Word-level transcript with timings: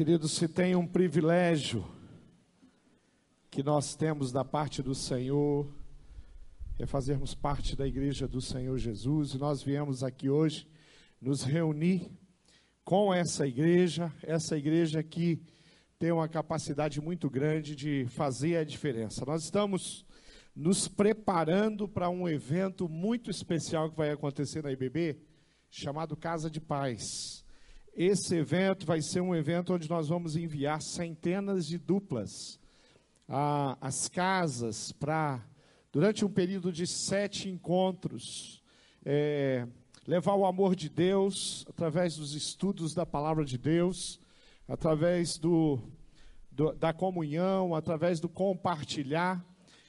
Queridos, 0.00 0.32
se 0.32 0.48
tem 0.48 0.74
um 0.74 0.86
privilégio 0.86 1.86
que 3.50 3.62
nós 3.62 3.94
temos 3.94 4.32
da 4.32 4.42
parte 4.42 4.82
do 4.82 4.94
Senhor, 4.94 5.70
é 6.78 6.86
fazermos 6.86 7.34
parte 7.34 7.76
da 7.76 7.86
igreja 7.86 8.26
do 8.26 8.40
Senhor 8.40 8.78
Jesus, 8.78 9.34
e 9.34 9.36
nós 9.36 9.62
viemos 9.62 10.02
aqui 10.02 10.30
hoje 10.30 10.66
nos 11.20 11.42
reunir 11.42 12.10
com 12.82 13.12
essa 13.12 13.46
igreja, 13.46 14.10
essa 14.22 14.56
igreja 14.56 15.02
que 15.02 15.38
tem 15.98 16.10
uma 16.10 16.30
capacidade 16.30 16.98
muito 16.98 17.28
grande 17.28 17.76
de 17.76 18.06
fazer 18.06 18.56
a 18.56 18.64
diferença. 18.64 19.26
Nós 19.26 19.44
estamos 19.44 20.06
nos 20.56 20.88
preparando 20.88 21.86
para 21.86 22.08
um 22.08 22.26
evento 22.26 22.88
muito 22.88 23.30
especial 23.30 23.90
que 23.90 23.98
vai 23.98 24.10
acontecer 24.10 24.62
na 24.62 24.72
IBB, 24.72 25.20
chamado 25.70 26.16
Casa 26.16 26.50
de 26.50 26.58
Paz. 26.58 27.44
Esse 27.94 28.36
evento 28.36 28.86
vai 28.86 29.02
ser 29.02 29.20
um 29.20 29.34
evento 29.34 29.74
onde 29.74 29.90
nós 29.90 30.08
vamos 30.08 30.36
enviar 30.36 30.80
centenas 30.80 31.66
de 31.66 31.76
duplas 31.76 32.58
às 33.80 34.08
casas 34.08 34.92
para, 34.92 35.44
durante 35.90 36.24
um 36.24 36.30
período 36.30 36.72
de 36.72 36.86
sete 36.86 37.48
encontros, 37.48 38.62
é, 39.04 39.66
levar 40.06 40.34
o 40.34 40.46
amor 40.46 40.76
de 40.76 40.88
Deus 40.88 41.66
através 41.68 42.16
dos 42.16 42.32
estudos 42.34 42.94
da 42.94 43.04
palavra 43.04 43.44
de 43.44 43.58
Deus, 43.58 44.20
através 44.68 45.36
do, 45.36 45.80
do, 46.50 46.72
da 46.72 46.92
comunhão, 46.92 47.74
através 47.74 48.20
do 48.20 48.28
compartilhar. 48.28 49.44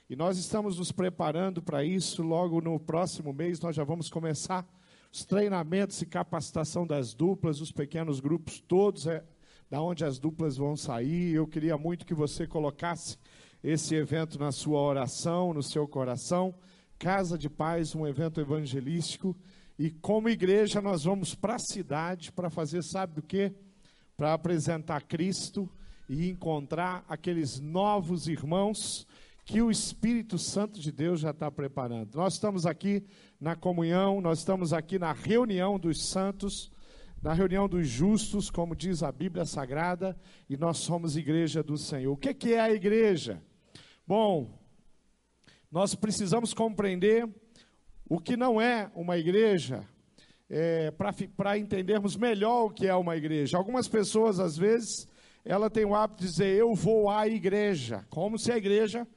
E 0.09 0.15
nós 0.15 0.39
estamos 0.39 0.79
nos 0.79 0.91
preparando 0.91 1.61
para 1.61 1.85
isso. 1.85 2.23
Logo 2.23 2.61
no 2.61 2.79
próximo 2.79 3.31
mês, 3.31 3.59
nós 3.61 3.75
já 3.75 3.83
vamos 3.83 4.09
começar 4.09 4.67
os 5.11 5.25
treinamentos 5.25 6.01
e 6.01 6.05
capacitação 6.05 6.87
das 6.87 7.13
duplas, 7.13 7.59
os 7.59 7.71
pequenos 7.71 8.21
grupos, 8.21 8.61
todos, 8.61 9.07
é, 9.07 9.23
da 9.69 9.81
onde 9.81 10.05
as 10.05 10.17
duplas 10.17 10.55
vão 10.55 10.77
sair. 10.77 11.33
Eu 11.33 11.45
queria 11.45 11.77
muito 11.77 12.05
que 12.05 12.13
você 12.13 12.47
colocasse 12.47 13.17
esse 13.61 13.93
evento 13.93 14.39
na 14.39 14.51
sua 14.51 14.79
oração, 14.79 15.53
no 15.53 15.61
seu 15.61 15.85
coração. 15.87 16.55
Casa 16.97 17.37
de 17.37 17.49
Paz, 17.49 17.93
um 17.93 18.07
evento 18.07 18.39
evangelístico. 18.39 19.35
E 19.77 19.91
como 19.91 20.29
igreja, 20.29 20.81
nós 20.81 21.03
vamos 21.03 21.35
para 21.35 21.55
a 21.55 21.59
cidade 21.59 22.31
para 22.31 22.49
fazer, 22.49 22.81
sabe 22.81 23.15
do 23.15 23.21
que? 23.21 23.51
Para 24.15 24.33
apresentar 24.33 25.01
Cristo 25.03 25.69
e 26.07 26.29
encontrar 26.29 27.03
aqueles 27.09 27.59
novos 27.59 28.27
irmãos 28.27 29.05
que 29.43 29.61
o 29.61 29.71
Espírito 29.71 30.37
Santo 30.37 30.79
de 30.79 30.91
Deus 30.91 31.19
já 31.19 31.31
está 31.31 31.51
preparando. 31.51 32.15
Nós 32.15 32.33
estamos 32.33 32.65
aqui 32.65 33.03
na 33.39 33.55
comunhão, 33.55 34.21
nós 34.21 34.39
estamos 34.39 34.71
aqui 34.71 34.99
na 34.99 35.11
reunião 35.11 35.79
dos 35.79 36.03
santos, 36.05 36.71
na 37.21 37.33
reunião 37.33 37.67
dos 37.67 37.87
justos, 37.87 38.49
como 38.49 38.75
diz 38.75 39.03
a 39.03 39.11
Bíblia 39.11 39.45
Sagrada, 39.45 40.17
e 40.49 40.57
nós 40.57 40.77
somos 40.77 41.17
igreja 41.17 41.61
do 41.61 41.77
Senhor. 41.77 42.13
O 42.13 42.17
que, 42.17 42.33
que 42.33 42.53
é 42.53 42.59
a 42.59 42.71
igreja? 42.71 43.41
Bom, 44.07 44.59
nós 45.71 45.95
precisamos 45.95 46.53
compreender 46.53 47.27
o 48.09 48.19
que 48.19 48.35
não 48.35 48.59
é 48.59 48.91
uma 48.95 49.17
igreja, 49.17 49.87
é, 50.49 50.91
para 51.37 51.57
entendermos 51.57 52.17
melhor 52.17 52.65
o 52.65 52.69
que 52.69 52.85
é 52.85 52.95
uma 52.95 53.15
igreja. 53.15 53.57
Algumas 53.57 53.87
pessoas, 53.87 54.39
às 54.39 54.57
vezes, 54.57 55.07
ela 55.45 55.69
tem 55.69 55.85
o 55.85 55.95
hábito 55.95 56.23
de 56.23 56.29
dizer, 56.29 56.57
eu 56.57 56.75
vou 56.75 57.09
à 57.09 57.27
igreja, 57.27 58.05
como 58.09 58.37
se 58.37 58.51
a 58.51 58.57
igreja 58.57 59.07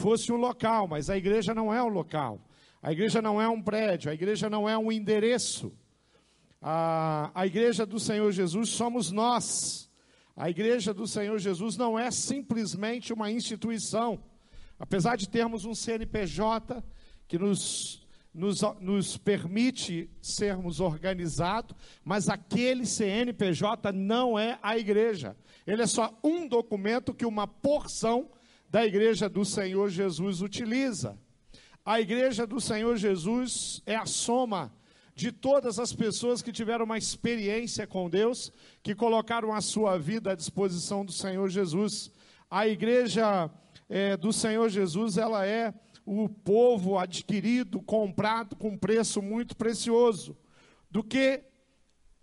fosse 0.00 0.32
um 0.32 0.36
local, 0.36 0.88
mas 0.88 1.10
a 1.10 1.16
igreja 1.16 1.54
não 1.54 1.72
é 1.72 1.82
um 1.82 1.88
local, 1.88 2.40
a 2.82 2.90
igreja 2.90 3.20
não 3.20 3.40
é 3.40 3.46
um 3.48 3.60
prédio, 3.60 4.10
a 4.10 4.14
igreja 4.14 4.48
não 4.48 4.66
é 4.66 4.76
um 4.76 4.90
endereço. 4.90 5.70
A, 6.62 7.30
a 7.34 7.46
igreja 7.46 7.84
do 7.84 8.00
Senhor 8.00 8.32
Jesus 8.32 8.70
somos 8.70 9.12
nós. 9.12 9.90
A 10.34 10.48
igreja 10.48 10.94
do 10.94 11.06
Senhor 11.06 11.38
Jesus 11.38 11.76
não 11.76 11.98
é 11.98 12.10
simplesmente 12.10 13.12
uma 13.12 13.30
instituição. 13.30 14.18
Apesar 14.78 15.16
de 15.16 15.28
termos 15.28 15.66
um 15.66 15.74
CNPJ 15.74 16.82
que 17.28 17.38
nos, 17.38 18.06
nos, 18.32 18.62
nos 18.80 19.18
permite 19.18 20.08
sermos 20.22 20.80
organizados, 20.80 21.76
mas 22.02 22.30
aquele 22.30 22.86
CNPJ 22.86 23.92
não 23.92 24.38
é 24.38 24.58
a 24.62 24.78
igreja. 24.78 25.36
Ele 25.66 25.82
é 25.82 25.86
só 25.86 26.18
um 26.24 26.48
documento 26.48 27.12
que 27.12 27.26
uma 27.26 27.46
porção 27.46 28.30
da 28.70 28.86
igreja 28.86 29.28
do 29.28 29.44
Senhor 29.44 29.90
Jesus 29.90 30.40
utiliza. 30.40 31.18
A 31.84 32.00
igreja 32.00 32.46
do 32.46 32.60
Senhor 32.60 32.96
Jesus 32.96 33.82
é 33.84 33.96
a 33.96 34.06
soma 34.06 34.72
de 35.12 35.32
todas 35.32 35.78
as 35.80 35.92
pessoas 35.92 36.40
que 36.40 36.52
tiveram 36.52 36.84
uma 36.84 36.96
experiência 36.96 37.84
com 37.84 38.08
Deus, 38.08 38.52
que 38.80 38.94
colocaram 38.94 39.52
a 39.52 39.60
sua 39.60 39.98
vida 39.98 40.30
à 40.30 40.34
disposição 40.36 41.04
do 41.04 41.10
Senhor 41.10 41.48
Jesus. 41.48 42.12
A 42.48 42.68
igreja 42.68 43.50
é, 43.88 44.16
do 44.16 44.32
Senhor 44.32 44.68
Jesus, 44.68 45.18
ela 45.18 45.44
é 45.44 45.74
o 46.06 46.28
povo 46.28 46.96
adquirido, 46.96 47.82
comprado 47.82 48.54
com 48.54 48.78
preço 48.78 49.20
muito 49.20 49.56
precioso. 49.56 50.36
Do 50.88 51.02
que 51.02 51.42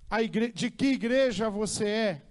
a 0.09 0.23
igre... 0.23 0.51
de 0.51 0.71
que 0.71 0.87
igreja 0.87 1.49
você 1.49 1.85
é? 1.85 2.21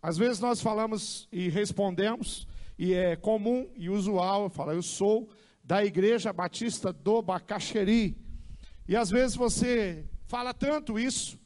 Às 0.00 0.16
vezes 0.16 0.38
nós 0.38 0.60
falamos 0.60 1.28
e 1.32 1.48
respondemos 1.48 2.46
e 2.78 2.94
é 2.94 3.16
comum 3.16 3.70
e 3.76 3.88
usual, 3.88 4.48
fala, 4.50 4.74
eu 4.74 4.82
sou 4.82 5.28
da 5.62 5.84
Igreja 5.84 6.32
Batista 6.32 6.92
do 6.92 7.22
Bacaxeri. 7.22 8.16
E 8.88 8.96
às 8.96 9.10
vezes 9.10 9.36
você 9.36 10.04
fala 10.26 10.52
tanto 10.52 10.98
isso, 10.98 11.38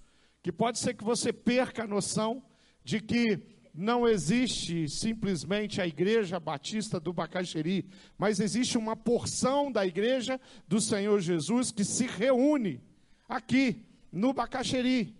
que 0.42 0.50
pode 0.50 0.78
ser 0.78 0.94
que 0.94 1.04
você 1.04 1.32
perca 1.32 1.84
a 1.84 1.86
noção 1.86 2.42
de 2.82 3.00
que 3.00 3.42
não 3.74 4.08
existe 4.08 4.88
simplesmente 4.88 5.82
a 5.82 5.86
Igreja 5.86 6.40
Batista 6.40 6.98
do 6.98 7.12
Bacaxeri, 7.12 7.90
mas 8.16 8.40
existe 8.40 8.78
uma 8.78 8.96
porção 8.96 9.70
da 9.70 9.86
Igreja 9.86 10.40
do 10.66 10.80
Senhor 10.80 11.20
Jesus 11.20 11.70
que 11.70 11.84
se 11.84 12.06
reúne 12.06 12.80
aqui 13.28 13.84
no 14.10 14.32
Bacaxeri. 14.32 15.14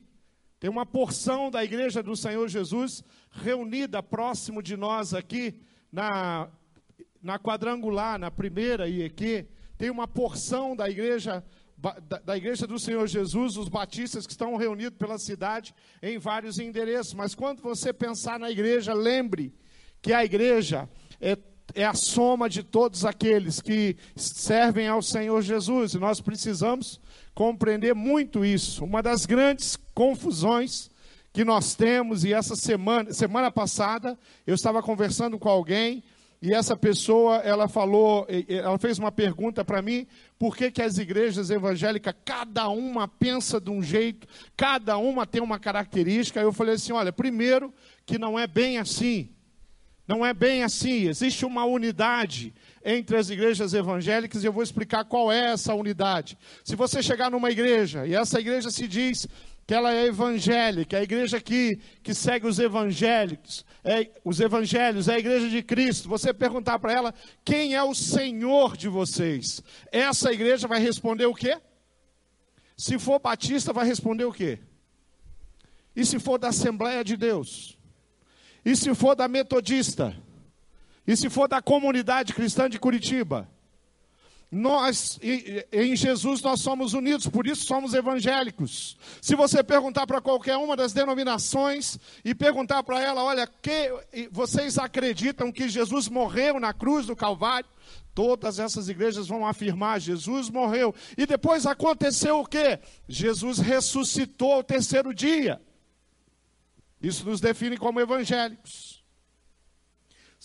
Tem 0.59 0.71
uma 0.71 0.87
porção 0.87 1.51
da 1.51 1.63
Igreja 1.63 2.03
do 2.03 2.17
Senhor 2.17 2.49
Jesus 2.49 3.05
reunida 3.31 4.03
próximo 4.03 4.63
de 4.63 4.75
nós 4.75 5.13
aqui 5.13 5.61
na, 5.93 6.49
na 7.23 7.39
quadrangular, 7.39 8.19
na 8.19 8.31
primeira 8.31 8.89
IEQ, 8.89 9.47
tem 9.79 9.91
uma 9.91 10.09
porção 10.09 10.75
da 10.75 10.89
igreja 10.89 11.45
da, 11.77 12.19
da, 12.25 12.37
igreja 12.37 12.67
do 12.67 12.79
Senhor 12.79 13.07
Jesus, 13.07 13.57
os 13.57 13.69
batistas 13.69 14.27
que 14.27 14.33
estão 14.33 14.57
reunidos 14.57 14.99
pela 14.99 15.19
cidade 15.19 15.75
em 16.03 16.19
vários 16.19 16.59
endereços. 16.59 17.13
Mas 17.13 17.35
quando 17.35 17.61
você 17.61 17.93
pensar 17.93 18.39
na 18.39 18.51
igreja, 18.51 18.95
lembre 18.95 19.55
que 20.01 20.13
a 20.13 20.25
igreja 20.25 20.89
é, 21.21 21.37
é 21.75 21.85
a 21.85 21.93
soma 21.93 22.49
de 22.49 22.63
todos 22.63 23.05
aqueles 23.05 23.61
que 23.61 23.97
servem 24.17 24.89
ao 24.89 25.03
Senhor 25.03 25.43
Jesus. 25.43 25.93
E 25.93 25.99
nós 25.99 26.21
precisamos 26.21 26.99
compreender 27.35 27.95
muito 27.95 28.45
isso. 28.45 28.83
Uma 28.83 29.03
das 29.03 29.27
grandes 29.27 29.77
confusões 29.95 30.91
que 31.37 31.45
nós 31.45 31.75
temos, 31.75 32.25
e 32.25 32.33
essa 32.33 32.57
semana, 32.57 33.13
semana 33.13 33.51
passada, 33.51 34.19
eu 34.47 34.55
estava 34.55 34.83
conversando 34.83 35.39
com 35.39 35.51
alguém, 35.51 36.03
e 36.41 36.55
essa 36.55 36.75
pessoa, 36.75 37.37
ela 37.45 37.69
falou, 37.69 38.27
ela 38.49 38.79
fez 38.79 38.99
uma 38.99 39.13
pergunta 39.13 39.63
para 39.63 39.83
mim, 39.83 40.07
por 40.39 40.57
que, 40.57 40.71
que 40.71 40.81
as 40.81 40.97
igrejas 40.97 41.51
evangélicas, 41.51 42.15
cada 42.25 42.71
uma 42.71 43.07
pensa 43.07 43.61
de 43.61 43.69
um 43.69 43.83
jeito, 43.83 44.27
cada 44.57 44.97
uma 44.97 45.27
tem 45.27 45.43
uma 45.43 45.59
característica, 45.59 46.41
eu 46.41 46.55
falei 46.55 46.77
assim, 46.77 46.95
olha, 46.95 47.13
primeiro, 47.13 47.71
que 48.07 48.19
não 48.19 48.39
é 48.39 48.47
bem 48.47 48.79
assim, 48.79 49.29
não 50.09 50.25
é 50.25 50.33
bem 50.33 50.63
assim, 50.63 51.07
existe 51.07 51.45
uma 51.45 51.67
unidade 51.67 52.55
entre 52.83 53.15
as 53.15 53.29
igrejas 53.29 53.75
evangélicas 53.75 54.43
e 54.43 54.47
eu 54.47 54.53
vou 54.55 54.63
explicar 54.63 55.05
qual 55.05 55.31
é 55.31 55.53
essa 55.53 55.75
unidade. 55.75 56.39
Se 56.65 56.75
você 56.75 57.03
chegar 57.03 57.31
numa 57.31 57.51
igreja 57.51 58.07
e 58.07 58.15
essa 58.15 58.41
igreja 58.41 58.71
se 58.71 58.89
diz 58.89 59.29
que 59.67 59.75
ela 59.75 59.93
é 59.93 60.07
evangélica, 60.07 60.97
é 60.97 61.01
a 61.01 61.03
igreja 61.03 61.41
que, 61.41 61.81
que 62.03 62.15
segue 62.15 62.47
os 62.47 62.61
evangélicos, 62.61 63.65
é, 63.83 64.09
os 64.25 64.39
evangelhos, 64.39 65.09
é 65.09 65.15
a 65.15 65.19
igreja 65.19 65.49
de 65.49 65.61
Cristo. 65.61 66.09
Você 66.09 66.33
perguntar 66.33 66.79
para 66.79 66.93
ela 66.93 67.15
quem 67.45 67.75
é 67.75 67.83
o 67.83 67.95
Senhor 67.95 68.77
de 68.77 68.89
vocês, 68.89 69.61
essa 69.91 70.33
igreja 70.33 70.69
vai 70.69 70.79
responder 70.79 71.27
o 71.27 71.35
quê? 71.35 71.59
Se 72.77 72.97
for 72.99 73.19
batista, 73.19 73.73
vai 73.73 73.85
responder 73.85 74.25
o 74.25 74.33
quê? 74.33 74.61
E 75.97 76.05
se 76.05 76.21
for 76.21 76.39
da 76.39 76.49
Assembleia 76.49 77.03
de 77.03 77.17
Deus? 77.17 77.77
E 78.65 78.77
se 78.77 78.95
for 78.95 79.17
da 79.17 79.27
Metodista? 79.27 80.15
E 81.07 81.17
se 81.17 81.29
for 81.29 81.49
da 81.49 81.61
Comunidade 81.61 82.35
Cristã 82.35 82.69
de 82.69 82.79
Curitiba? 82.79 83.49
Nós, 84.51 85.19
em 85.73 85.97
Jesus, 85.97 86.41
nós 86.41 86.61
somos 86.61 86.95
unidos, 86.95 87.27
por 87.27 87.47
isso 87.47 87.67
somos 87.67 87.95
evangélicos. 87.95 88.97
Se 89.21 89.35
você 89.35 89.63
perguntar 89.63 90.07
para 90.07 90.21
qualquer 90.21 90.57
uma 90.57 90.77
das 90.77 90.93
denominações 90.93 91.99
e 92.25 92.33
perguntar 92.35 92.83
para 92.85 93.01
ela, 93.01 93.25
olha, 93.25 93.47
que 93.47 93.93
vocês 94.31 94.79
acreditam 94.79 95.51
que 95.51 95.69
Jesus 95.69 96.09
morreu 96.09 96.61
na 96.61 96.73
cruz 96.73 97.07
do 97.07 97.17
Calvário? 97.17 97.69
Todas 98.15 98.59
essas 98.59 98.89
igrejas 98.89 99.27
vão 99.27 99.47
afirmar: 99.47 100.01
Jesus 100.01 100.49
morreu. 100.49 100.95
E 101.19 101.27
depois 101.27 101.67
aconteceu 101.67 102.41
o 102.41 102.47
que? 102.47 102.79
Jesus 103.09 103.59
ressuscitou 103.59 104.55
ao 104.55 104.65
terceiro 104.65 105.13
dia. 105.13 105.61
Isso 107.03 107.29
nos 107.29 107.41
define 107.41 107.77
como 107.77 108.01
evangélicos. 108.01 108.96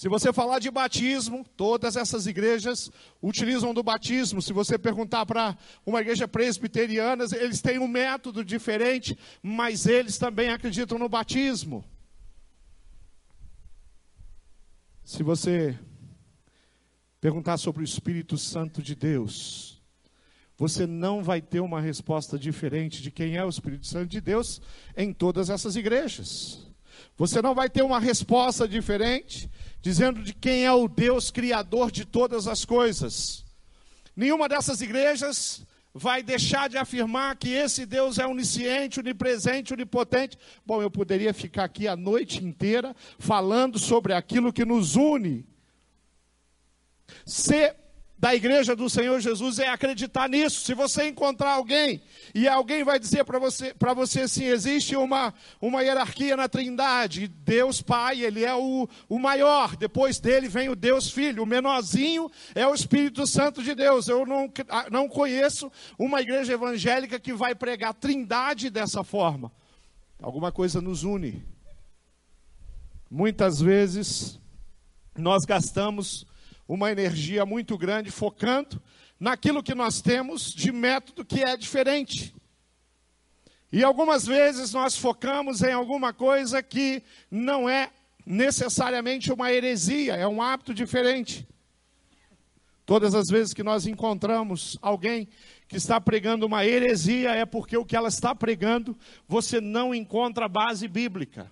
Se 0.02 0.10
você 0.10 0.34
falar 0.34 0.58
de 0.58 0.72
batismo, 0.72 1.46
todas 1.56 1.96
essas 1.96 2.26
igrejas 2.26 2.90
utilizam 3.22 3.72
do 3.72 3.84
batismo. 3.84 4.42
Se 4.42 4.52
você 4.52 4.76
perguntar 4.76 5.28
para 5.28 5.56
uma 5.86 6.02
igreja 6.02 6.28
presbiteriana, 6.28 7.24
eles 7.34 7.62
têm 7.62 7.78
um 7.78 7.88
método 7.88 8.44
diferente, 8.44 9.16
mas 9.44 9.86
eles 9.86 10.18
também 10.18 10.50
acreditam 10.50 10.98
no 10.98 11.08
batismo. 11.08 11.86
Se 15.04 15.22
você 15.22 15.78
perguntar 17.20 17.58
sobre 17.58 17.84
o 17.84 17.86
Espírito 17.86 18.40
Santo 18.40 18.82
de 18.82 18.96
Deus, 18.96 19.84
você 20.58 20.88
não 20.88 21.24
vai 21.24 21.44
ter 21.44 21.60
uma 21.60 21.80
resposta 21.80 22.40
diferente 22.40 23.04
de 23.04 23.12
quem 23.12 23.38
é 23.38 23.46
o 23.46 23.50
Espírito 23.50 23.86
Santo 23.86 24.08
de 24.08 24.20
Deus 24.20 24.64
em 24.98 25.14
todas 25.14 25.52
essas 25.52 25.76
igrejas. 25.76 26.71
Você 27.22 27.40
não 27.40 27.54
vai 27.54 27.70
ter 27.70 27.84
uma 27.84 28.00
resposta 28.00 28.68
diferente 28.68 29.48
dizendo 29.80 30.24
de 30.24 30.34
quem 30.34 30.66
é 30.66 30.72
o 30.72 30.88
Deus 30.88 31.30
criador 31.30 31.92
de 31.92 32.04
todas 32.04 32.48
as 32.48 32.66
coisas. 32.66 33.46
Nenhuma 34.16 34.50
dessas 34.50 34.82
igrejas 34.82 35.64
vai 35.94 36.24
deixar 36.24 36.68
de 36.68 36.80
afirmar 36.80 37.36
que 37.36 37.50
esse 37.50 37.86
Deus 37.86 38.18
é 38.18 38.26
onisciente, 38.26 39.00
onipresente, 39.00 39.72
onipotente. 39.72 40.36
Bom, 40.66 40.82
eu 40.82 40.90
poderia 40.90 41.32
ficar 41.32 41.66
aqui 41.66 41.88
a 41.88 41.96
noite 41.96 42.44
inteira 42.44 42.96
falando 43.20 43.78
sobre 43.78 44.14
aquilo 44.14 44.52
que 44.52 44.66
nos 44.66 44.96
une. 44.96 45.46
Ser 47.24 47.76
da 48.22 48.36
igreja 48.36 48.76
do 48.76 48.88
Senhor 48.88 49.20
Jesus 49.20 49.58
é 49.58 49.68
acreditar 49.68 50.30
nisso. 50.30 50.62
Se 50.62 50.76
você 50.76 51.08
encontrar 51.08 51.54
alguém 51.54 52.04
e 52.36 52.48
alguém 52.48 52.84
vai 52.84 53.00
dizer 53.00 53.26
para 53.26 53.40
você, 53.40 53.74
para 53.74 53.96
você 53.96 54.22
assim, 54.22 54.44
existe 54.46 54.96
uma, 54.96 55.34
uma 55.60 55.82
hierarquia 55.82 56.38
na 56.38 56.48
Trindade, 56.48 57.28
Deus 57.28 57.82
Pai, 57.82 58.22
ele 58.22 58.46
é 58.46 58.54
o, 58.54 58.88
o 59.10 59.18
maior, 59.18 59.76
depois 59.76 60.20
dele 60.20 60.48
vem 60.48 60.70
o 60.70 60.76
Deus 60.76 61.10
Filho, 61.10 61.42
o 61.42 61.48
menorzinho 61.48 62.30
é 62.54 62.68
o 62.68 62.76
Espírito 62.76 63.26
Santo 63.26 63.64
de 63.64 63.74
Deus. 63.74 64.08
Eu 64.08 64.24
não, 64.24 64.54
não 64.92 65.10
conheço 65.10 65.72
uma 65.98 66.22
igreja 66.22 66.54
evangélica 66.54 67.20
que 67.20 67.34
vai 67.34 67.56
pregar 67.56 67.96
Trindade 67.96 68.70
dessa 68.70 69.04
forma. 69.04 69.52
Alguma 70.22 70.52
coisa 70.52 70.80
nos 70.80 71.02
une. 71.02 71.44
Muitas 73.10 73.60
vezes 73.60 74.40
nós 75.18 75.44
gastamos 75.44 76.30
uma 76.74 76.90
energia 76.90 77.46
muito 77.46 77.78
grande 77.78 78.10
focando 78.10 78.82
naquilo 79.20 79.62
que 79.62 79.76
nós 79.76 80.02
temos 80.02 80.54
de 80.54 80.72
método 80.72 81.26
que 81.26 81.44
é 81.44 81.58
diferente. 81.58 82.34
E 83.70 83.84
algumas 83.84 84.26
vezes 84.26 84.72
nós 84.72 84.96
focamos 84.96 85.62
em 85.62 85.74
alguma 85.74 86.14
coisa 86.14 86.64
que 86.64 87.04
não 87.30 87.70
é 87.70 87.92
necessariamente 88.26 89.34
uma 89.34 89.52
heresia, 89.52 90.16
é 90.16 90.26
um 90.26 90.42
hábito 90.42 90.74
diferente. 90.74 91.46
Todas 92.86 93.14
as 93.16 93.28
vezes 93.28 93.54
que 93.54 93.64
nós 93.64 93.86
encontramos 93.86 94.78
alguém 94.82 95.28
que 95.68 95.76
está 95.76 96.00
pregando 96.00 96.46
uma 96.46 96.66
heresia, 96.66 97.32
é 97.32 97.46
porque 97.46 97.76
o 97.76 97.86
que 97.86 97.98
ela 97.98 98.08
está 98.08 98.34
pregando 98.34 98.98
você 99.28 99.60
não 99.60 99.94
encontra 99.94 100.48
base 100.48 100.88
bíblica. 100.88 101.52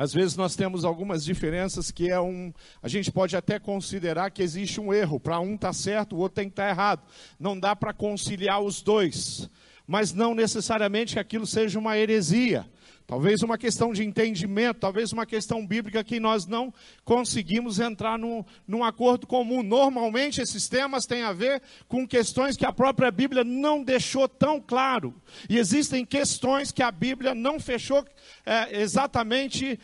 Às 0.00 0.14
vezes 0.14 0.34
nós 0.34 0.56
temos 0.56 0.82
algumas 0.82 1.22
diferenças 1.22 1.90
que 1.90 2.08
é 2.08 2.18
um. 2.18 2.54
A 2.82 2.88
gente 2.88 3.12
pode 3.12 3.36
até 3.36 3.58
considerar 3.58 4.30
que 4.30 4.42
existe 4.42 4.80
um 4.80 4.94
erro. 4.94 5.20
Para 5.20 5.38
um 5.40 5.56
está 5.56 5.74
certo, 5.74 6.16
o 6.16 6.20
outro 6.20 6.36
tem 6.36 6.46
que 6.46 6.54
estar 6.54 6.64
tá 6.64 6.70
errado. 6.70 7.02
Não 7.38 7.60
dá 7.60 7.76
para 7.76 7.92
conciliar 7.92 8.62
os 8.62 8.80
dois. 8.80 9.50
Mas 9.86 10.14
não 10.14 10.34
necessariamente 10.34 11.12
que 11.12 11.20
aquilo 11.20 11.46
seja 11.46 11.78
uma 11.78 11.98
heresia. 11.98 12.66
Talvez 13.10 13.42
uma 13.42 13.58
questão 13.58 13.92
de 13.92 14.04
entendimento, 14.04 14.78
talvez 14.78 15.12
uma 15.12 15.26
questão 15.26 15.66
bíblica 15.66 16.04
que 16.04 16.20
nós 16.20 16.46
não 16.46 16.72
conseguimos 17.04 17.80
entrar 17.80 18.16
num, 18.16 18.44
num, 18.68 18.84
acordo 18.84 19.26
comum. 19.26 19.64
Normalmente 19.64 20.40
esses 20.40 20.68
temas 20.68 21.06
têm 21.06 21.24
a 21.24 21.32
ver 21.32 21.60
com 21.88 22.06
questões 22.06 22.56
que 22.56 22.64
a 22.64 22.72
própria 22.72 23.10
Bíblia 23.10 23.42
não 23.42 23.82
deixou 23.82 24.28
tão 24.28 24.60
claro. 24.60 25.12
E 25.48 25.58
existem 25.58 26.04
questões 26.04 26.70
que 26.70 26.84
a 26.84 26.92
Bíblia 26.92 27.34
não 27.34 27.58
fechou 27.58 28.06
é, 28.46 28.80
exatamente 28.80 29.76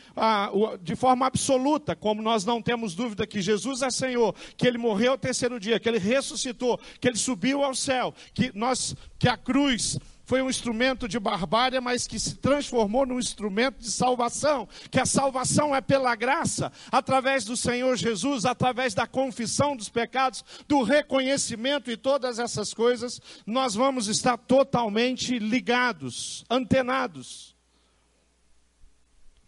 de 0.80 0.94
forma 0.94 1.26
absoluta, 1.26 1.96
como 1.96 2.22
nós 2.22 2.44
não 2.44 2.62
temos 2.62 2.94
dúvida 2.94 3.26
que 3.26 3.42
Jesus 3.42 3.82
é 3.82 3.90
Senhor, 3.90 4.36
que 4.56 4.68
Ele 4.68 4.78
morreu 4.78 5.10
ao 5.10 5.18
terceiro 5.18 5.58
dia, 5.58 5.80
que 5.80 5.88
Ele 5.88 5.98
ressuscitou, 5.98 6.78
que 7.00 7.08
Ele 7.08 7.18
subiu 7.18 7.64
ao 7.64 7.74
céu, 7.74 8.14
que, 8.32 8.52
nós, 8.54 8.94
que 9.18 9.28
a 9.28 9.36
cruz 9.36 9.98
foi 10.26 10.42
um 10.42 10.50
instrumento 10.50 11.08
de 11.08 11.20
barbárie, 11.20 11.80
mas 11.80 12.06
que 12.06 12.18
se 12.18 12.34
transformou 12.34 13.06
num 13.06 13.20
instrumento 13.20 13.78
de 13.78 13.90
salvação. 13.90 14.68
Que 14.90 14.98
a 14.98 15.06
salvação 15.06 15.74
é 15.74 15.80
pela 15.80 16.16
graça, 16.16 16.72
através 16.90 17.44
do 17.44 17.56
Senhor 17.56 17.96
Jesus, 17.96 18.44
através 18.44 18.92
da 18.92 19.06
confissão 19.06 19.76
dos 19.76 19.88
pecados, 19.88 20.44
do 20.66 20.82
reconhecimento 20.82 21.92
e 21.92 21.96
todas 21.96 22.40
essas 22.40 22.74
coisas, 22.74 23.20
nós 23.46 23.76
vamos 23.76 24.08
estar 24.08 24.36
totalmente 24.36 25.38
ligados, 25.38 26.44
antenados. 26.50 27.54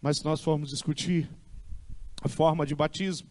Mas 0.01 0.19
se 0.19 0.25
nós 0.25 0.39
formos 0.39 0.69
discutir 0.69 1.29
a 2.21 2.29
forma 2.29 2.65
de 2.65 2.73
batismo, 2.73 3.29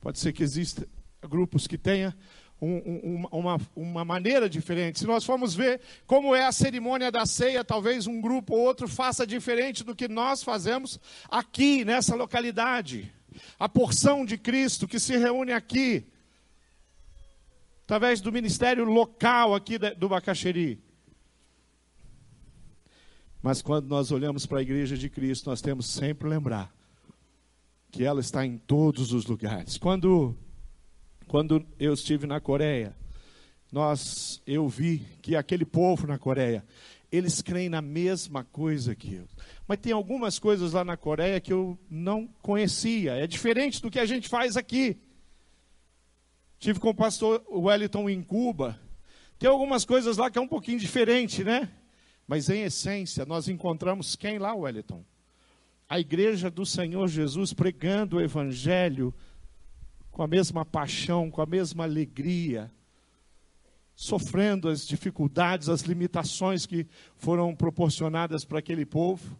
pode 0.00 0.18
ser 0.18 0.32
que 0.32 0.42
existam 0.42 0.86
grupos 1.22 1.68
que 1.68 1.78
tenham 1.78 2.12
um, 2.60 2.68
um, 2.68 3.26
uma, 3.30 3.60
uma 3.74 4.04
maneira 4.04 4.48
diferente. 4.48 5.00
Se 5.00 5.06
nós 5.06 5.24
formos 5.24 5.54
ver 5.54 5.80
como 6.06 6.34
é 6.34 6.44
a 6.44 6.52
cerimônia 6.52 7.10
da 7.10 7.26
ceia, 7.26 7.64
talvez 7.64 8.06
um 8.06 8.20
grupo 8.20 8.54
ou 8.54 8.60
outro 8.60 8.88
faça 8.88 9.26
diferente 9.26 9.84
do 9.84 9.94
que 9.94 10.08
nós 10.08 10.42
fazemos 10.42 10.98
aqui, 11.28 11.84
nessa 11.84 12.14
localidade. 12.14 13.12
A 13.58 13.68
porção 13.68 14.24
de 14.24 14.38
Cristo 14.38 14.88
que 14.88 14.98
se 14.98 15.16
reúne 15.16 15.52
aqui, 15.52 16.06
através 17.84 18.20
do 18.20 18.32
ministério 18.32 18.84
local 18.84 19.54
aqui 19.54 19.78
do 19.78 20.08
Bacaxeri. 20.08 20.82
Mas 23.42 23.62
quando 23.62 23.86
nós 23.86 24.10
olhamos 24.10 24.46
para 24.46 24.58
a 24.58 24.62
igreja 24.62 24.96
de 24.96 25.08
Cristo, 25.08 25.50
nós 25.50 25.60
temos 25.60 25.86
sempre 25.86 26.28
lembrar 26.28 26.74
que 27.92 28.02
ela 28.02 28.20
está 28.20 28.44
em 28.44 28.58
todos 28.58 29.12
os 29.12 29.26
lugares. 29.26 29.78
Quando 29.78 30.36
quando 31.26 31.64
eu 31.78 31.92
estive 31.92 32.26
na 32.26 32.40
Coreia, 32.40 32.94
nós, 33.72 34.40
eu 34.46 34.68
vi 34.68 35.02
que 35.20 35.34
aquele 35.34 35.64
povo 35.64 36.06
na 36.06 36.18
Coreia, 36.18 36.64
eles 37.10 37.42
creem 37.42 37.68
na 37.68 37.82
mesma 37.82 38.44
coisa 38.44 38.94
que 38.94 39.14
eu. 39.14 39.28
Mas 39.66 39.78
tem 39.78 39.92
algumas 39.92 40.38
coisas 40.38 40.72
lá 40.72 40.84
na 40.84 40.96
Coreia 40.96 41.40
que 41.40 41.52
eu 41.52 41.78
não 41.90 42.26
conhecia. 42.42 43.14
É 43.14 43.26
diferente 43.26 43.82
do 43.82 43.90
que 43.90 43.98
a 43.98 44.06
gente 44.06 44.28
faz 44.28 44.56
aqui. 44.56 44.96
Tive 46.58 46.80
com 46.80 46.90
o 46.90 46.94
pastor 46.94 47.44
Wellington 47.50 48.08
em 48.08 48.22
Cuba. 48.22 48.78
Tem 49.38 49.48
algumas 49.48 49.84
coisas 49.84 50.16
lá 50.16 50.30
que 50.30 50.38
é 50.38 50.40
um 50.40 50.48
pouquinho 50.48 50.78
diferente, 50.78 51.44
né? 51.44 51.68
Mas 52.26 52.48
em 52.48 52.62
essência, 52.62 53.24
nós 53.24 53.48
encontramos 53.48 54.16
quem 54.16 54.38
lá, 54.38 54.54
Wellington? 54.54 55.04
A 55.88 56.00
igreja 56.00 56.50
do 56.50 56.66
Senhor 56.66 57.06
Jesus 57.06 57.52
pregando 57.52 58.16
o 58.16 58.20
evangelho 58.20 59.14
com 60.16 60.22
a 60.22 60.26
mesma 60.26 60.64
paixão, 60.64 61.30
com 61.30 61.42
a 61.42 61.46
mesma 61.46 61.84
alegria, 61.84 62.72
sofrendo 63.94 64.66
as 64.66 64.86
dificuldades, 64.86 65.68
as 65.68 65.82
limitações 65.82 66.64
que 66.64 66.86
foram 67.16 67.54
proporcionadas 67.54 68.42
para 68.42 68.60
aquele 68.60 68.86
povo, 68.86 69.38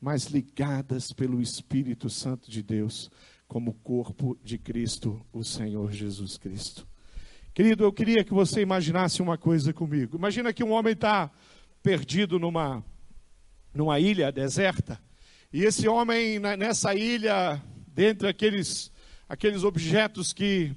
mas 0.00 0.28
ligadas 0.28 1.12
pelo 1.12 1.42
Espírito 1.42 2.08
Santo 2.08 2.50
de 2.50 2.62
Deus, 2.62 3.10
como 3.46 3.74
corpo 3.74 4.34
de 4.42 4.56
Cristo, 4.56 5.20
o 5.30 5.44
Senhor 5.44 5.92
Jesus 5.92 6.38
Cristo. 6.38 6.88
Querido, 7.52 7.84
eu 7.84 7.92
queria 7.92 8.24
que 8.24 8.32
você 8.32 8.62
imaginasse 8.62 9.20
uma 9.20 9.36
coisa 9.36 9.74
comigo. 9.74 10.16
Imagina 10.16 10.54
que 10.54 10.64
um 10.64 10.72
homem 10.72 10.94
está 10.94 11.30
perdido 11.82 12.38
numa, 12.38 12.82
numa 13.74 14.00
ilha 14.00 14.32
deserta, 14.32 14.98
e 15.52 15.64
esse 15.64 15.86
homem 15.86 16.38
nessa 16.38 16.94
ilha, 16.94 17.62
dentre 17.88 18.26
aqueles 18.26 18.90
aqueles 19.30 19.62
objetos 19.62 20.32
que, 20.32 20.72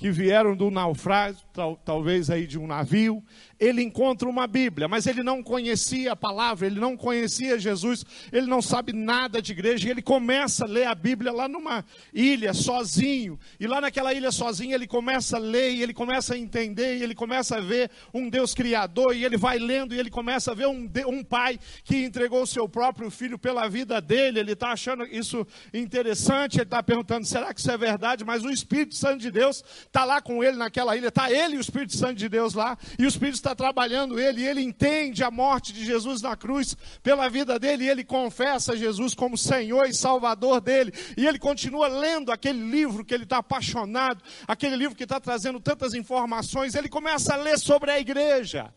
que 0.00 0.10
vieram 0.10 0.56
do 0.56 0.70
naufrágio, 0.70 1.42
tal, 1.52 1.76
talvez 1.84 2.30
aí 2.30 2.46
de 2.46 2.58
um 2.58 2.66
navio, 2.66 3.22
ele 3.58 3.82
encontra 3.82 4.26
uma 4.26 4.46
Bíblia, 4.46 4.88
mas 4.88 5.06
ele 5.06 5.22
não 5.22 5.42
conhecia 5.42 6.12
a 6.12 6.16
palavra, 6.16 6.66
ele 6.66 6.80
não 6.80 6.96
conhecia 6.96 7.58
Jesus, 7.58 8.02
ele 8.32 8.46
não 8.46 8.62
sabe 8.62 8.94
nada 8.94 9.42
de 9.42 9.52
igreja, 9.52 9.86
e 9.86 9.90
ele 9.90 10.00
começa 10.00 10.64
a 10.64 10.66
ler 10.66 10.86
a 10.86 10.94
Bíblia 10.94 11.30
lá 11.30 11.46
numa 11.46 11.84
ilha, 12.14 12.54
sozinho, 12.54 13.38
e 13.60 13.66
lá 13.66 13.78
naquela 13.78 14.14
ilha 14.14 14.32
sozinho 14.32 14.74
ele 14.74 14.86
começa 14.86 15.36
a 15.36 15.38
ler, 15.38 15.72
e 15.72 15.82
ele 15.82 15.92
começa 15.92 16.32
a 16.32 16.38
entender, 16.38 16.96
e 16.96 17.02
ele 17.02 17.14
começa 17.14 17.58
a 17.58 17.60
ver 17.60 17.90
um 18.14 18.30
Deus 18.30 18.54
criador, 18.54 19.14
e 19.14 19.22
ele 19.22 19.36
vai 19.36 19.58
lendo, 19.58 19.94
e 19.94 19.98
ele 19.98 20.08
começa 20.08 20.52
a 20.52 20.54
ver 20.54 20.66
um, 20.66 20.90
um 21.08 21.22
pai 21.22 21.60
que 21.84 22.02
entregou 22.02 22.44
o 22.44 22.46
seu 22.46 22.66
próprio 22.66 23.10
filho 23.10 23.38
pela 23.38 23.68
vida 23.68 24.00
dele, 24.00 24.40
ele 24.40 24.52
está 24.52 24.72
achando 24.72 25.04
isso 25.04 25.46
interessante, 25.74 26.54
ele 26.56 26.62
está 26.62 26.82
perguntando, 26.82 27.26
será 27.26 27.52
que 27.52 27.60
isso 27.60 27.70
é 27.70 27.76
verdade? 27.76 28.24
Mas 28.24 28.42
o 28.42 28.50
Espírito 28.50 28.94
Santo 28.94 29.18
de 29.18 29.30
Deus 29.30 29.62
está 29.90 30.04
lá 30.04 30.22
com 30.22 30.42
ele 30.42 30.56
naquela 30.56 30.96
ilha, 30.96 31.08
está 31.08 31.30
ele 31.30 31.56
e 31.56 31.58
o 31.58 31.60
Espírito 31.60 31.96
Santo 31.96 32.14
de 32.14 32.28
Deus 32.28 32.54
lá, 32.54 32.78
e 32.96 33.04
o 33.04 33.08
Espírito 33.08 33.34
está 33.34 33.56
trabalhando 33.56 34.20
ele, 34.20 34.42
e 34.42 34.46
ele 34.46 34.62
entende 34.62 35.24
a 35.24 35.30
morte 35.32 35.72
de 35.72 35.84
Jesus 35.84 36.22
na 36.22 36.36
cruz 36.36 36.76
pela 37.02 37.28
vida 37.28 37.58
dele, 37.58 37.84
e 37.84 37.88
ele 37.88 38.04
confessa 38.04 38.76
Jesus 38.76 39.14
como 39.14 39.36
Senhor 39.36 39.86
e 39.86 39.92
Salvador 39.92 40.60
dele, 40.60 40.92
e 41.16 41.26
ele 41.26 41.40
continua 41.40 41.88
lendo 41.88 42.30
aquele 42.30 42.62
livro 42.70 43.04
que 43.04 43.12
ele 43.12 43.24
está 43.24 43.38
apaixonado, 43.38 44.22
aquele 44.46 44.76
livro 44.76 44.96
que 44.96 45.02
está 45.02 45.18
trazendo 45.18 45.58
tantas 45.58 45.92
informações, 45.92 46.76
ele 46.76 46.88
começa 46.88 47.34
a 47.34 47.36
ler 47.36 47.58
sobre 47.58 47.90
a 47.90 47.98
igreja. 47.98 48.72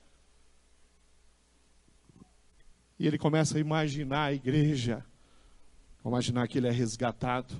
E 2.97 3.05
ele 3.05 3.19
começa 3.19 3.57
a 3.57 3.61
imaginar 3.61 4.25
a 4.25 4.33
igreja. 4.33 5.05
Imaginar 6.05 6.47
que 6.47 6.57
ele 6.57 6.67
é 6.67 6.71
resgatado. 6.71 7.53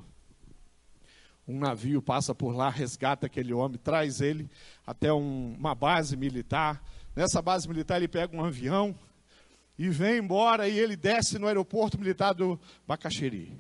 Um 1.48 1.60
navio 1.60 2.02
passa 2.02 2.34
por 2.34 2.56
lá, 2.56 2.70
resgata 2.70 3.26
aquele 3.26 3.54
homem, 3.54 3.78
traz 3.78 4.22
ele 4.22 4.50
até 4.88 5.12
um, 5.12 5.56
uma 5.58 5.76
base 5.76 6.16
militar. 6.16 6.82
Nessa 7.16 7.42
base 7.42 7.68
militar 7.68 7.98
ele 7.98 8.08
pega 8.08 8.36
um 8.36 8.44
avião 8.44 8.96
e 9.78 9.90
vem 9.90 10.20
embora 10.20 10.68
e 10.68 10.80
ele 10.80 10.96
desce 10.96 11.38
no 11.38 11.48
aeroporto 11.48 12.00
militar 12.00 12.34
do 12.34 12.60
Bacaxeri. 12.88 13.58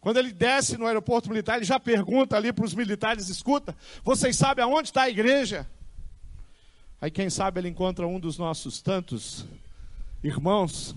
Quando 0.00 0.16
ele 0.16 0.32
desce 0.32 0.78
no 0.78 0.86
aeroporto 0.86 1.28
militar, 1.28 1.56
ele 1.56 1.64
já 1.64 1.78
pergunta 1.78 2.36
ali 2.36 2.52
para 2.52 2.64
os 2.64 2.74
militares: 2.74 3.28
escuta, 3.28 3.76
vocês 4.02 4.36
sabem 4.36 4.64
aonde 4.64 4.88
está 4.88 5.02
a 5.02 5.10
igreja? 5.10 5.68
Aí, 7.00 7.10
quem 7.10 7.28
sabe, 7.30 7.60
ele 7.60 7.68
encontra 7.68 8.06
um 8.06 8.20
dos 8.20 8.38
nossos 8.38 8.80
tantos 8.80 9.46
irmãos 10.22 10.94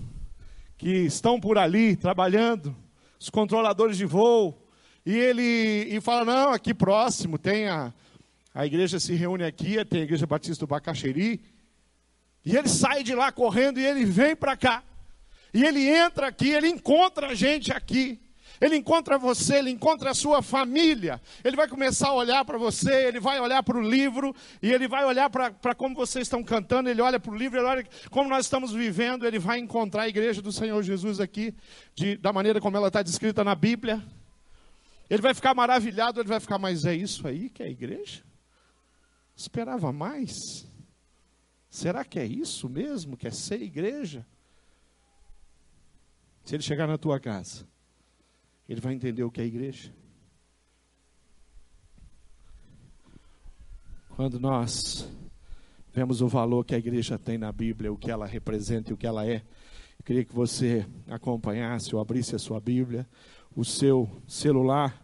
que 0.76 0.88
estão 0.88 1.40
por 1.40 1.56
ali 1.56 1.96
trabalhando, 1.96 2.76
os 3.18 3.30
controladores 3.30 3.96
de 3.96 4.04
voo, 4.04 4.63
e 5.04 5.16
ele 5.16 5.42
e 5.96 6.00
fala: 6.00 6.24
não, 6.24 6.52
aqui 6.52 6.72
próximo 6.72 7.38
tem 7.38 7.68
a, 7.68 7.92
a 8.54 8.64
igreja 8.64 8.98
se 8.98 9.14
reúne 9.14 9.44
aqui, 9.44 9.84
tem 9.84 10.00
a 10.00 10.04
igreja 10.04 10.26
batista 10.26 10.64
do 10.64 10.68
Bacaxeri. 10.68 11.40
E 12.44 12.56
ele 12.56 12.68
sai 12.68 13.02
de 13.02 13.14
lá 13.14 13.32
correndo 13.32 13.80
e 13.80 13.86
ele 13.86 14.04
vem 14.04 14.36
para 14.36 14.56
cá. 14.56 14.82
E 15.52 15.64
ele 15.64 15.86
entra 15.86 16.26
aqui, 16.26 16.50
ele 16.50 16.68
encontra 16.68 17.28
a 17.28 17.34
gente 17.34 17.72
aqui. 17.72 18.20
Ele 18.60 18.76
encontra 18.76 19.18
você, 19.18 19.56
ele 19.56 19.70
encontra 19.70 20.10
a 20.10 20.14
sua 20.14 20.40
família. 20.40 21.20
Ele 21.42 21.56
vai 21.56 21.68
começar 21.68 22.08
a 22.08 22.14
olhar 22.14 22.44
para 22.44 22.56
você, 22.56 23.08
ele 23.08 23.20
vai 23.20 23.40
olhar 23.40 23.62
para 23.62 23.76
o 23.76 23.82
livro, 23.82 24.34
e 24.62 24.72
ele 24.72 24.86
vai 24.86 25.04
olhar 25.04 25.28
para 25.28 25.74
como 25.74 25.94
vocês 25.94 26.26
estão 26.26 26.42
cantando, 26.42 26.88
ele 26.88 27.02
olha 27.02 27.18
para 27.18 27.32
o 27.32 27.36
livro, 27.36 27.58
ele 27.58 27.66
olha 27.66 27.86
como 28.10 28.28
nós 28.28 28.46
estamos 28.46 28.72
vivendo, 28.72 29.26
ele 29.26 29.38
vai 29.38 29.58
encontrar 29.58 30.02
a 30.02 30.08
igreja 30.08 30.40
do 30.40 30.52
Senhor 30.52 30.80
Jesus 30.82 31.20
aqui, 31.20 31.54
de, 31.94 32.16
da 32.16 32.32
maneira 32.32 32.60
como 32.60 32.76
ela 32.76 32.88
está 32.88 33.02
descrita 33.02 33.42
na 33.42 33.54
Bíblia. 33.54 34.02
Ele 35.08 35.22
vai 35.22 35.34
ficar 35.34 35.54
maravilhado, 35.54 36.20
ele 36.20 36.28
vai 36.28 36.40
ficar, 36.40 36.58
mas 36.58 36.84
é 36.84 36.94
isso 36.94 37.26
aí 37.26 37.50
que 37.50 37.62
é 37.62 37.66
a 37.66 37.70
igreja? 37.70 38.22
Esperava 39.36 39.92
mais? 39.92 40.32
Será 41.68 42.04
que 42.04 42.18
é 42.18 42.24
isso 42.24 42.68
mesmo 42.68 43.16
que 43.16 43.26
é 43.26 43.30
ser 43.30 43.60
igreja? 43.60 44.26
Se 46.44 46.54
ele 46.54 46.62
chegar 46.62 46.86
na 46.86 46.96
tua 46.96 47.18
casa, 47.18 47.66
ele 48.68 48.80
vai 48.80 48.94
entender 48.94 49.24
o 49.24 49.30
que 49.30 49.40
é 49.40 49.44
igreja. 49.44 49.92
Quando 54.10 54.38
nós 54.38 55.10
vemos 55.92 56.20
o 56.20 56.28
valor 56.28 56.64
que 56.64 56.74
a 56.74 56.78
igreja 56.78 57.18
tem 57.18 57.36
na 57.36 57.50
Bíblia, 57.50 57.92
o 57.92 57.96
que 57.96 58.10
ela 58.10 58.26
representa 58.26 58.90
e 58.90 58.94
o 58.94 58.96
que 58.96 59.06
ela 59.06 59.26
é, 59.26 59.42
eu 59.98 60.04
queria 60.04 60.24
que 60.24 60.34
você 60.34 60.86
acompanhasse 61.08 61.94
ou 61.94 62.00
abrisse 62.00 62.36
a 62.36 62.38
sua 62.38 62.60
Bíblia, 62.60 63.08
o 63.54 63.64
seu 63.64 64.08
celular, 64.26 65.02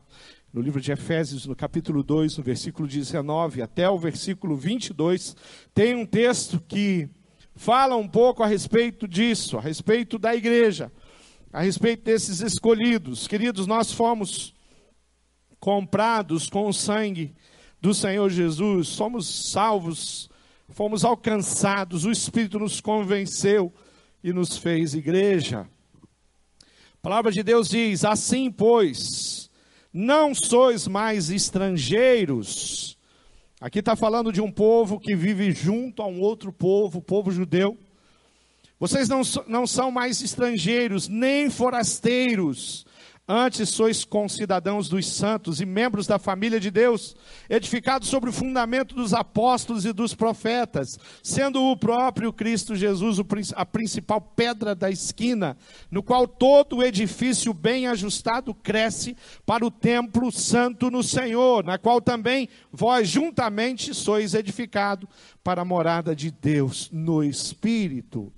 no 0.53 0.61
livro 0.61 0.81
de 0.81 0.93
Efésios, 0.93 1.47
no 1.47 1.55
capítulo 1.55 2.03
2, 2.03 2.39
no 2.39 2.45
versículo 2.45 2.89
19 2.89 3.63
até 3.63 3.89
o 3.89 3.99
versículo 3.99 4.57
22, 4.57 5.37
tem 5.73 5.95
um 5.95 6.05
texto 6.05 6.61
que 6.67 7.09
fala 7.55 7.97
um 7.97 8.09
pouco 8.09 8.43
a 8.43 8.47
respeito 8.47 9.07
disso, 9.07 9.57
a 9.57 9.61
respeito 9.61 10.19
da 10.19 10.35
igreja 10.35 10.91
a 11.53 11.63
respeito 11.63 12.05
desses 12.05 12.41
escolhidos. 12.41 13.27
Queridos, 13.27 13.67
nós 13.67 13.93
fomos 13.93 14.55
comprados 15.59 16.49
com 16.49 16.69
o 16.69 16.73
sangue 16.73 17.35
do 17.81 17.93
Senhor 17.93 18.29
Jesus, 18.31 18.89
somos 18.89 19.51
salvos, 19.51 20.31
fomos 20.69 21.05
alcançados, 21.05 22.05
o 22.05 22.11
Espírito 22.11 22.59
nos 22.59 22.81
convenceu 22.81 23.73
e 24.23 24.33
nos 24.33 24.57
fez 24.57 24.95
igreja. 24.95 25.69
A 27.01 27.03
palavra 27.03 27.33
de 27.33 27.43
Deus 27.43 27.69
diz: 27.69 28.05
Assim, 28.05 28.51
pois, 28.51 29.51
não 29.93 30.35
sois 30.35 30.87
mais 30.87 31.31
estrangeiros. 31.31 32.97
Aqui 33.61 33.81
está 33.81 33.97
falando 33.97 34.33
de 34.33 34.41
um 34.41 34.51
povo 34.51 35.01
que 35.01 35.17
vive 35.17 35.53
junto 35.53 36.03
a 36.03 36.07
um 36.07 36.21
outro 36.21 36.53
povo, 36.53 36.99
o 36.99 37.03
povo 37.03 37.31
judeu 37.31 37.77
vocês 38.81 39.11
não, 39.11 39.21
não 39.47 39.67
são 39.67 39.91
mais 39.91 40.23
estrangeiros, 40.23 41.07
nem 41.07 41.51
forasteiros. 41.51 42.87
Antes 43.33 43.69
sois 43.69 44.05
concidadãos 44.05 44.89
dos 44.89 45.07
santos 45.07 45.61
e 45.61 45.65
membros 45.65 46.05
da 46.05 46.19
família 46.19 46.59
de 46.59 46.69
Deus, 46.69 47.15
edificados 47.49 48.09
sobre 48.09 48.29
o 48.29 48.33
fundamento 48.33 48.93
dos 48.93 49.15
apóstolos 49.15 49.85
e 49.85 49.93
dos 49.93 50.17
profetas, 50.17 50.99
sendo 51.23 51.63
o 51.63 51.77
próprio 51.77 52.33
Cristo 52.33 52.75
Jesus 52.75 53.19
a 53.55 53.65
principal 53.65 54.21
pedra 54.21 54.75
da 54.75 54.91
esquina, 54.91 55.57
no 55.93 56.03
qual 56.03 56.27
todo 56.27 56.79
o 56.79 56.83
edifício 56.83 57.55
bem 57.55 57.87
ajustado 57.87 58.53
cresce 58.53 59.17
para 59.47 59.65
o 59.65 59.71
templo 59.71 60.33
santo 60.33 60.91
no 60.91 61.05
Senhor, 61.05 61.63
na 61.63 61.79
qual 61.79 62.01
também 62.01 62.49
vós 62.73 63.09
juntamente 63.09 63.95
sois 63.95 64.35
edificado 64.35 65.09
para 65.45 65.63
a 65.63 65.65
morada 65.65 66.17
de 66.17 66.33
Deus 66.33 66.91
no 66.93 67.23
Espírito. 67.23 68.33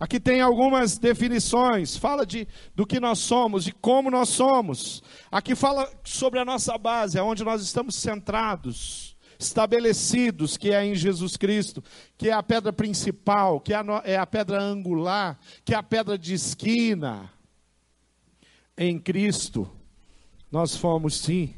Aqui 0.00 0.18
tem 0.18 0.40
algumas 0.40 0.96
definições, 0.96 1.94
fala 1.94 2.24
de, 2.24 2.48
do 2.74 2.86
que 2.86 2.98
nós 2.98 3.18
somos, 3.18 3.64
de 3.64 3.72
como 3.72 4.10
nós 4.10 4.30
somos. 4.30 5.02
Aqui 5.30 5.54
fala 5.54 5.92
sobre 6.02 6.40
a 6.40 6.44
nossa 6.44 6.78
base, 6.78 7.18
aonde 7.18 7.44
nós 7.44 7.60
estamos 7.60 7.96
centrados, 7.96 9.14
estabelecidos, 9.38 10.56
que 10.56 10.72
é 10.72 10.82
em 10.86 10.94
Jesus 10.94 11.36
Cristo, 11.36 11.84
que 12.16 12.30
é 12.30 12.32
a 12.32 12.42
pedra 12.42 12.72
principal, 12.72 13.60
que 13.60 13.74
é 13.74 13.76
a, 13.76 13.84
é 14.02 14.16
a 14.16 14.26
pedra 14.26 14.58
angular, 14.62 15.38
que 15.66 15.74
é 15.74 15.76
a 15.76 15.82
pedra 15.82 16.16
de 16.16 16.32
esquina. 16.32 17.30
Em 18.78 18.98
Cristo, 18.98 19.70
nós 20.50 20.74
fomos 20.74 21.20
sim, 21.20 21.54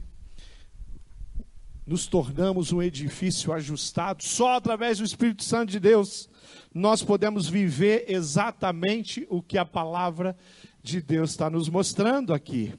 nos 1.87 2.07
tornamos 2.07 2.73
um 2.73 2.81
edifício 2.81 3.53
ajustado, 3.53 4.23
só 4.23 4.57
através 4.57 4.99
do 4.99 5.05
Espírito 5.05 5.43
Santo 5.43 5.71
de 5.71 5.81
Deus 5.81 6.29
nós 6.75 7.03
podemos 7.03 7.49
viver 7.49 8.07
exatamente 8.09 9.27
o 9.29 9.43
que 9.43 9.59
a 9.59 9.65
palavra 9.65 10.37
de 10.83 11.01
Deus 11.03 11.31
está 11.31 11.51
nos 11.51 11.69
mostrando 11.69 12.33
aqui. 12.33 12.75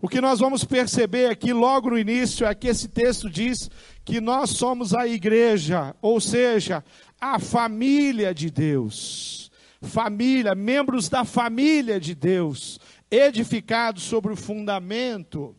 O 0.00 0.08
que 0.08 0.20
nós 0.20 0.38
vamos 0.38 0.62
perceber 0.62 1.26
aqui 1.26 1.52
logo 1.52 1.90
no 1.90 1.98
início 1.98 2.46
é 2.46 2.54
que 2.54 2.68
esse 2.68 2.86
texto 2.86 3.28
diz 3.28 3.68
que 4.04 4.20
nós 4.20 4.50
somos 4.50 4.94
a 4.94 5.08
igreja, 5.08 5.94
ou 6.00 6.20
seja, 6.20 6.84
a 7.20 7.40
família 7.40 8.32
de 8.32 8.48
Deus. 8.50 9.50
Família, 9.82 10.54
membros 10.54 11.08
da 11.08 11.24
família 11.24 11.98
de 11.98 12.14
Deus, 12.14 12.78
edificados 13.10 14.04
sobre 14.04 14.32
o 14.32 14.36
fundamento. 14.36 15.56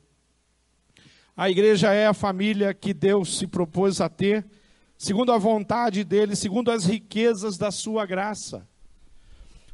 A 1.39 1.50
igreja 1.50 1.93
é 1.93 2.05
a 2.05 2.13
família 2.13 2.74
que 2.74 2.93
Deus 2.93 3.38
se 3.38 3.48
propôs 3.48 4.01
a 4.01 4.10
ter 4.10 4.46
segundo 4.98 5.31
a 5.31 5.38
vontade 5.38 6.03
dele, 6.03 6.36
segundo 6.36 6.69
as 6.69 6.84
riquezas 6.84 7.58
da 7.58 7.72
sua 7.72 8.05
graça. 8.05 8.67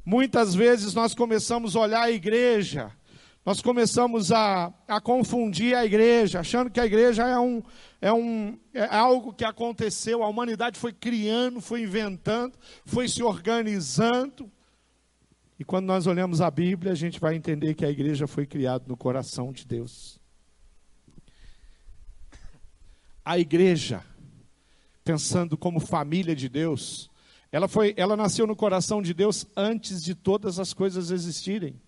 Muitas 0.05 0.53
vezes 0.53 0.93
nós 0.93 1.15
começamos 1.15 1.75
a 1.75 1.79
olhar 1.79 2.03
a 2.03 2.12
igreja, 2.12 2.91
nós 3.43 3.63
começamos 3.63 4.31
a, 4.31 4.72
a 4.88 5.01
confundir 5.01 5.75
a 5.75 5.84
igreja, 5.84 6.41
achando 6.41 6.69
que 6.69 6.79
a 6.79 6.86
igreja 6.86 7.27
é, 7.27 7.39
um, 7.39 7.63
é, 8.00 8.13
um, 8.13 8.60
é 8.72 8.86
algo 8.95 9.34
que 9.34 9.43
aconteceu, 9.43 10.22
a 10.22 10.27
humanidade 10.27 10.77
foi 10.77 10.93
criando, 10.93 11.60
foi 11.62 11.81
inventando, 11.81 12.53
foi 12.86 13.07
se 13.07 13.24
organizando. 13.24 14.51
E 15.57 15.65
quando 15.65 15.88
nós 15.88 16.05
olhamos 16.05 16.41
a 16.41 16.51
Bíblia, 16.51 16.91
a 16.91 16.95
gente 16.95 17.19
vai 17.19 17.34
entender 17.34 17.74
que 17.74 17.84
a 17.84 17.89
igreja 17.89 18.27
foi 18.27 18.45
criada 18.45 18.86
no 18.88 18.95
coração 18.95 19.51
de 19.51 19.65
Deus. 19.65 20.24
A 23.25 23.39
igreja 23.39 24.05
pensando 25.03 25.58
como 25.58 25.79
família 25.79 26.36
de 26.36 26.48
Deus, 26.48 27.12
ela 27.51 27.67
foi, 27.67 27.94
ela 27.98 28.15
nasceu 28.15 28.48
no 28.48 28.55
coração 28.55 29.01
de 29.01 29.13
Deus 29.13 29.46
antes 29.55 30.03
de 30.03 30.15
todas 30.15 30.60
as 30.60 30.74
coisas 30.74 31.12
existirem. 31.12 31.79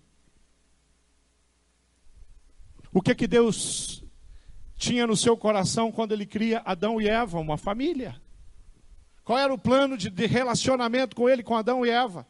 O 2.92 3.02
que 3.02 3.14
que 3.14 3.26
Deus 3.26 4.04
tinha 4.76 5.06
no 5.06 5.16
seu 5.16 5.36
coração 5.36 5.92
quando 5.92 6.12
ele 6.12 6.24
cria 6.24 6.62
Adão 6.64 7.00
e 7.00 7.08
Eva, 7.08 7.38
uma 7.38 7.56
família? 7.56 8.20
Qual 9.24 9.38
era 9.38 9.52
o 9.52 9.58
plano 9.58 9.98
de, 9.98 10.08
de 10.08 10.26
relacionamento 10.26 11.14
com 11.14 11.28
ele, 11.28 11.42
com 11.42 11.56
Adão 11.56 11.84
e 11.84 11.90
Eva? 11.90 12.26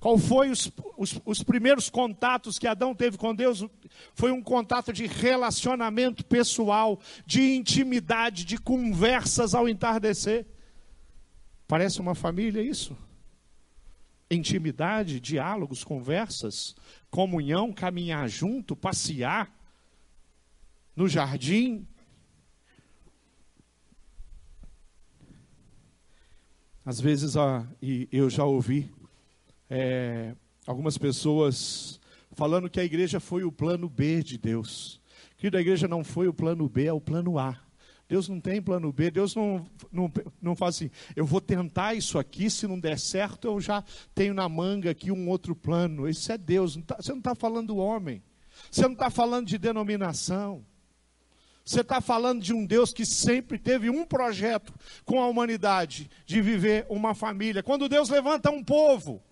Qual 0.00 0.16
foi 0.16 0.48
os, 0.48 0.72
os, 0.96 1.20
os, 1.26 1.42
primeiros 1.42 1.90
contatos 1.90 2.58
que 2.58 2.66
Adão 2.66 2.94
teve 2.94 3.18
com 3.18 3.34
Deus? 3.34 3.66
Foi 4.14 4.32
um 4.32 4.42
contato 4.42 4.94
de 4.94 5.06
relacionamento 5.06 6.24
pessoal, 6.24 6.98
de 7.26 7.54
intimidade, 7.54 8.46
de 8.46 8.56
conversas 8.56 9.54
ao 9.54 9.68
entardecer. 9.68 10.46
Parece 11.68 12.00
uma 12.00 12.14
família 12.14 12.62
isso? 12.62 12.96
Intimidade, 14.30 15.20
diálogos, 15.20 15.84
conversas, 15.84 16.74
comunhão, 17.10 17.70
caminhar 17.70 18.26
junto, 18.26 18.74
passear 18.74 19.54
no 20.96 21.06
jardim. 21.08 21.86
Às 26.86 26.98
vezes, 26.98 27.36
ó, 27.36 27.66
e 27.82 28.08
eu 28.10 28.30
já 28.30 28.44
ouvi 28.44 28.90
é, 29.70 30.34
algumas 30.66 30.98
pessoas 30.98 32.00
falando 32.32 32.68
que 32.68 32.80
a 32.80 32.84
igreja 32.84 33.20
foi 33.20 33.44
o 33.44 33.52
plano 33.52 33.88
B 33.88 34.22
de 34.22 34.36
Deus. 34.36 35.00
Querido, 35.36 35.56
a 35.56 35.60
igreja 35.60 35.86
não 35.86 36.02
foi 36.02 36.28
o 36.28 36.34
plano 36.34 36.68
B, 36.68 36.86
é 36.86 36.92
o 36.92 37.00
plano 37.00 37.38
A. 37.38 37.56
Deus 38.08 38.28
não 38.28 38.40
tem 38.40 38.60
plano 38.60 38.92
B, 38.92 39.08
Deus 39.08 39.36
não, 39.36 39.64
não, 39.92 40.12
não 40.42 40.56
faz 40.56 40.74
assim, 40.74 40.90
eu 41.14 41.24
vou 41.24 41.40
tentar 41.40 41.94
isso 41.94 42.18
aqui, 42.18 42.50
se 42.50 42.66
não 42.66 42.78
der 42.78 42.98
certo, 42.98 43.46
eu 43.46 43.60
já 43.60 43.84
tenho 44.12 44.34
na 44.34 44.48
manga 44.48 44.90
aqui 44.90 45.12
um 45.12 45.28
outro 45.28 45.54
plano. 45.54 46.08
Isso 46.08 46.32
é 46.32 46.36
Deus, 46.36 46.74
não 46.74 46.82
tá, 46.82 46.96
você 46.96 47.12
não 47.12 47.20
está 47.20 47.36
falando 47.36 47.68
do 47.68 47.76
homem, 47.76 48.20
você 48.68 48.82
não 48.82 48.94
está 48.94 49.10
falando 49.10 49.46
de 49.46 49.56
denominação. 49.56 50.66
Você 51.64 51.82
está 51.82 52.00
falando 52.00 52.42
de 52.42 52.52
um 52.52 52.66
Deus 52.66 52.92
que 52.92 53.06
sempre 53.06 53.56
teve 53.56 53.88
um 53.88 54.04
projeto 54.04 54.74
com 55.04 55.22
a 55.22 55.28
humanidade 55.28 56.10
de 56.26 56.40
viver 56.40 56.84
uma 56.88 57.14
família. 57.14 57.62
Quando 57.62 57.88
Deus 57.88 58.08
levanta 58.08 58.50
um 58.50 58.64
povo, 58.64 59.22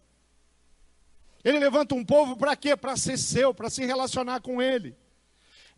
ele 1.49 1.59
levanta 1.59 1.95
um 1.95 2.05
povo 2.05 2.37
para 2.37 2.55
quê? 2.55 2.77
Para 2.77 2.95
ser 2.95 3.17
seu, 3.17 3.55
para 3.55 3.71
se 3.71 3.83
relacionar 3.85 4.41
com 4.41 4.61
ele. 4.61 4.95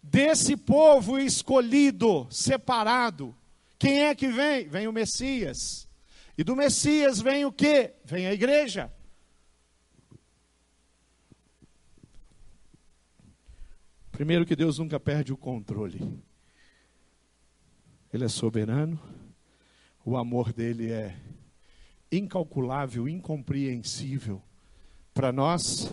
Desse 0.03 0.57
povo 0.57 1.17
escolhido, 1.17 2.27
separado, 2.29 3.37
quem 3.79 4.05
é 4.07 4.15
que 4.15 4.27
vem? 4.27 4.67
Vem 4.67 4.89
o 4.89 4.93
Messias. 4.93 5.89
E 6.37 6.43
do 6.43 6.57
Messias 6.57 7.21
vem 7.21 7.45
o 7.45 7.53
quê? 7.53 7.95
Vem 8.05 8.27
a 8.27 8.33
igreja. 8.33 8.93
Primeiro 14.11 14.45
que 14.45 14.57
Deus 14.57 14.79
nunca 14.79 14.99
perde 14.99 15.33
o 15.33 15.37
controle. 15.37 16.21
Ele 18.13 18.25
é 18.25 18.29
soberano. 18.29 19.01
O 20.05 20.17
amor 20.17 20.53
dele 20.53 20.91
é 20.91 21.17
incalculável, 22.11 23.09
incompreensível 23.09 24.43
para 25.21 25.33
nós, 25.33 25.93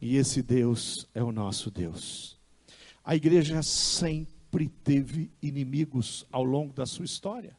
e 0.00 0.16
esse 0.16 0.40
Deus 0.40 1.06
é 1.14 1.22
o 1.22 1.30
nosso 1.30 1.70
Deus. 1.70 2.38
A 3.04 3.14
igreja 3.14 3.62
sempre 3.62 4.70
teve 4.70 5.30
inimigos 5.42 6.26
ao 6.32 6.42
longo 6.44 6.72
da 6.72 6.86
sua 6.86 7.04
história. 7.04 7.54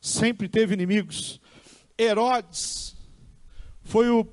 Sempre 0.00 0.48
teve 0.48 0.72
inimigos. 0.72 1.38
Herodes 1.98 2.96
foi 3.82 4.08
o, 4.08 4.26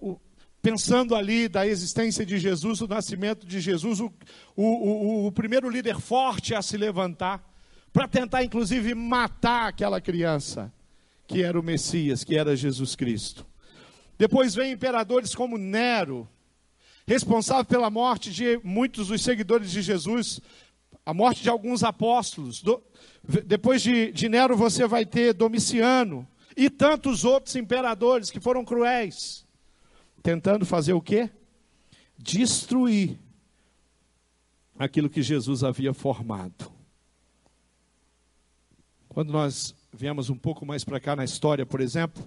o 0.00 0.16
pensando 0.62 1.12
ali 1.16 1.48
da 1.48 1.66
existência 1.66 2.24
de 2.24 2.38
Jesus, 2.38 2.78
do 2.78 2.86
nascimento 2.86 3.44
de 3.44 3.60
Jesus, 3.60 3.98
o, 3.98 4.12
o, 4.54 5.26
o 5.26 5.32
primeiro 5.32 5.68
líder 5.68 5.98
forte 5.98 6.54
a 6.54 6.62
se 6.62 6.76
levantar, 6.76 7.52
para 7.92 8.06
tentar 8.06 8.44
inclusive 8.44 8.94
matar 8.94 9.70
aquela 9.70 10.00
criança, 10.00 10.72
que 11.26 11.42
era 11.42 11.58
o 11.58 11.64
Messias, 11.64 12.22
que 12.22 12.38
era 12.38 12.54
Jesus 12.54 12.94
Cristo. 12.94 13.44
Depois 14.22 14.54
vem 14.54 14.70
imperadores 14.70 15.34
como 15.34 15.58
Nero, 15.58 16.28
responsável 17.04 17.64
pela 17.64 17.90
morte 17.90 18.30
de 18.30 18.56
muitos 18.62 19.08
dos 19.08 19.20
seguidores 19.20 19.72
de 19.72 19.82
Jesus, 19.82 20.40
a 21.04 21.12
morte 21.12 21.42
de 21.42 21.48
alguns 21.48 21.82
apóstolos. 21.82 22.62
Do, 22.62 22.80
depois 23.44 23.82
de, 23.82 24.12
de 24.12 24.28
Nero 24.28 24.56
você 24.56 24.86
vai 24.86 25.04
ter 25.04 25.34
Domiciano 25.34 26.24
e 26.56 26.70
tantos 26.70 27.24
outros 27.24 27.56
imperadores 27.56 28.30
que 28.30 28.38
foram 28.38 28.64
cruéis, 28.64 29.44
tentando 30.22 30.64
fazer 30.64 30.92
o 30.92 31.02
quê? 31.02 31.28
Destruir 32.16 33.18
aquilo 34.78 35.10
que 35.10 35.20
Jesus 35.20 35.64
havia 35.64 35.92
formado. 35.92 36.70
Quando 39.08 39.32
nós 39.32 39.74
viemos 39.92 40.30
um 40.30 40.38
pouco 40.38 40.64
mais 40.64 40.84
para 40.84 41.00
cá 41.00 41.16
na 41.16 41.24
história, 41.24 41.66
por 41.66 41.80
exemplo, 41.80 42.24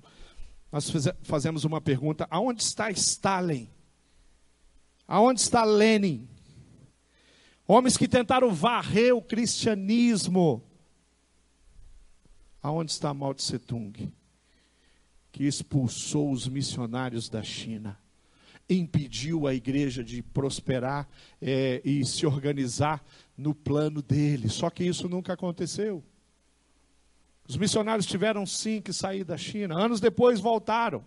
nós 0.75 0.91
fazemos 1.23 1.63
uma 1.63 1.79
pergunta: 1.79 2.27
aonde 2.29 2.61
está 2.61 2.91
Stalin? 2.91 3.69
Aonde 5.07 5.39
está 5.39 5.63
Lenin? 5.63 6.27
Homens 7.65 7.95
que 7.95 8.09
tentaram 8.09 8.53
varrer 8.53 9.15
o 9.15 9.21
cristianismo. 9.21 10.61
Aonde 12.61 12.91
está 12.91 13.13
Mao 13.13 13.33
Tse 13.33 13.57
Tung? 13.57 14.11
Que 15.31 15.45
expulsou 15.45 16.29
os 16.29 16.45
missionários 16.45 17.29
da 17.29 17.41
China, 17.41 17.97
impediu 18.69 19.47
a 19.47 19.53
igreja 19.53 20.03
de 20.03 20.21
prosperar 20.21 21.07
é, 21.41 21.81
e 21.85 22.03
se 22.05 22.25
organizar 22.25 23.01
no 23.37 23.55
plano 23.55 24.01
dele. 24.01 24.49
Só 24.49 24.69
que 24.69 24.83
isso 24.83 25.07
nunca 25.07 25.31
aconteceu. 25.31 26.03
Os 27.47 27.57
missionários 27.57 28.05
tiveram 28.05 28.45
sim 28.45 28.81
que 28.81 28.91
sair 28.91 29.23
da 29.23 29.37
China. 29.37 29.79
Anos 29.79 29.99
depois 29.99 30.39
voltaram. 30.39 31.05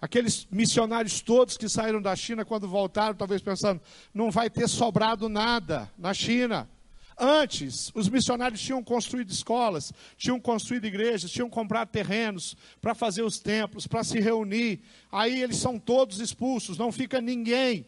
Aqueles 0.00 0.48
missionários 0.50 1.20
todos 1.20 1.56
que 1.56 1.68
saíram 1.68 2.02
da 2.02 2.16
China, 2.16 2.44
quando 2.44 2.66
voltaram, 2.66 3.14
talvez 3.14 3.40
pensando, 3.40 3.80
não 4.12 4.32
vai 4.32 4.50
ter 4.50 4.68
sobrado 4.68 5.28
nada 5.28 5.88
na 5.96 6.12
China. 6.12 6.68
Antes, 7.16 7.92
os 7.94 8.08
missionários 8.08 8.60
tinham 8.60 8.82
construído 8.82 9.30
escolas, 9.30 9.92
tinham 10.16 10.40
construído 10.40 10.86
igrejas, 10.86 11.30
tinham 11.30 11.48
comprado 11.48 11.90
terrenos 11.90 12.56
para 12.80 12.96
fazer 12.96 13.22
os 13.22 13.38
templos, 13.38 13.86
para 13.86 14.02
se 14.02 14.18
reunir. 14.18 14.80
Aí 15.12 15.40
eles 15.40 15.58
são 15.58 15.78
todos 15.78 16.18
expulsos, 16.18 16.76
não 16.76 16.90
fica 16.90 17.20
ninguém, 17.20 17.86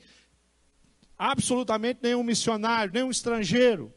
absolutamente 1.19 1.99
nenhum 2.01 2.23
missionário, 2.23 2.93
nenhum 2.93 3.11
estrangeiro. 3.11 3.93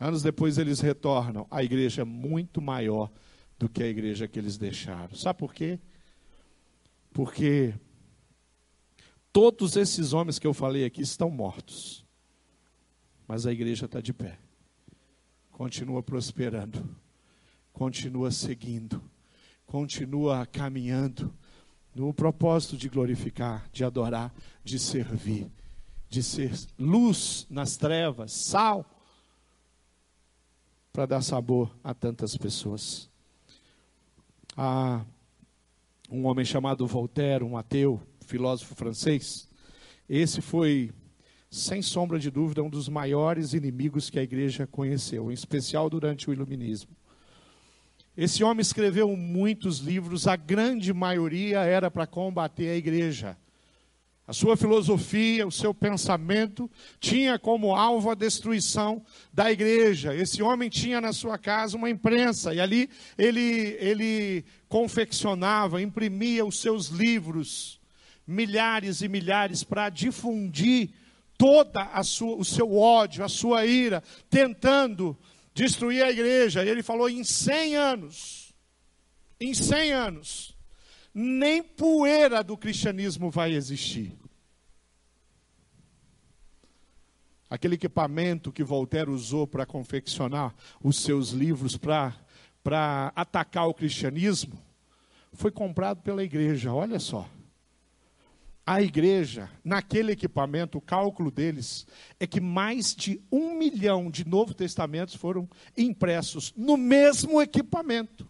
Anos 0.00 0.22
depois 0.22 0.56
eles 0.56 0.80
retornam. 0.80 1.46
A 1.50 1.62
igreja 1.62 2.00
é 2.00 2.04
muito 2.06 2.62
maior 2.62 3.12
do 3.58 3.68
que 3.68 3.82
a 3.82 3.86
igreja 3.86 4.26
que 4.26 4.38
eles 4.38 4.56
deixaram. 4.56 5.14
Sabe 5.14 5.38
por 5.38 5.52
quê? 5.52 5.78
Porque 7.12 7.74
todos 9.30 9.76
esses 9.76 10.14
homens 10.14 10.38
que 10.38 10.46
eu 10.46 10.54
falei 10.54 10.86
aqui 10.86 11.02
estão 11.02 11.28
mortos. 11.28 12.02
Mas 13.28 13.46
a 13.46 13.52
igreja 13.52 13.84
está 13.84 14.00
de 14.00 14.14
pé. 14.14 14.38
Continua 15.50 16.02
prosperando. 16.02 16.96
Continua 17.70 18.30
seguindo. 18.30 19.02
Continua 19.66 20.46
caminhando 20.46 21.32
no 21.94 22.14
propósito 22.14 22.74
de 22.74 22.88
glorificar, 22.88 23.68
de 23.70 23.84
adorar, 23.84 24.32
de 24.64 24.78
servir, 24.78 25.50
de 26.08 26.22
ser 26.22 26.52
luz 26.78 27.46
nas 27.50 27.76
trevas, 27.76 28.32
sal 28.32 28.99
para 30.92 31.06
dar 31.06 31.22
sabor 31.22 31.70
a 31.84 31.94
tantas 31.94 32.36
pessoas. 32.36 33.08
Há 34.56 35.04
um 36.10 36.26
homem 36.26 36.44
chamado 36.44 36.86
Voltaire, 36.86 37.44
um 37.44 37.56
ateu, 37.56 38.00
filósofo 38.26 38.74
francês. 38.74 39.48
Esse 40.08 40.40
foi, 40.40 40.90
sem 41.48 41.80
sombra 41.80 42.18
de 42.18 42.30
dúvida, 42.30 42.62
um 42.62 42.70
dos 42.70 42.88
maiores 42.88 43.52
inimigos 43.54 44.10
que 44.10 44.18
a 44.18 44.22
igreja 44.22 44.66
conheceu, 44.66 45.30
em 45.30 45.34
especial 45.34 45.88
durante 45.88 46.28
o 46.28 46.32
Iluminismo. 46.32 46.90
Esse 48.16 48.42
homem 48.42 48.60
escreveu 48.60 49.16
muitos 49.16 49.78
livros, 49.78 50.26
a 50.26 50.34
grande 50.34 50.92
maioria 50.92 51.60
era 51.60 51.90
para 51.90 52.06
combater 52.06 52.68
a 52.70 52.76
igreja. 52.76 53.38
A 54.30 54.32
sua 54.32 54.56
filosofia, 54.56 55.44
o 55.44 55.50
seu 55.50 55.74
pensamento 55.74 56.70
tinha 57.00 57.36
como 57.36 57.74
alvo 57.74 58.10
a 58.10 58.14
destruição 58.14 59.04
da 59.32 59.50
igreja. 59.50 60.14
Esse 60.14 60.40
homem 60.40 60.70
tinha 60.70 61.00
na 61.00 61.12
sua 61.12 61.36
casa 61.36 61.76
uma 61.76 61.90
imprensa 61.90 62.54
e 62.54 62.60
ali 62.60 62.88
ele, 63.18 63.76
ele 63.80 64.44
confeccionava, 64.68 65.82
imprimia 65.82 66.44
os 66.44 66.60
seus 66.60 66.90
livros, 66.90 67.80
milhares 68.24 69.02
e 69.02 69.08
milhares, 69.08 69.64
para 69.64 69.88
difundir 69.88 70.90
toda 71.36 71.82
a 71.82 72.04
sua, 72.04 72.36
o 72.36 72.44
seu 72.44 72.76
ódio, 72.76 73.24
a 73.24 73.28
sua 73.28 73.66
ira, 73.66 74.00
tentando 74.30 75.18
destruir 75.52 76.04
a 76.04 76.10
igreja. 76.12 76.64
E 76.64 76.68
ele 76.68 76.84
falou: 76.84 77.10
em 77.10 77.24
100 77.24 77.74
anos, 77.74 78.54
em 79.40 79.52
100 79.52 79.92
anos, 79.92 80.56
nem 81.12 81.64
poeira 81.64 82.44
do 82.44 82.56
cristianismo 82.56 83.28
vai 83.28 83.54
existir. 83.54 84.19
Aquele 87.50 87.74
equipamento 87.74 88.52
que 88.52 88.62
Voltaire 88.62 89.10
usou 89.10 89.44
para 89.44 89.66
confeccionar 89.66 90.54
os 90.80 91.00
seus 91.00 91.30
livros 91.30 91.76
para 91.76 93.12
atacar 93.16 93.66
o 93.66 93.74
cristianismo, 93.74 94.56
foi 95.32 95.50
comprado 95.50 96.00
pela 96.00 96.22
igreja, 96.22 96.72
olha 96.72 97.00
só. 97.00 97.28
A 98.64 98.80
igreja, 98.80 99.50
naquele 99.64 100.12
equipamento, 100.12 100.78
o 100.78 100.80
cálculo 100.80 101.28
deles 101.28 101.86
é 102.20 102.26
que 102.26 102.40
mais 102.40 102.94
de 102.94 103.20
um 103.32 103.58
milhão 103.58 104.08
de 104.08 104.24
Novo 104.24 104.54
Testamentos 104.54 105.16
foram 105.16 105.48
impressos 105.76 106.54
no 106.56 106.76
mesmo 106.76 107.42
equipamento. 107.42 108.28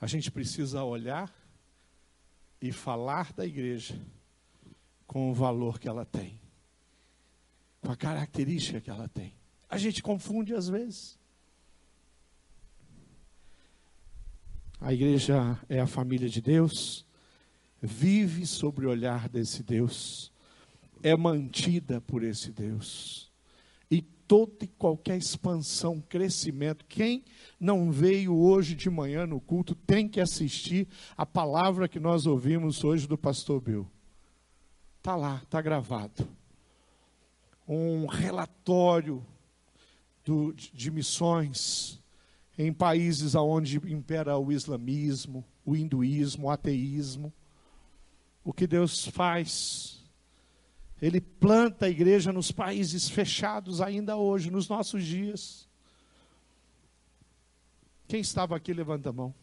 A 0.00 0.06
gente 0.06 0.30
precisa 0.30 0.82
olhar 0.82 1.30
e 2.60 2.72
falar 2.72 3.32
da 3.32 3.46
igreja 3.46 4.00
com 5.06 5.30
o 5.30 5.34
valor 5.34 5.78
que 5.78 5.88
ela 5.88 6.04
tem, 6.04 6.38
com 7.80 7.90
a 7.90 7.96
característica 7.96 8.80
que 8.80 8.90
ela 8.90 9.08
tem. 9.08 9.34
A 9.68 9.78
gente 9.78 10.02
confunde 10.02 10.54
às 10.54 10.68
vezes. 10.68 11.18
A 14.80 14.92
igreja 14.92 15.58
é 15.68 15.80
a 15.80 15.86
família 15.86 16.28
de 16.28 16.40
Deus, 16.40 17.04
vive 17.82 18.46
sobre 18.46 18.86
o 18.86 18.90
olhar 18.90 19.28
desse 19.28 19.62
Deus, 19.62 20.32
é 21.02 21.14
mantida 21.16 22.00
por 22.00 22.22
esse 22.22 22.50
Deus. 22.50 23.29
Toda 24.30 24.64
e 24.64 24.68
qualquer 24.68 25.18
expansão, 25.18 26.00
crescimento, 26.00 26.84
quem 26.84 27.24
não 27.58 27.90
veio 27.90 28.32
hoje 28.32 28.76
de 28.76 28.88
manhã 28.88 29.26
no 29.26 29.40
culto 29.40 29.74
tem 29.74 30.06
que 30.06 30.20
assistir 30.20 30.86
a 31.16 31.26
palavra 31.26 31.88
que 31.88 31.98
nós 31.98 32.26
ouvimos 32.26 32.84
hoje 32.84 33.08
do 33.08 33.18
pastor 33.18 33.60
Bill. 33.60 33.90
Está 34.98 35.16
lá, 35.16 35.40
está 35.42 35.60
gravado. 35.60 36.28
Um 37.66 38.06
relatório 38.06 39.26
do, 40.24 40.52
de 40.52 40.92
missões 40.92 42.00
em 42.56 42.72
países 42.72 43.34
onde 43.34 43.78
impera 43.92 44.38
o 44.38 44.52
islamismo, 44.52 45.44
o 45.66 45.74
hinduísmo, 45.74 46.46
o 46.46 46.50
ateísmo. 46.50 47.32
O 48.44 48.52
que 48.52 48.68
Deus 48.68 49.06
faz? 49.06 49.99
Ele 51.00 51.20
planta 51.20 51.86
a 51.86 51.88
igreja 51.88 52.32
nos 52.32 52.52
países 52.52 53.08
fechados 53.08 53.80
ainda 53.80 54.16
hoje, 54.16 54.50
nos 54.50 54.68
nossos 54.68 55.04
dias. 55.04 55.68
Quem 58.06 58.20
estava 58.20 58.56
aqui, 58.56 58.72
levanta 58.72 59.10
a 59.10 59.12
mão. 59.12 59.34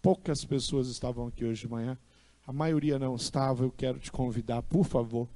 Poucas 0.00 0.44
pessoas 0.44 0.88
estavam 0.88 1.26
aqui 1.26 1.44
hoje 1.44 1.62
de 1.62 1.68
manhã. 1.68 1.98
A 2.46 2.52
maioria 2.52 2.98
não 2.98 3.16
estava. 3.16 3.64
Eu 3.64 3.70
quero 3.70 3.98
te 3.98 4.10
convidar, 4.10 4.62
por 4.62 4.84
favor, 4.84 5.28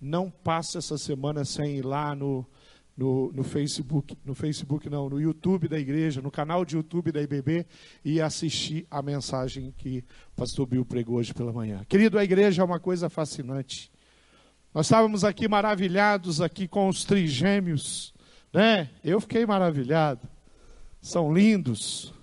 não 0.00 0.30
passe 0.30 0.76
essa 0.76 0.98
semana 0.98 1.44
sem 1.44 1.78
ir 1.78 1.84
lá 1.84 2.14
no, 2.14 2.44
no, 2.96 3.32
no, 3.32 3.44
Facebook, 3.44 4.18
no 4.24 4.34
Facebook 4.34 4.88
não, 4.90 5.08
no 5.08 5.20
YouTube 5.20 5.68
da 5.68 5.78
igreja, 5.78 6.20
no 6.20 6.30
canal 6.30 6.64
de 6.64 6.76
YouTube 6.76 7.12
da 7.12 7.22
IBB 7.22 7.64
e 8.04 8.20
assistir 8.20 8.86
a 8.90 9.00
mensagem 9.00 9.72
que 9.78 10.04
o 10.32 10.36
pastor 10.36 10.66
Bill 10.66 10.84
pregou 10.84 11.16
hoje 11.16 11.32
pela 11.32 11.52
manhã. 11.52 11.84
Querido, 11.88 12.18
a 12.18 12.24
igreja 12.24 12.62
é 12.62 12.64
uma 12.64 12.80
coisa 12.80 13.08
fascinante. 13.08 13.91
Nós 14.74 14.86
estávamos 14.86 15.22
aqui 15.22 15.46
maravilhados 15.46 16.40
aqui 16.40 16.66
com 16.66 16.88
os 16.88 17.04
trigêmeos, 17.04 18.14
né? 18.52 18.88
Eu 19.04 19.20
fiquei 19.20 19.44
maravilhado. 19.44 20.26
São 21.00 21.32
lindos. 21.32 22.14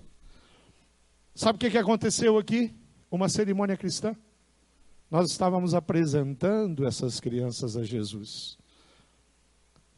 Sabe 1.35 1.57
o 1.57 1.59
que, 1.59 1.69
que 1.69 1.77
aconteceu 1.77 2.39
aqui? 2.39 2.73
Uma 3.12 3.29
cerimônia 3.29 3.77
cristã. 3.77 4.15
Nós 5.12 5.29
estávamos 5.29 5.75
apresentando 5.75 6.88
essas 6.88 7.19
crianças 7.19 7.77
a 7.77 7.83
Jesus. 7.83 8.57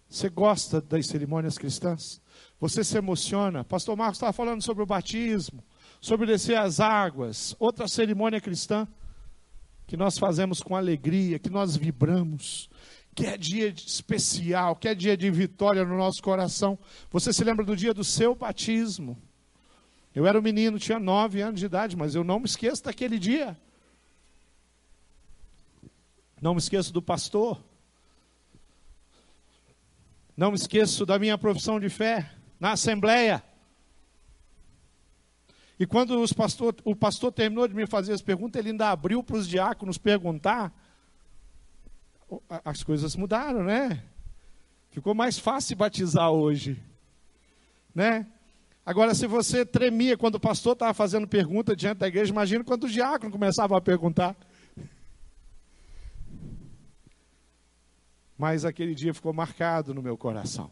Você 0.10 0.28
gosta 0.30 0.82
das 0.82 1.08
cerimônias 1.08 1.58
cristãs? 1.58 2.22
Você 2.60 2.84
se 2.84 2.98
emociona? 2.98 3.64
Pastor 3.64 3.96
Marcos 3.96 4.18
estava 4.18 4.34
falando 4.34 4.62
sobre 4.62 4.84
o 4.84 4.86
batismo, 4.86 5.64
sobre 6.02 6.28
descer 6.28 6.58
as 6.58 6.82
águas, 6.82 7.56
outra 7.58 7.88
cerimônia 7.88 8.42
cristã 8.42 8.86
que 9.92 9.98
nós 9.98 10.18
fazemos 10.18 10.62
com 10.64 10.74
alegria, 10.74 11.38
que 11.38 11.50
nós 11.50 11.76
vibramos, 11.76 12.70
que 13.14 13.26
é 13.26 13.38
dia 13.38 13.68
especial, 13.68 14.74
que 14.74 14.88
é 14.88 14.96
dia 14.96 15.18
de 15.18 15.30
vitória 15.30 15.84
no 15.84 15.98
nosso 15.98 16.24
coração. 16.24 16.80
Você 17.12 17.34
se 17.34 17.44
lembra 17.44 17.66
do 17.66 17.76
dia 17.76 17.94
do 17.94 18.02
seu 18.02 18.34
batismo? 18.34 19.22
Eu 20.16 20.26
era 20.26 20.40
um 20.40 20.42
menino, 20.42 20.80
tinha 20.80 20.98
nove 20.98 21.42
anos 21.42 21.60
de 21.60 21.66
idade, 21.66 21.98
mas 21.98 22.16
eu 22.16 22.24
não 22.24 22.40
me 22.40 22.46
esqueço 22.46 22.86
daquele 22.86 23.20
dia. 23.20 23.60
Não 26.42 26.54
me 26.54 26.60
esqueço 26.60 26.94
do 26.94 27.02
pastor 27.02 27.62
não 30.38 30.50
me 30.50 30.56
esqueço 30.56 31.06
da 31.06 31.20
minha 31.20 31.38
profissão 31.38 31.80
de 31.80 31.90
fé 31.90 32.32
na 32.58 32.72
Assembleia. 32.72 33.44
E 35.82 35.88
quando 35.88 36.24
pastor, 36.36 36.76
o 36.86 36.96
pastor 36.96 37.32
terminou 37.32 37.67
de 37.67 37.74
me 37.74 37.88
fazer 37.88 38.13
as 38.13 38.22
perguntas, 38.22 38.60
ele 38.60 38.70
ainda 38.70 38.91
abriu 38.91 39.24
para 39.24 39.36
os 39.36 39.48
diáconos 39.48 39.98
perguntar. 39.98 40.72
As 42.63 42.84
coisas 42.84 43.15
mudaram, 43.15 43.63
né? 43.63 44.04
Ficou 44.91 45.15
mais 45.15 45.39
fácil 45.39 45.76
batizar 45.76 46.30
hoje, 46.30 46.80
né? 47.96 48.28
Agora, 48.86 49.15
se 49.15 49.26
você 49.26 49.65
tremia 49.65 50.15
quando 50.15 50.36
o 50.36 50.39
pastor 50.39 50.74
estava 50.74 50.94
fazendo 50.94 51.28
pergunta 51.28 51.76
diante 51.76 51.98
da 51.98 52.08
igreja, 52.08 52.32
imagina 52.32 52.63
quando 52.63 52.84
o 52.84 52.89
diácono 52.89 53.32
começava 53.32 53.76
a 53.76 53.82
perguntar. 53.82 54.36
mas 58.38 58.65
aquele 58.65 58.94
dia 58.94 59.15
ficou 59.15 59.34
marcado 59.34 59.96
no 59.96 60.02
meu 60.04 60.15
coração. 60.15 60.72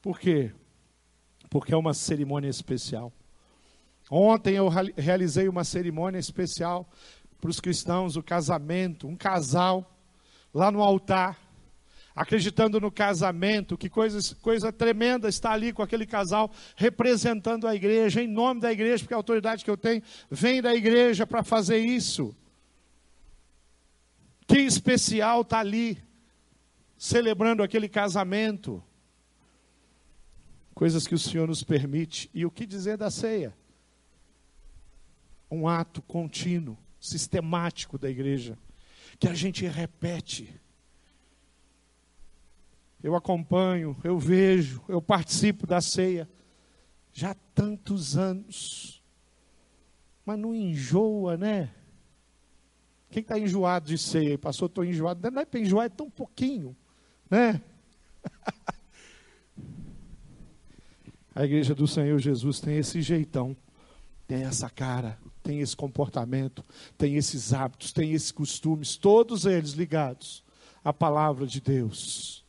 Por 0.00 0.20
quê? 0.20 0.52
Porque 1.50 1.74
é 1.74 1.76
uma 1.76 1.92
cerimônia 1.92 2.48
especial. 2.48 3.12
Ontem 4.10 4.54
eu 4.54 4.68
realizei 4.68 5.48
uma 5.48 5.64
cerimônia 5.64 6.18
especial 6.18 6.88
para 7.40 7.50
os 7.50 7.60
cristãos, 7.60 8.16
o 8.16 8.22
casamento, 8.22 9.08
um 9.08 9.16
casal 9.16 9.98
lá 10.54 10.70
no 10.70 10.82
altar, 10.82 11.38
acreditando 12.14 12.80
no 12.80 12.90
casamento, 12.90 13.76
que 13.76 13.88
coisa, 13.88 14.34
coisa 14.36 14.70
tremenda 14.70 15.28
está 15.28 15.52
ali 15.52 15.72
com 15.72 15.82
aquele 15.82 16.06
casal 16.06 16.50
representando 16.76 17.66
a 17.66 17.74
igreja, 17.74 18.22
em 18.22 18.28
nome 18.28 18.60
da 18.60 18.70
igreja, 18.70 19.02
porque 19.02 19.14
a 19.14 19.16
autoridade 19.16 19.64
que 19.64 19.70
eu 19.70 19.76
tenho 19.76 20.02
vem 20.30 20.60
da 20.60 20.74
igreja 20.74 21.26
para 21.26 21.42
fazer 21.42 21.78
isso. 21.78 22.36
Que 24.46 24.58
especial 24.58 25.40
está 25.40 25.60
ali 25.60 25.98
celebrando 26.98 27.62
aquele 27.62 27.88
casamento. 27.88 28.82
Coisas 30.74 31.06
que 31.06 31.14
o 31.14 31.18
Senhor 31.18 31.48
nos 31.48 31.62
permite. 31.62 32.30
E 32.34 32.44
o 32.44 32.50
que 32.50 32.66
dizer 32.66 32.96
da 32.96 33.10
ceia? 33.10 33.54
Um 35.52 35.68
ato 35.68 36.00
contínuo, 36.02 36.78
sistemático 37.00 37.98
da 37.98 38.08
igreja, 38.08 38.58
que 39.18 39.28
a 39.28 39.34
gente 39.34 39.66
repete. 39.66 40.60
Eu 43.02 43.14
acompanho, 43.14 43.96
eu 44.02 44.18
vejo, 44.18 44.82
eu 44.88 45.02
participo 45.02 45.66
da 45.66 45.80
ceia 45.80 46.28
já 47.12 47.32
há 47.32 47.36
tantos 47.54 48.16
anos. 48.16 49.02
Mas 50.24 50.38
não 50.38 50.54
enjoa, 50.54 51.36
né? 51.36 51.74
Quem 53.10 53.22
está 53.22 53.38
enjoado 53.38 53.88
de 53.88 53.98
ceia? 53.98 54.38
Passou, 54.38 54.66
estou 54.66 54.84
enjoado. 54.84 55.30
Não 55.30 55.42
é 55.42 55.44
para 55.44 55.60
enjoar, 55.60 55.86
é 55.86 55.88
tão 55.88 56.08
pouquinho 56.08 56.76
né? 57.32 57.62
A 61.34 61.46
igreja 61.46 61.74
do 61.74 61.88
Senhor 61.88 62.18
Jesus 62.18 62.60
tem 62.60 62.76
esse 62.76 63.00
jeitão, 63.00 63.56
tem 64.28 64.42
essa 64.42 64.68
cara, 64.68 65.18
tem 65.42 65.60
esse 65.60 65.76
comportamento, 65.76 66.64
tem 66.96 67.16
esses 67.16 67.52
hábitos, 67.52 67.92
tem 67.92 68.12
esses 68.12 68.30
costumes, 68.30 68.96
todos 68.96 69.44
eles 69.44 69.72
ligados 69.72 70.42
à 70.84 70.92
palavra 70.92 71.46
de 71.46 71.60
Deus. 71.60 72.44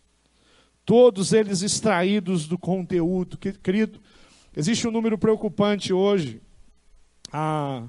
Todos 0.85 1.31
eles 1.31 1.61
extraídos 1.61 2.47
do 2.47 2.57
conteúdo. 2.57 3.37
Querido, 3.37 4.01
existe 4.55 4.87
um 4.87 4.91
número 4.91 5.17
preocupante 5.17 5.93
hoje. 5.93 6.41
Ah, 7.31 7.83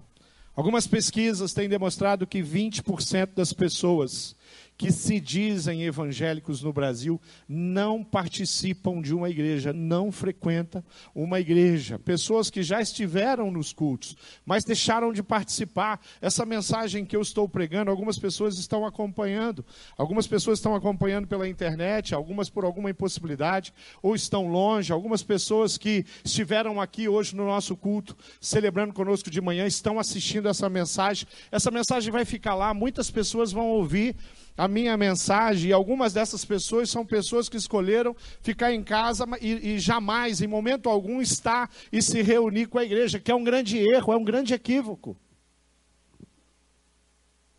algumas 0.55 0.87
pesquisas 0.87 1.53
têm 1.53 1.69
demonstrado 1.69 2.27
que 2.27 2.41
20% 2.41 3.31
das 3.35 3.53
pessoas 3.53 4.37
que 4.77 4.91
se 4.91 5.21
dizem 5.21 5.85
evangélicos 5.85 6.63
no 6.63 6.73
Brasil 6.73 7.21
não 7.49 8.03
participam 8.03 9.01
de 9.01 9.15
uma 9.15 9.31
igreja, 9.31 9.73
não 9.73 10.11
frequentam 10.11 10.85
uma 11.15 11.39
igreja. 11.39 11.99
Pessoas 11.99 12.51
que 12.51 12.63
já 12.63 12.81
estiveram 12.81 13.51
nos 13.51 13.73
cultos, 13.73 14.17
mas 14.45 14.65
deixaram 14.65 15.13
de 15.13 15.23
participar. 15.23 16.01
Essa 16.21 16.45
mensagem 16.45 17.05
que 17.05 17.15
eu 17.15 17.21
estou 17.21 17.49
pregando, 17.49 17.91
algumas 17.91 18.19
pessoas 18.19 18.59
estão 18.59 18.85
acompanhando. 18.85 19.65
Algumas 19.97 20.27
pessoas 20.27 20.59
estão 20.59 20.75
acompanhando 20.75 21.29
pela 21.29 21.49
internet, 21.49 22.15
algumas 22.15 22.51
por 22.51 22.65
alguma 22.65 22.91
impossibilidade, 22.91 23.73
ou 24.03 24.15
estão 24.15 24.49
longe. 24.49 24.93
Algumas 24.93 25.23
pessoas 25.23 25.79
que 25.79 26.05
estiveram 26.25 26.81
aqui 26.81 27.09
hoje 27.09 27.37
no 27.37 27.45
nosso 27.45 27.77
culto, 27.77 28.17
celebrando 28.41 28.93
conosco 28.93 29.31
de 29.31 29.41
manhã, 29.41 29.67
estão 29.67 30.01
assistindo 30.01 30.49
essa 30.49 30.69
mensagem. 30.69 31.29
Essa 31.51 31.71
mensagem 31.71 32.11
vai 32.11 32.25
ficar 32.25 32.55
lá, 32.55 32.75
muitas 32.75 33.11
pessoas 33.11 33.53
vão 33.53 33.69
ouvir 33.69 34.17
a 34.57 34.69
minha 34.69 34.97
mensagem, 34.97 35.71
e 35.71 35.73
algumas 35.73 36.13
dessas 36.13 36.45
pessoas 36.45 36.89
são 36.89 37.05
pessoas 37.05 37.49
que 37.49 37.57
escolheram 37.57 38.15
ficar 38.41 38.73
em 38.73 38.83
casa 38.83 39.27
e, 39.41 39.75
e, 39.75 39.79
jamais, 39.79 40.41
em 40.41 40.47
momento 40.47 40.89
algum, 40.89 41.21
estar 41.21 41.69
e 41.93 42.01
se 42.01 42.23
reunir 42.23 42.67
com 42.67 42.79
a 42.79 42.85
igreja, 42.85 43.19
que 43.19 43.31
é 43.31 43.35
um 43.35 43.43
grande 43.43 43.79
erro, 43.79 44.13
é 44.13 44.17
um 44.17 44.25
grande 44.25 44.55
equívoco. 44.55 45.17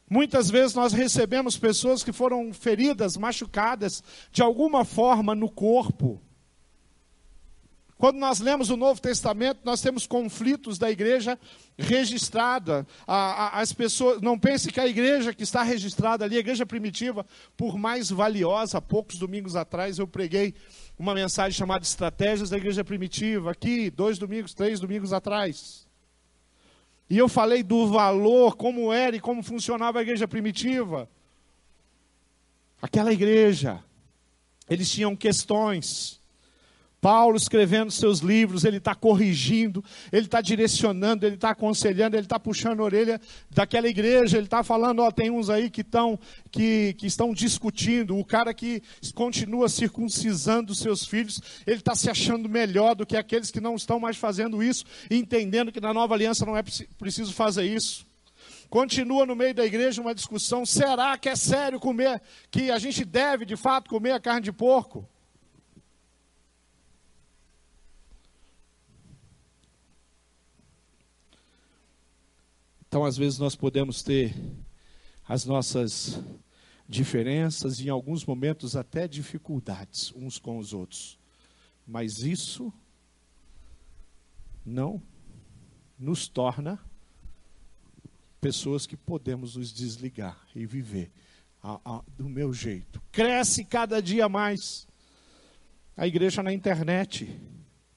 Muitas 0.10 0.50
vezes 0.50 0.76
nós 0.76 0.94
recebemos 0.94 1.58
pessoas 1.58 2.04
que 2.04 2.14
foram 2.14 2.54
feridas, 2.54 3.18
machucadas 3.18 4.04
de 4.32 4.42
alguma 4.42 4.86
forma 4.86 5.36
no 5.36 5.50
corpo. 5.50 6.22
Quando 7.98 8.18
nós 8.18 8.40
lemos 8.40 8.70
o 8.70 8.76
Novo 8.76 9.00
Testamento, 9.00 9.62
nós 9.64 9.82
temos 9.82 10.06
conflitos 10.06 10.78
da 10.78 10.92
igreja 10.92 11.40
registrada. 11.78 12.86
as 13.08 13.72
pessoas 13.72 14.22
não 14.22 14.38
pense 14.38 14.70
que 14.70 14.80
a 14.82 14.88
igreja 14.88 15.34
que 15.34 15.44
está 15.44 15.64
registrada 15.64 16.26
ali, 16.26 16.36
a 16.36 16.40
igreja 16.40 16.66
primitiva, 16.66 17.26
por 17.56 17.78
mais 17.78 18.10
valiosa, 18.10 18.82
poucos 18.82 19.18
domingos 19.18 19.56
atrás 19.56 19.98
eu 19.98 20.08
preguei 20.08 20.54
uma 21.00 21.14
mensagem 21.14 21.58
chamada 21.58 21.84
Estratégias 21.84 22.50
da 22.50 22.58
Igreja 22.58 22.84
Primitiva, 22.84 23.52
aqui, 23.52 23.90
dois 23.90 24.18
domingos, 24.18 24.54
três 24.54 24.80
domingos 24.80 25.14
atrás. 25.14 25.88
E 27.10 27.18
eu 27.18 27.30
falei 27.30 27.64
do 27.64 27.88
valor, 27.88 28.56
como 28.56 28.92
era 28.92 29.16
e 29.16 29.20
como 29.20 29.44
funcionava 29.44 30.00
a 30.00 30.02
igreja 30.02 30.28
primitiva. 30.28 31.10
Aquela 32.82 33.14
igreja, 33.14 33.84
eles 34.70 34.90
tinham 34.92 35.16
questões. 35.16 36.20
Paulo 37.06 37.38
escrevendo 37.38 37.92
seus 37.92 38.22
livros, 38.22 38.66
ele 38.66 38.78
está 38.78 38.96
corrigindo, 38.96 39.86
ele 40.12 40.26
está 40.26 40.42
direcionando, 40.42 41.24
ele 41.24 41.36
está 41.36 41.52
aconselhando, 41.52 42.16
ele 42.16 42.26
está 42.26 42.40
puxando 42.40 42.80
a 42.80 42.84
orelha 42.84 43.22
daquela 43.52 43.88
igreja, 43.88 44.38
ele 44.38 44.48
está 44.48 44.64
falando, 44.64 45.04
ó, 45.04 45.12
tem 45.12 45.30
uns 45.30 45.48
aí 45.48 45.70
que, 45.70 45.84
tão, 45.84 46.18
que, 46.50 46.96
que 46.98 47.06
estão 47.06 47.32
discutindo, 47.32 48.18
o 48.18 48.26
cara 48.26 48.56
que 48.56 48.82
continua 49.14 49.70
circuncisando 49.70 50.74
seus 50.74 51.06
filhos, 51.06 51.40
ele 51.68 51.78
está 51.78 51.94
se 51.94 52.10
achando 52.10 52.50
melhor 52.50 52.96
do 52.96 53.06
que 53.06 53.16
aqueles 53.16 53.52
que 53.52 53.62
não 53.62 53.76
estão 53.76 54.00
mais 54.00 54.18
fazendo 54.18 54.64
isso, 54.64 54.84
entendendo 55.12 55.72
que 55.72 55.80
na 55.80 55.94
nova 55.94 56.16
aliança 56.16 56.44
não 56.44 56.58
é 56.58 56.64
preciso 56.98 57.32
fazer 57.34 57.66
isso. 57.66 58.04
Continua 58.68 59.28
no 59.28 59.36
meio 59.36 59.54
da 59.54 59.64
igreja 59.64 60.02
uma 60.02 60.16
discussão: 60.16 60.66
será 60.66 61.16
que 61.20 61.30
é 61.30 61.36
sério 61.36 61.80
comer, 61.80 62.20
que 62.50 62.72
a 62.72 62.80
gente 62.80 63.06
deve 63.06 63.46
de 63.46 63.56
fato 63.56 63.92
comer 63.92 64.14
a 64.14 64.20
carne 64.20 64.42
de 64.42 64.52
porco? 64.52 65.08
Então, 72.96 73.04
às 73.04 73.18
vezes, 73.18 73.38
nós 73.38 73.58
podemos 73.58 74.02
ter 74.02 74.34
as 75.28 75.44
nossas 75.44 76.18
diferenças 76.88 77.82
e, 77.82 77.88
em 77.88 77.90
alguns 77.90 78.24
momentos, 78.24 78.74
até 78.74 79.06
dificuldades 79.06 80.14
uns 80.16 80.40
com 80.40 80.58
os 80.58 80.72
outros. 80.72 81.20
Mas 81.86 82.20
isso 82.20 82.72
não 84.66 85.04
nos 86.00 86.30
torna 86.30 86.80
pessoas 88.40 88.88
que 88.88 88.96
podemos 88.96 89.58
nos 89.58 89.74
desligar 89.74 90.48
e 90.56 90.66
viver 90.66 91.12
a, 91.62 91.98
a, 91.98 92.04
do 92.18 92.30
meu 92.30 92.54
jeito. 92.54 93.02
Cresce 93.12 93.66
cada 93.66 94.02
dia 94.02 94.30
mais. 94.30 94.88
A 95.98 96.08
igreja 96.08 96.42
na 96.42 96.54
internet 96.54 97.42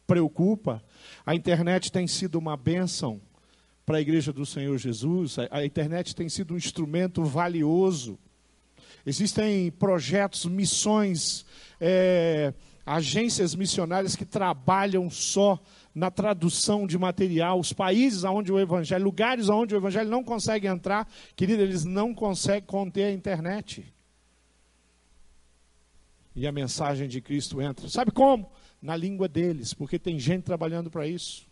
preocupa. 0.09 0.83
A 1.25 1.37
internet 1.37 1.93
tem 1.93 2.09
sido 2.09 2.37
uma 2.37 2.57
bênção 2.57 3.23
para 3.89 3.97
a 3.97 4.01
igreja 4.03 4.35
do 4.35 4.45
Senhor 4.45 4.77
Jesus. 4.77 5.39
A, 5.51 5.65
internet 5.65 6.15
tem 6.15 6.29
sido 6.29 6.53
um 6.53 6.59
instrumento 6.59 7.25
valioso. 7.25 8.19
Existem 9.07 9.71
projetos, 9.71 10.45
missões, 10.45 11.47
é, 11.81 12.53
agências 12.85 13.55
missionárias 13.55 14.15
que 14.15 14.27
trabalham 14.27 15.09
só 15.09 15.59
na 15.95 16.11
tradução 16.11 16.87
de 16.87 16.99
material. 16.99 17.59
Os 17.59 17.73
países 17.73 18.25
onde 18.25 18.53
o 18.53 18.61
evangelho, 18.61 19.03
lugares 19.03 19.49
onde 19.49 19.75
o 19.75 19.79
evangelho 19.79 20.11
não 20.11 20.23
consegue 20.23 20.67
entrar, 20.67 21.11
querido, 21.35 21.63
eles 21.63 21.83
não 21.87 22.15
conseguem 22.15 22.67
conter 22.67 23.05
a 23.05 23.13
internet. 23.13 23.91
E 26.37 26.47
a 26.47 26.53
mensagem 26.53 27.09
de 27.09 27.23
Cristo 27.23 27.63
entra. 27.63 27.89
Sabe 27.89 28.11
como? 28.11 28.53
Na 28.83 28.95
língua 28.95 29.27
deles, 29.29 29.73
porque 29.73 29.99
tem 29.99 30.19
gente 30.19 30.43
trabalhando 30.43 30.91
para 30.91 31.07
isso. 31.07 31.48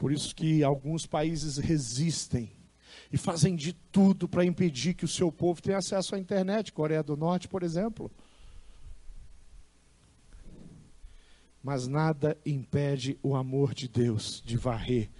Por 0.00 0.10
isso 0.10 0.34
que 0.34 0.64
alguns 0.64 1.04
países 1.04 1.58
resistem 1.58 2.50
e 3.12 3.18
fazem 3.18 3.54
de 3.54 3.74
tudo 3.74 4.26
para 4.26 4.46
impedir 4.46 4.94
que 4.94 5.04
o 5.04 5.08
seu 5.08 5.30
povo 5.30 5.60
tenha 5.60 5.76
acesso 5.76 6.14
à 6.14 6.18
internet, 6.18 6.72
Coreia 6.72 7.02
do 7.02 7.18
Norte, 7.18 7.46
por 7.46 7.62
exemplo. 7.62 8.10
Mas 11.62 11.86
nada 11.86 12.34
impede 12.46 13.18
o 13.22 13.36
amor 13.36 13.74
de 13.74 13.88
Deus 13.88 14.42
de 14.42 14.56
varrer 14.56 15.10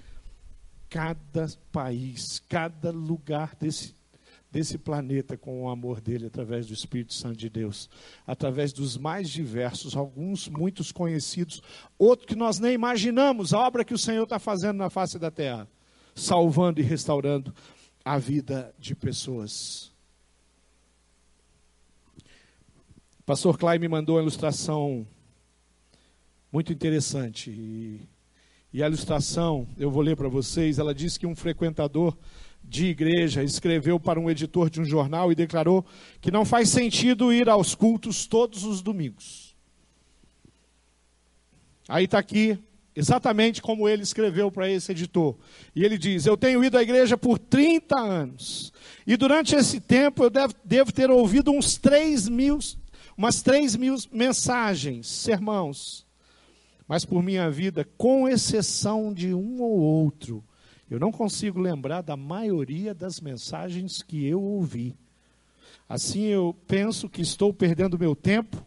cada 0.88 1.46
país, 1.70 2.40
cada 2.48 2.90
lugar 2.90 3.54
desse 3.56 3.94
desse 4.50 4.76
planeta 4.76 5.36
com 5.36 5.62
o 5.62 5.68
amor 5.68 6.00
dele 6.00 6.26
através 6.26 6.66
do 6.66 6.74
Espírito 6.74 7.14
Santo 7.14 7.36
de 7.36 7.48
Deus, 7.48 7.88
através 8.26 8.72
dos 8.72 8.96
mais 8.96 9.30
diversos, 9.30 9.96
alguns 9.96 10.48
muitos 10.48 10.90
conhecidos, 10.90 11.62
outros 11.98 12.26
que 12.26 12.34
nós 12.34 12.58
nem 12.58 12.72
imaginamos, 12.72 13.54
a 13.54 13.60
obra 13.60 13.84
que 13.84 13.94
o 13.94 13.98
Senhor 13.98 14.24
está 14.24 14.38
fazendo 14.38 14.78
na 14.78 14.90
face 14.90 15.18
da 15.18 15.30
terra, 15.30 15.68
salvando 16.14 16.80
e 16.80 16.82
restaurando 16.82 17.54
a 18.04 18.18
vida 18.18 18.74
de 18.78 18.94
pessoas. 18.94 19.92
O 23.20 23.22
pastor 23.24 23.56
Klein 23.56 23.78
me 23.78 23.88
mandou 23.88 24.16
uma 24.16 24.22
ilustração 24.22 25.06
muito 26.50 26.72
interessante. 26.72 27.50
E, 27.50 28.00
e 28.72 28.82
a 28.82 28.88
ilustração, 28.88 29.68
eu 29.78 29.90
vou 29.90 30.02
ler 30.02 30.16
para 30.16 30.28
vocês, 30.28 30.78
ela 30.78 30.94
diz 30.94 31.16
que 31.16 31.26
um 31.26 31.36
frequentador 31.36 32.16
de 32.70 32.86
igreja 32.86 33.42
escreveu 33.42 33.98
para 33.98 34.20
um 34.20 34.30
editor 34.30 34.70
de 34.70 34.80
um 34.80 34.84
jornal 34.84 35.32
e 35.32 35.34
declarou 35.34 35.84
que 36.20 36.30
não 36.30 36.44
faz 36.44 36.68
sentido 36.68 37.32
ir 37.32 37.48
aos 37.48 37.74
cultos 37.74 38.28
todos 38.28 38.62
os 38.62 38.80
domingos. 38.80 39.56
Aí 41.88 42.04
está 42.04 42.20
aqui 42.20 42.56
exatamente 42.94 43.60
como 43.60 43.88
ele 43.88 44.04
escreveu 44.04 44.52
para 44.52 44.70
esse 44.70 44.92
editor. 44.92 45.36
E 45.74 45.84
ele 45.84 45.98
diz: 45.98 46.26
Eu 46.26 46.36
tenho 46.36 46.62
ido 46.64 46.78
à 46.78 46.82
igreja 46.82 47.18
por 47.18 47.40
30 47.40 47.98
anos. 47.98 48.72
E 49.04 49.16
durante 49.16 49.56
esse 49.56 49.80
tempo 49.80 50.22
eu 50.22 50.30
devo, 50.30 50.54
devo 50.64 50.92
ter 50.92 51.10
ouvido 51.10 51.50
uns 51.50 51.76
3 51.76 52.28
mil, 52.28 52.60
umas 53.18 53.42
3 53.42 53.74
mil 53.74 53.96
mensagens, 54.12 55.08
sermãos. 55.08 56.06
Mas 56.86 57.04
por 57.04 57.20
minha 57.20 57.50
vida, 57.50 57.84
com 57.98 58.28
exceção 58.28 59.12
de 59.12 59.34
um 59.34 59.60
ou 59.60 59.80
outro, 59.80 60.44
eu 60.90 60.98
não 60.98 61.12
consigo 61.12 61.60
lembrar 61.60 62.02
da 62.02 62.16
maioria 62.16 62.92
das 62.92 63.20
mensagens 63.20 64.02
que 64.02 64.26
eu 64.26 64.42
ouvi. 64.42 64.96
Assim 65.88 66.24
eu 66.24 66.56
penso 66.66 67.08
que 67.08 67.22
estou 67.22 67.54
perdendo 67.54 67.98
meu 67.98 68.16
tempo 68.16 68.66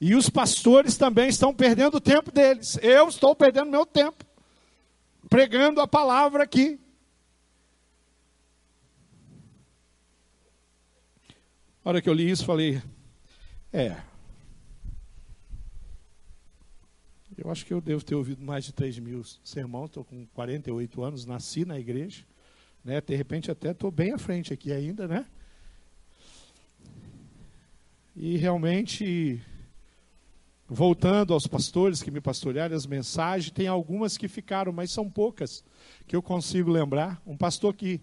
e 0.00 0.14
os 0.14 0.28
pastores 0.28 0.96
também 0.96 1.28
estão 1.28 1.54
perdendo 1.54 1.96
o 1.96 2.00
tempo 2.00 2.30
deles. 2.30 2.78
Eu 2.82 3.08
estou 3.08 3.34
perdendo 3.34 3.70
meu 3.70 3.86
tempo 3.86 4.24
pregando 5.28 5.80
a 5.80 5.88
palavra 5.88 6.44
aqui. 6.44 6.78
A 11.84 11.88
hora 11.88 12.02
que 12.02 12.08
eu 12.08 12.14
li 12.14 12.30
isso, 12.30 12.44
falei: 12.44 12.82
é, 13.72 13.96
Eu 17.44 17.50
acho 17.50 17.66
que 17.66 17.74
eu 17.74 17.80
devo 17.80 18.02
ter 18.02 18.14
ouvido 18.14 18.42
mais 18.42 18.64
de 18.64 18.72
3 18.72 18.98
mil 19.00 19.22
sermãos, 19.44 19.90
estou 19.90 20.02
com 20.02 20.24
48 20.28 21.02
anos, 21.02 21.26
nasci 21.26 21.66
na 21.66 21.78
igreja, 21.78 22.24
né? 22.82 23.02
de 23.02 23.14
repente 23.14 23.50
até 23.50 23.72
estou 23.72 23.90
bem 23.90 24.12
à 24.12 24.18
frente 24.18 24.50
aqui 24.50 24.72
ainda, 24.72 25.06
né? 25.06 25.26
E 28.16 28.38
realmente, 28.38 29.42
voltando 30.66 31.34
aos 31.34 31.46
pastores 31.46 32.02
que 32.02 32.10
me 32.10 32.18
pastorearam, 32.18 32.74
as 32.74 32.86
mensagens, 32.86 33.50
tem 33.50 33.66
algumas 33.66 34.16
que 34.16 34.26
ficaram, 34.26 34.72
mas 34.72 34.90
são 34.90 35.10
poucas 35.10 35.62
que 36.06 36.16
eu 36.16 36.22
consigo 36.22 36.70
lembrar. 36.70 37.20
Um 37.26 37.36
pastor 37.36 37.74
que 37.74 38.00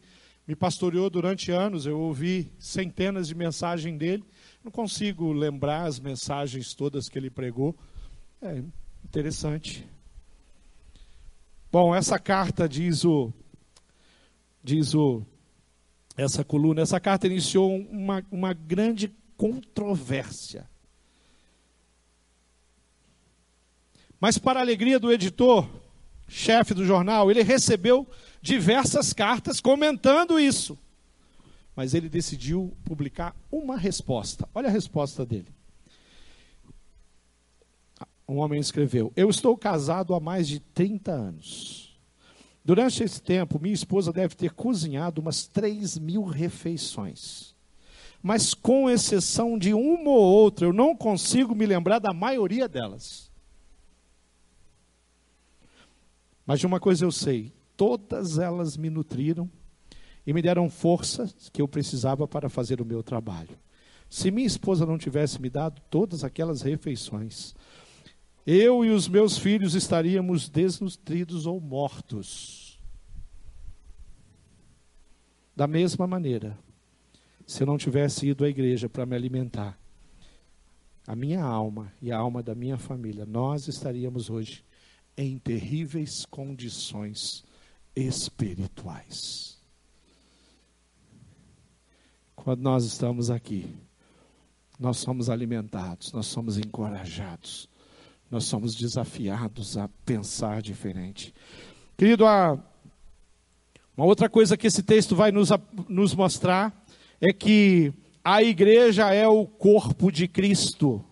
me 0.48 0.56
pastoreou 0.56 1.10
durante 1.10 1.50
anos, 1.50 1.88
eu 1.88 2.00
ouvi 2.00 2.52
centenas 2.60 3.30
de 3.30 3.34
mensagens 3.34 3.98
dele, 3.98 4.24
não 4.64 4.72
consigo 4.72 5.34
lembrar 5.34 5.86
as 5.86 6.00
mensagens 6.00 6.76
todas 6.76 7.10
que 7.10 7.18
ele 7.18 7.32
pregou. 7.32 7.76
É, 8.40 8.62
Interessante. 9.06 9.88
Bom, 11.72 11.96
essa 11.96 12.20
carta 12.20 12.68
diz 12.68 13.06
o 13.06 13.32
diz 14.64 14.94
o 14.94 15.26
essa 16.18 16.44
coluna, 16.44 16.82
essa 16.82 17.00
carta 17.00 17.28
iniciou 17.28 17.76
uma, 17.76 18.24
uma 18.32 18.54
grande 18.54 19.12
controvérsia. 19.38 20.70
Mas 24.20 24.38
para 24.38 24.60
a 24.60 24.64
alegria 24.64 25.00
do 25.00 25.12
editor, 25.12 25.68
chefe 26.28 26.74
do 26.74 26.86
jornal, 26.86 27.32
ele 27.32 27.42
recebeu 27.42 28.08
diversas 28.42 29.14
cartas 29.14 29.60
comentando 29.60 30.40
isso. 30.40 30.78
Mas 31.76 31.94
ele 31.94 32.08
decidiu 32.08 32.76
publicar 32.84 33.36
uma 33.52 33.78
resposta. 33.78 34.48
Olha 34.54 34.68
a 34.68 34.72
resposta 34.72 35.26
dele. 35.26 35.48
Um 38.32 38.38
homem 38.38 38.62
escreveu: 38.62 39.12
Eu 39.14 39.30
estou 39.30 39.58
casado 39.58 40.16
há 40.16 40.20
mais 40.22 40.48
de 40.48 40.62
30 40.62 41.12
anos. 41.12 42.00
Durante 42.64 43.04
esse 43.04 43.22
tempo, 43.22 43.60
minha 43.60 43.74
esposa 43.74 44.14
deve 44.14 44.36
ter 44.36 44.54
cozinhado 44.54 45.20
umas 45.20 45.46
3 45.48 45.98
mil 45.98 46.24
refeições. 46.24 47.54
Mas, 48.24 48.54
com 48.54 48.90
exceção 48.90 49.58
de 49.58 49.74
uma 49.74 50.12
ou 50.12 50.24
outra, 50.24 50.66
eu 50.66 50.72
não 50.72 50.96
consigo 50.96 51.54
me 51.54 51.66
lembrar 51.66 52.00
da 52.00 52.14
maioria 52.14 52.70
delas. 52.70 53.30
Mas 56.46 56.62
de 56.62 56.66
uma 56.66 56.80
coisa 56.80 57.04
eu 57.04 57.12
sei: 57.12 57.52
todas 57.76 58.40
elas 58.40 58.78
me 58.78 58.90
nutriram 58.90 59.52
e 60.26 60.32
me 60.32 60.42
deram 60.42 60.70
força 60.70 61.30
que 61.52 61.62
eu 61.62 61.68
precisava 61.68 62.26
para 62.26 62.48
fazer 62.48 62.80
o 62.80 62.86
meu 62.86 63.04
trabalho. 63.04 63.60
Se 64.10 64.32
minha 64.32 64.48
esposa 64.48 64.86
não 64.86 64.98
tivesse 64.98 65.42
me 65.42 65.50
dado 65.50 65.82
todas 65.90 66.24
aquelas 66.24 66.62
refeições, 66.62 67.54
eu 68.46 68.84
e 68.84 68.90
os 68.90 69.08
meus 69.08 69.38
filhos 69.38 69.76
estaríamos 69.76 70.50
desnutridos 70.50 71.46
ou 71.46 71.60
mortos. 71.60 72.82
Da 75.56 75.68
mesma 75.68 76.08
maneira, 76.08 76.58
se 77.46 77.62
eu 77.64 77.68
não 77.68 77.78
tivesse 77.78 78.28
ido 78.28 78.44
à 78.44 78.50
igreja 78.50 78.90
para 78.90 79.06
me 79.06 79.16
alimentar, 79.16 79.78
a 81.06 81.16
minha 81.16 81.44
alma 81.44 81.92
e 82.02 82.12
a 82.12 82.18
alma 82.18 82.42
da 82.42 82.56
minha 82.56 82.78
família, 82.78 83.26
nós 83.26 83.68
estaríamos 83.68 84.30
hoje 84.30 84.64
em 85.18 85.38
terríveis 85.38 86.26
condições 86.26 87.44
espirituais. 87.96 89.60
Quando 92.36 92.62
nós 92.62 92.86
estamos 92.86 93.30
aqui, 93.30 93.76
nós 94.80 94.98
somos 94.98 95.30
alimentados, 95.30 96.12
nós 96.12 96.26
somos 96.26 96.58
encorajados, 96.58 97.70
nós 98.32 98.46
somos 98.46 98.74
desafiados 98.74 99.76
a 99.78 99.90
pensar 100.06 100.62
diferente. 100.62 101.34
Querido, 101.98 102.24
uma 102.24 104.06
outra 104.06 104.30
coisa 104.30 104.56
que 104.56 104.66
esse 104.66 104.82
texto 104.82 105.18
vai 105.18 105.34
nos, 105.34 105.50
nos 105.90 106.16
mostrar 106.16 106.86
é 107.20 107.34
que 107.34 107.94
a 108.24 108.42
igreja 108.42 109.14
é 109.14 109.28
o 109.28 109.46
corpo 109.46 110.10
de 110.10 110.30
Cristo. 110.30 111.04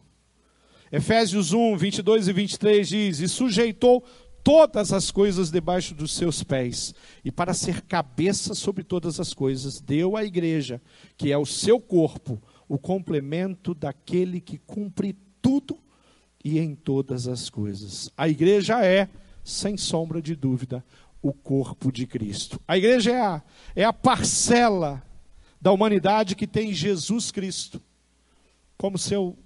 Efésios 0.90 1.52
1, 1.52 1.76
22 1.76 2.30
e 2.30 2.34
23 2.34 2.88
diz: 2.88 3.20
E 3.20 3.28
sujeitou 3.28 4.02
todas 4.42 4.94
as 4.94 5.12
coisas 5.12 5.52
debaixo 5.52 5.94
dos 5.94 6.16
seus 6.16 6.42
pés, 6.42 6.96
e 7.24 7.32
para 7.32 7.54
ser 7.54 7.82
cabeça 7.82 8.56
sobre 8.56 8.84
todas 8.84 9.20
as 9.20 9.34
coisas, 9.34 9.82
deu 9.82 10.16
à 10.16 10.24
igreja, 10.24 10.82
que 11.18 11.34
é 11.34 11.38
o 11.38 11.46
seu 11.46 11.82
corpo, 11.82 12.42
o 12.68 12.78
complemento 12.78 13.74
daquele 13.74 14.40
que 14.40 14.58
cumpre 14.58 15.16
tudo 15.42 15.78
e 16.44 16.60
em 16.60 16.76
todas 16.76 17.28
as 17.28 17.50
coisas. 17.50 18.12
A 18.18 18.28
igreja 18.28 18.84
é, 18.84 19.10
sem 19.44 19.78
sombra 19.78 20.22
de 20.22 20.36
dúvida, 20.36 20.84
o 21.22 21.34
corpo 21.34 21.92
de 21.92 22.06
Cristo. 22.06 22.60
A 22.68 22.78
igreja 22.78 23.12
é 23.12 23.22
a, 23.22 23.44
é 23.76 23.84
a 23.84 23.94
parcela 23.94 25.04
da 25.62 25.72
humanidade 25.72 26.36
que 26.36 26.48
tem 26.48 26.74
Jesus 26.74 27.32
Cristo 27.32 27.82
como 28.78 28.98
seu 28.98 29.38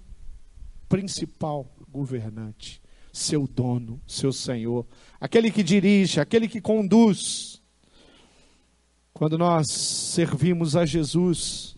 principal 0.88 1.68
governante, 1.90 2.80
seu 3.12 3.48
dono, 3.48 4.00
seu 4.06 4.32
Senhor, 4.32 4.86
aquele 5.20 5.50
que 5.50 5.62
dirige, 5.62 6.20
aquele 6.20 6.46
que 6.46 6.60
conduz. 6.60 7.60
Quando 9.12 9.36
nós 9.36 9.68
servimos 9.68 10.76
a 10.76 10.86
Jesus, 10.86 11.73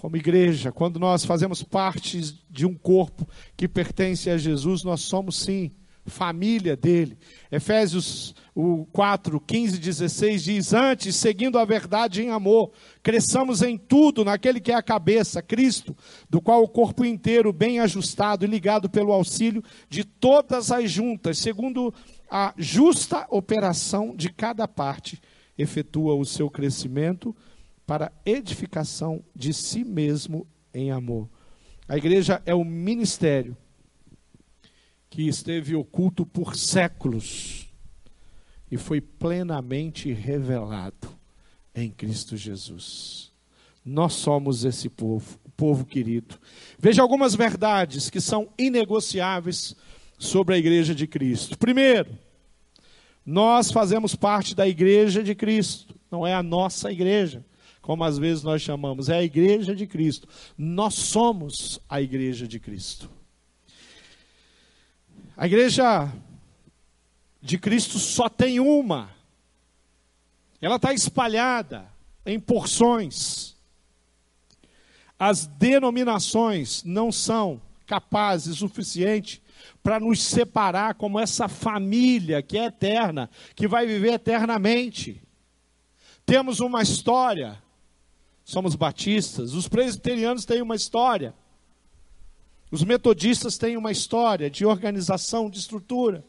como 0.00 0.16
igreja, 0.16 0.72
quando 0.72 0.98
nós 0.98 1.26
fazemos 1.26 1.62
parte 1.62 2.34
de 2.48 2.64
um 2.64 2.74
corpo 2.74 3.28
que 3.54 3.68
pertence 3.68 4.30
a 4.30 4.38
Jesus, 4.38 4.82
nós 4.82 5.02
somos 5.02 5.36
sim 5.40 5.72
família 6.06 6.74
dele. 6.74 7.18
Efésios 7.52 8.34
o 8.54 8.86
4, 8.86 9.38
15 9.38 9.78
16 9.78 10.42
diz: 10.42 10.72
Antes, 10.72 11.16
seguindo 11.16 11.58
a 11.58 11.66
verdade 11.66 12.22
em 12.22 12.30
amor, 12.30 12.72
cresçamos 13.02 13.60
em 13.60 13.76
tudo 13.76 14.24
naquele 14.24 14.58
que 14.58 14.72
é 14.72 14.74
a 14.74 14.82
cabeça, 14.82 15.42
Cristo, 15.42 15.94
do 16.30 16.40
qual 16.40 16.62
o 16.62 16.68
corpo 16.68 17.04
inteiro, 17.04 17.52
bem 17.52 17.78
ajustado 17.78 18.46
e 18.46 18.48
ligado 18.48 18.88
pelo 18.88 19.12
auxílio 19.12 19.62
de 19.90 20.02
todas 20.02 20.72
as 20.72 20.90
juntas, 20.90 21.36
segundo 21.36 21.92
a 22.30 22.54
justa 22.56 23.26
operação 23.28 24.16
de 24.16 24.30
cada 24.30 24.66
parte, 24.66 25.20
efetua 25.58 26.14
o 26.14 26.24
seu 26.24 26.48
crescimento 26.48 27.36
para 27.90 28.12
edificação 28.24 29.20
de 29.34 29.52
si 29.52 29.82
mesmo 29.82 30.46
em 30.72 30.92
amor. 30.92 31.28
A 31.88 31.96
igreja 31.96 32.40
é 32.46 32.54
o 32.54 32.62
ministério 32.62 33.56
que 35.10 35.26
esteve 35.26 35.74
oculto 35.74 36.24
por 36.24 36.54
séculos 36.54 37.68
e 38.70 38.76
foi 38.76 39.00
plenamente 39.00 40.12
revelado 40.12 41.08
em 41.74 41.90
Cristo 41.90 42.36
Jesus. 42.36 43.32
Nós 43.84 44.12
somos 44.12 44.64
esse 44.64 44.88
povo, 44.88 45.40
povo 45.56 45.84
querido. 45.84 46.38
Veja 46.78 47.02
algumas 47.02 47.34
verdades 47.34 48.08
que 48.08 48.20
são 48.20 48.50
inegociáveis 48.56 49.74
sobre 50.16 50.54
a 50.54 50.58
igreja 50.58 50.94
de 50.94 51.08
Cristo. 51.08 51.58
Primeiro, 51.58 52.16
nós 53.26 53.72
fazemos 53.72 54.14
parte 54.14 54.54
da 54.54 54.68
igreja 54.68 55.24
de 55.24 55.34
Cristo, 55.34 55.92
não 56.08 56.24
é 56.24 56.32
a 56.32 56.40
nossa 56.40 56.92
igreja 56.92 57.44
como 57.90 58.04
às 58.04 58.18
vezes 58.18 58.44
nós 58.44 58.62
chamamos, 58.62 59.08
é 59.08 59.18
a 59.18 59.22
igreja 59.24 59.74
de 59.74 59.84
Cristo. 59.84 60.28
Nós 60.56 60.94
somos 60.94 61.80
a 61.88 62.00
igreja 62.00 62.46
de 62.46 62.60
Cristo. 62.60 63.10
A 65.36 65.44
igreja 65.44 66.08
de 67.42 67.58
Cristo 67.58 67.98
só 67.98 68.28
tem 68.28 68.60
uma. 68.60 69.10
Ela 70.60 70.76
está 70.76 70.94
espalhada 70.94 71.84
em 72.24 72.38
porções. 72.38 73.56
As 75.18 75.48
denominações 75.48 76.84
não 76.84 77.10
são 77.10 77.60
capazes 77.88 78.62
o 78.62 78.68
suficiente 78.68 79.42
para 79.82 79.98
nos 79.98 80.22
separar 80.22 80.94
como 80.94 81.18
essa 81.18 81.48
família 81.48 82.40
que 82.40 82.56
é 82.56 82.66
eterna, 82.66 83.28
que 83.56 83.66
vai 83.66 83.84
viver 83.84 84.12
eternamente. 84.12 85.20
Temos 86.24 86.60
uma 86.60 86.82
história, 86.82 87.60
somos 88.44 88.74
batistas, 88.74 89.54
os 89.54 89.68
presbiterianos 89.68 90.44
têm 90.44 90.62
uma 90.62 90.74
história, 90.74 91.34
os 92.70 92.84
metodistas 92.84 93.58
têm 93.58 93.76
uma 93.76 93.90
história 93.90 94.48
de 94.48 94.64
organização, 94.64 95.50
de 95.50 95.58
estrutura. 95.58 96.24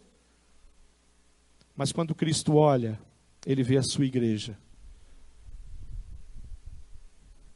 Mas 1.76 1.92
quando 1.92 2.16
Cristo 2.16 2.56
olha, 2.56 3.00
ele 3.46 3.64
vê 3.64 3.78
a 3.78 3.84
sua 3.84 4.06
igreja 4.06 4.58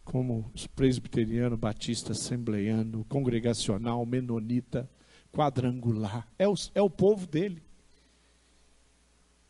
como 0.05 0.49
presbiteriano, 0.75 1.57
batista, 1.57 2.11
assembleiano, 2.11 3.03
congregacional, 3.09 4.05
menonita, 4.05 4.89
quadrangular. 5.31 6.27
É 6.37 6.47
o, 6.47 6.53
é 6.75 6.81
o 6.81 6.89
povo 6.89 7.25
dele. 7.25 7.61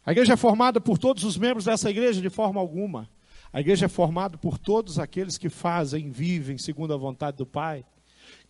A 0.05 0.11
igreja 0.11 0.33
é 0.33 0.37
formada 0.37 0.79
por 0.79 0.97
todos 0.97 1.23
os 1.23 1.37
membros 1.37 1.65
dessa 1.65 1.89
igreja 1.89 2.21
de 2.21 2.29
forma 2.29 2.59
alguma. 2.59 3.09
A 3.55 3.61
igreja 3.61 3.85
é 3.85 3.87
formada 3.87 4.37
por 4.37 4.57
todos 4.57 4.99
aqueles 4.99 5.37
que 5.37 5.47
fazem, 5.47 6.11
vivem 6.11 6.57
segundo 6.57 6.93
a 6.93 6.97
vontade 6.97 7.37
do 7.37 7.45
Pai. 7.45 7.85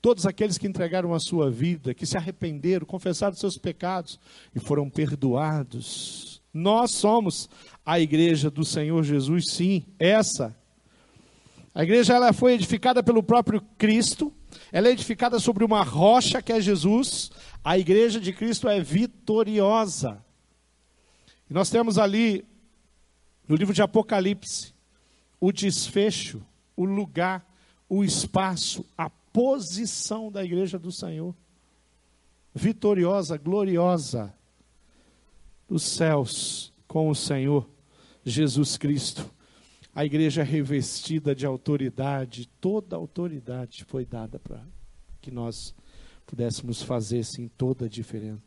Todos 0.02 0.26
aqueles 0.26 0.58
que 0.58 0.66
entregaram 0.66 1.14
a 1.14 1.20
sua 1.20 1.52
vida, 1.52 1.94
que 1.94 2.08
se 2.08 2.18
arrependeram, 2.18 2.88
confessaram 2.88 3.36
seus 3.36 3.56
pecados 3.56 4.20
e 4.56 4.60
foram 4.60 4.90
perdoados. 4.90 6.42
Nós 6.52 6.90
somos 6.90 7.48
a 7.86 8.00
igreja 8.00 8.50
do 8.50 8.66
Senhor 8.66 9.04
Jesus, 9.04 9.52
sim, 9.52 9.86
essa. 10.00 10.58
A 11.76 11.84
igreja 11.84 12.16
ela 12.16 12.34
foi 12.34 12.54
edificada 12.54 13.04
pelo 13.04 13.22
próprio 13.22 13.62
Cristo, 13.78 14.34
ela 14.72 14.88
é 14.88 14.92
edificada 14.92 15.38
sobre 15.38 15.64
uma 15.64 15.84
rocha 15.84 16.42
que 16.42 16.52
é 16.52 16.60
Jesus. 16.60 17.30
A 17.64 17.78
igreja 17.78 18.20
de 18.20 18.34
Cristo 18.34 18.68
é 18.68 18.82
vitoriosa. 18.82 20.26
E 21.48 21.54
nós 21.54 21.70
temos 21.70 22.00
ali, 22.00 22.44
no 23.48 23.56
livro 23.56 23.72
de 23.72 23.84
Apocalipse, 23.84 24.74
o 25.40 25.52
desfecho, 25.52 26.42
o 26.76 26.86
lugar, 26.86 27.46
o 27.88 28.04
espaço, 28.04 28.86
a 28.98 29.10
posição 29.10 30.32
da 30.32 30.44
igreja 30.44 30.80
do 30.80 30.92
Senhor. 30.92 31.36
Vitoriosa, 32.54 33.38
gloriosa, 33.38 34.34
dos 35.68 35.84
céus 35.84 36.72
com 36.88 37.10
o 37.10 37.16
Senhor 37.16 37.70
Jesus 38.24 38.78
Cristo. 38.78 39.30
A 39.94 40.06
igreja 40.06 40.42
é 40.42 40.44
revestida 40.44 41.34
de 41.34 41.46
autoridade, 41.46 42.50
toda 42.60 42.96
autoridade 42.96 43.86
foi 43.86 44.06
dada 44.06 44.40
para 44.40 44.62
que 45.22 45.32
nós 45.32 45.74
pudéssemos 46.26 46.82
fazer 46.82 47.24
sim 47.24 47.48
toda 47.58 47.86
a 47.86 47.90
diferença. 47.90 48.44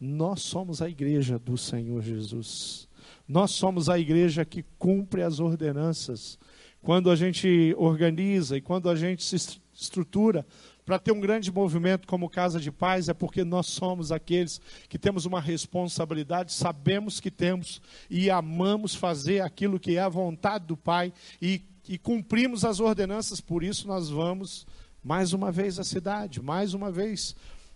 Nós 0.00 0.42
somos 0.42 0.82
a 0.82 0.88
igreja 0.88 1.38
do 1.38 1.56
Senhor 1.56 2.02
Jesus. 2.02 2.88
Nós 3.26 3.52
somos 3.52 3.88
a 3.88 3.98
igreja 3.98 4.44
que 4.44 4.64
cumpre 4.78 5.22
as 5.22 5.40
ordenanças. 5.40 6.38
Quando 6.82 7.10
a 7.10 7.16
gente 7.16 7.74
organiza 7.78 8.56
e 8.56 8.60
quando 8.60 8.90
a 8.90 8.96
gente 8.96 9.22
se 9.22 9.60
estrutura 9.72 10.44
para 10.84 10.98
ter 10.98 11.12
um 11.12 11.20
grande 11.20 11.50
movimento 11.52 12.08
como 12.08 12.28
Casa 12.28 12.58
de 12.58 12.72
Paz, 12.72 13.08
é 13.08 13.14
porque 13.14 13.44
nós 13.44 13.66
somos 13.66 14.10
aqueles 14.10 14.60
que 14.88 14.98
temos 14.98 15.24
uma 15.24 15.40
responsabilidade, 15.40 16.52
sabemos 16.52 17.20
que 17.20 17.30
temos 17.30 17.80
e 18.10 18.28
amamos 18.28 18.94
fazer 18.94 19.40
aquilo 19.40 19.78
que 19.78 19.96
é 19.96 20.00
a 20.00 20.08
vontade 20.08 20.66
do 20.66 20.76
Pai 20.76 21.12
e, 21.40 21.62
e 21.88 21.96
cumprimos 21.96 22.64
as 22.64 22.80
ordenanças, 22.80 23.40
por 23.40 23.62
isso 23.62 23.86
nós 23.86 24.10
vamos 24.10 24.66
mais 25.04 25.32
uma 25.32 25.52
vez 25.52 25.78
à 25.78 25.84
cidade, 25.84 26.42
mais 26.42 26.74
uma 26.74 26.90
vez 26.90 27.34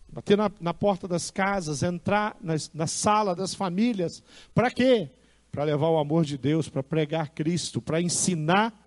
bater 0.09 0.37
na, 0.37 0.51
na 0.61 0.75
porta 0.75 1.09
das 1.09 1.31
casas, 1.31 1.83
entrar 1.83 2.37
na, 2.41 2.55
na 2.73 2.87
sala 2.87 3.35
das 3.35 3.55
famílias. 3.55 4.23
Para 4.55 4.71
quê? 4.71 5.11
Para 5.57 5.65
levar 5.65 5.89
o 5.89 5.97
amor 5.97 6.23
de 6.23 6.37
Deus, 6.37 6.69
para 6.69 6.83
pregar 6.83 7.31
Cristo, 7.31 7.81
para 7.81 7.99
ensinar 7.99 8.79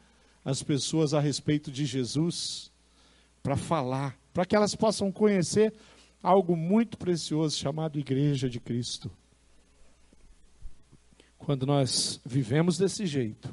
as 0.45 0.61
pessoas 0.61 1.15
a 1.15 1.19
respeito 1.19 1.71
de 1.71 1.83
Jesus, 1.83 2.71
para 3.41 3.55
falar, 3.55 4.15
para 4.31 4.45
que 4.45 4.55
elas 4.55 4.75
possam 4.75 5.11
conhecer 5.11 5.73
algo 6.21 6.55
muito 6.55 6.95
precioso 6.95 7.57
chamado 7.57 7.97
Igreja 7.97 8.47
de 8.47 8.59
Cristo. 8.59 9.09
Quando 11.39 11.65
nós 11.65 12.21
vivemos 12.23 12.77
desse 12.77 13.07
jeito 13.07 13.51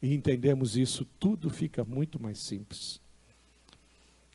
e 0.00 0.14
entendemos 0.14 0.76
isso, 0.76 1.04
tudo 1.18 1.50
fica 1.50 1.84
muito 1.84 2.22
mais 2.22 2.38
simples. 2.38 3.00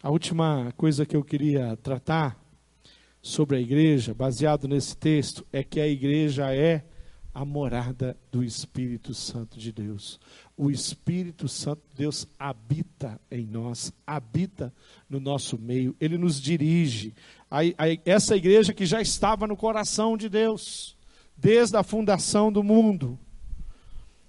A 0.04 0.10
última 0.10 0.74
coisa 0.76 1.06
que 1.06 1.16
eu 1.16 1.24
queria 1.24 1.78
tratar 1.78 2.38
sobre 3.22 3.56
a 3.56 3.62
igreja, 3.62 4.14
baseado 4.14 4.68
nesse 4.68 4.98
texto, 4.98 5.48
é 5.54 5.64
que 5.64 5.80
a 5.80 5.88
igreja 5.88 6.54
é 6.54 6.84
a 7.40 7.46
morada 7.46 8.18
do 8.30 8.44
Espírito 8.44 9.14
Santo 9.14 9.58
de 9.58 9.72
Deus. 9.72 10.20
O 10.58 10.70
Espírito 10.70 11.48
Santo 11.48 11.82
de 11.90 11.96
Deus 11.96 12.28
habita 12.38 13.18
em 13.32 13.46
nós, 13.46 13.94
habita 14.06 14.74
no 15.10 15.22
nosso 15.22 15.58
meio, 15.58 15.96
ele 16.02 16.18
nos 16.18 16.42
dirige. 16.42 17.14
A, 17.50 17.60
a, 17.60 17.98
essa 18.04 18.36
igreja 18.36 18.74
que 18.74 18.86
já 18.86 19.02
estava 19.02 19.48
no 19.48 19.56
coração 19.56 20.18
de 20.18 20.28
Deus, 20.28 20.98
desde 21.38 21.78
a 21.78 21.84
fundação 21.84 22.52
do 22.52 22.62
mundo. 22.62 23.18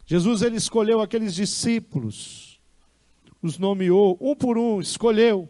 Jesus 0.06 0.40
ele 0.42 0.56
escolheu 0.56 1.00
aqueles 1.00 1.34
discípulos, 1.34 2.60
os 3.42 3.58
nomeou 3.58 4.16
um 4.20 4.36
por 4.36 4.56
um, 4.56 4.80
escolheu 4.80 5.48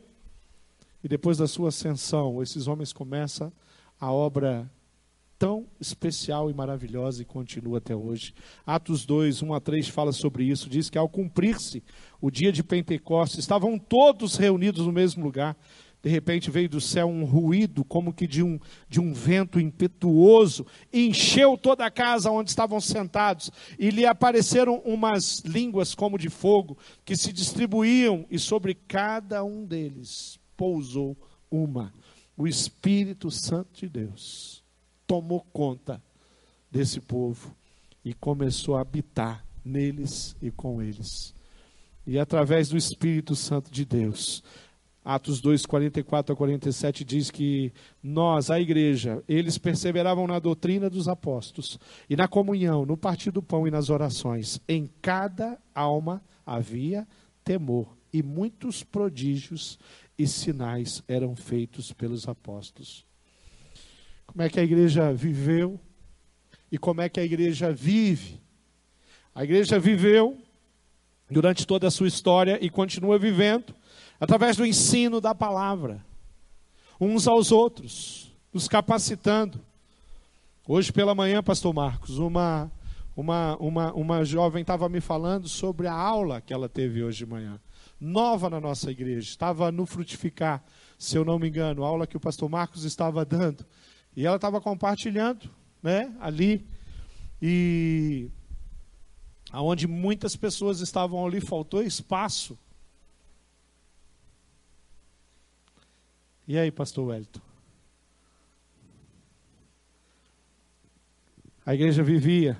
e 1.04 1.08
depois 1.08 1.36
da 1.36 1.46
sua 1.46 1.68
ascensão, 1.68 2.42
esses 2.42 2.66
homens 2.66 2.90
começam 2.90 3.52
a 4.00 4.10
obra 4.10 4.70
tão 5.40 5.66
especial 5.80 6.50
e 6.50 6.54
maravilhosa 6.54 7.22
e 7.22 7.24
continua 7.24 7.78
até 7.78 7.96
hoje. 7.96 8.34
Atos 8.66 9.06
2, 9.06 9.42
1 9.42 9.54
a 9.54 9.58
3 9.58 9.88
fala 9.88 10.12
sobre 10.12 10.44
isso. 10.44 10.68
Diz 10.68 10.90
que 10.90 10.98
ao 10.98 11.08
cumprir-se 11.08 11.82
o 12.20 12.30
dia 12.30 12.52
de 12.52 12.62
Pentecostes, 12.62 13.38
estavam 13.38 13.78
todos 13.78 14.36
reunidos 14.36 14.84
no 14.84 14.92
mesmo 14.92 15.24
lugar. 15.24 15.56
De 16.02 16.10
repente 16.10 16.50
veio 16.50 16.68
do 16.68 16.78
céu 16.78 17.08
um 17.08 17.24
ruído, 17.24 17.82
como 17.86 18.12
que 18.12 18.26
de 18.26 18.42
um, 18.42 18.60
de 18.86 19.00
um 19.00 19.14
vento 19.14 19.58
impetuoso, 19.58 20.66
encheu 20.92 21.56
toda 21.56 21.86
a 21.86 21.90
casa 21.90 22.30
onde 22.30 22.50
estavam 22.50 22.78
sentados, 22.78 23.50
e 23.78 23.88
lhe 23.90 24.04
apareceram 24.04 24.82
umas 24.84 25.40
línguas 25.40 25.94
como 25.94 26.18
de 26.18 26.28
fogo, 26.28 26.76
que 27.02 27.16
se 27.16 27.32
distribuíam, 27.32 28.26
e 28.30 28.38
sobre 28.38 28.74
cada 28.74 29.42
um 29.42 29.64
deles 29.64 30.38
pousou 30.54 31.16
uma. 31.50 31.94
O 32.36 32.46
Espírito 32.46 33.30
Santo 33.30 33.80
de 33.80 33.88
Deus 33.88 34.59
tomou 35.10 35.44
conta 35.52 36.00
desse 36.70 37.00
povo 37.00 37.52
e 38.04 38.14
começou 38.14 38.76
a 38.76 38.80
habitar 38.80 39.44
neles 39.64 40.36
e 40.40 40.52
com 40.52 40.80
eles. 40.80 41.34
E 42.06 42.16
através 42.16 42.68
do 42.68 42.76
Espírito 42.76 43.34
Santo 43.34 43.72
de 43.72 43.84
Deus, 43.84 44.40
Atos 45.04 45.40
2, 45.40 45.66
44 45.66 46.32
a 46.32 46.36
47 46.36 47.04
diz 47.04 47.28
que 47.28 47.72
nós, 48.00 48.52
a 48.52 48.60
igreja, 48.60 49.20
eles 49.26 49.58
perseveravam 49.58 50.28
na 50.28 50.38
doutrina 50.38 50.88
dos 50.88 51.08
apóstolos 51.08 51.76
e 52.08 52.14
na 52.14 52.28
comunhão, 52.28 52.86
no 52.86 52.96
partir 52.96 53.32
do 53.32 53.42
pão 53.42 53.66
e 53.66 53.70
nas 53.70 53.90
orações. 53.90 54.60
Em 54.68 54.88
cada 55.02 55.58
alma 55.74 56.22
havia 56.46 57.04
temor 57.42 57.96
e 58.12 58.22
muitos 58.22 58.84
prodígios 58.84 59.76
e 60.16 60.24
sinais 60.24 61.02
eram 61.08 61.34
feitos 61.34 61.92
pelos 61.92 62.28
apóstolos. 62.28 63.09
Como 64.30 64.42
é 64.42 64.48
que 64.48 64.60
a 64.60 64.62
igreja 64.62 65.12
viveu 65.12 65.80
e 66.70 66.78
como 66.78 67.00
é 67.00 67.08
que 67.08 67.18
a 67.18 67.24
igreja 67.24 67.72
vive? 67.72 68.40
A 69.34 69.42
igreja 69.42 69.76
viveu 69.76 70.38
durante 71.28 71.66
toda 71.66 71.88
a 71.88 71.90
sua 71.90 72.06
história 72.06 72.56
e 72.64 72.70
continua 72.70 73.18
vivendo 73.18 73.74
através 74.20 74.56
do 74.56 74.64
ensino 74.64 75.20
da 75.20 75.34
palavra, 75.34 76.06
uns 77.00 77.26
aos 77.26 77.50
outros, 77.50 78.32
nos 78.52 78.68
capacitando. 78.68 79.60
Hoje 80.64 80.92
pela 80.92 81.12
manhã, 81.12 81.42
pastor 81.42 81.74
Marcos, 81.74 82.18
uma 82.18 82.70
uma, 83.16 83.56
uma, 83.56 83.92
uma 83.92 84.24
jovem 84.24 84.62
estava 84.62 84.88
me 84.88 85.00
falando 85.00 85.48
sobre 85.48 85.88
a 85.88 85.92
aula 85.92 86.40
que 86.40 86.54
ela 86.54 86.68
teve 86.68 87.02
hoje 87.02 87.18
de 87.18 87.26
manhã 87.26 87.60
nova 88.00 88.48
na 88.48 88.60
nossa 88.60 88.92
igreja. 88.92 89.28
Estava 89.28 89.72
no 89.72 89.84
Frutificar, 89.84 90.64
se 90.96 91.16
eu 91.18 91.24
não 91.24 91.36
me 91.36 91.48
engano, 91.48 91.84
a 91.84 91.88
aula 91.88 92.06
que 92.06 92.16
o 92.16 92.20
pastor 92.20 92.48
Marcos 92.48 92.84
estava 92.84 93.24
dando. 93.24 93.66
E 94.16 94.26
ela 94.26 94.36
estava 94.36 94.60
compartilhando, 94.60 95.50
né, 95.82 96.14
ali. 96.20 96.66
E 97.40 98.28
aonde 99.50 99.86
muitas 99.86 100.36
pessoas 100.36 100.80
estavam 100.80 101.24
ali, 101.26 101.40
faltou 101.40 101.82
espaço. 101.82 102.58
E 106.46 106.58
aí, 106.58 106.70
pastor 106.70 107.08
Wellington? 107.08 107.40
A 111.64 111.74
igreja 111.74 112.02
vivia 112.02 112.58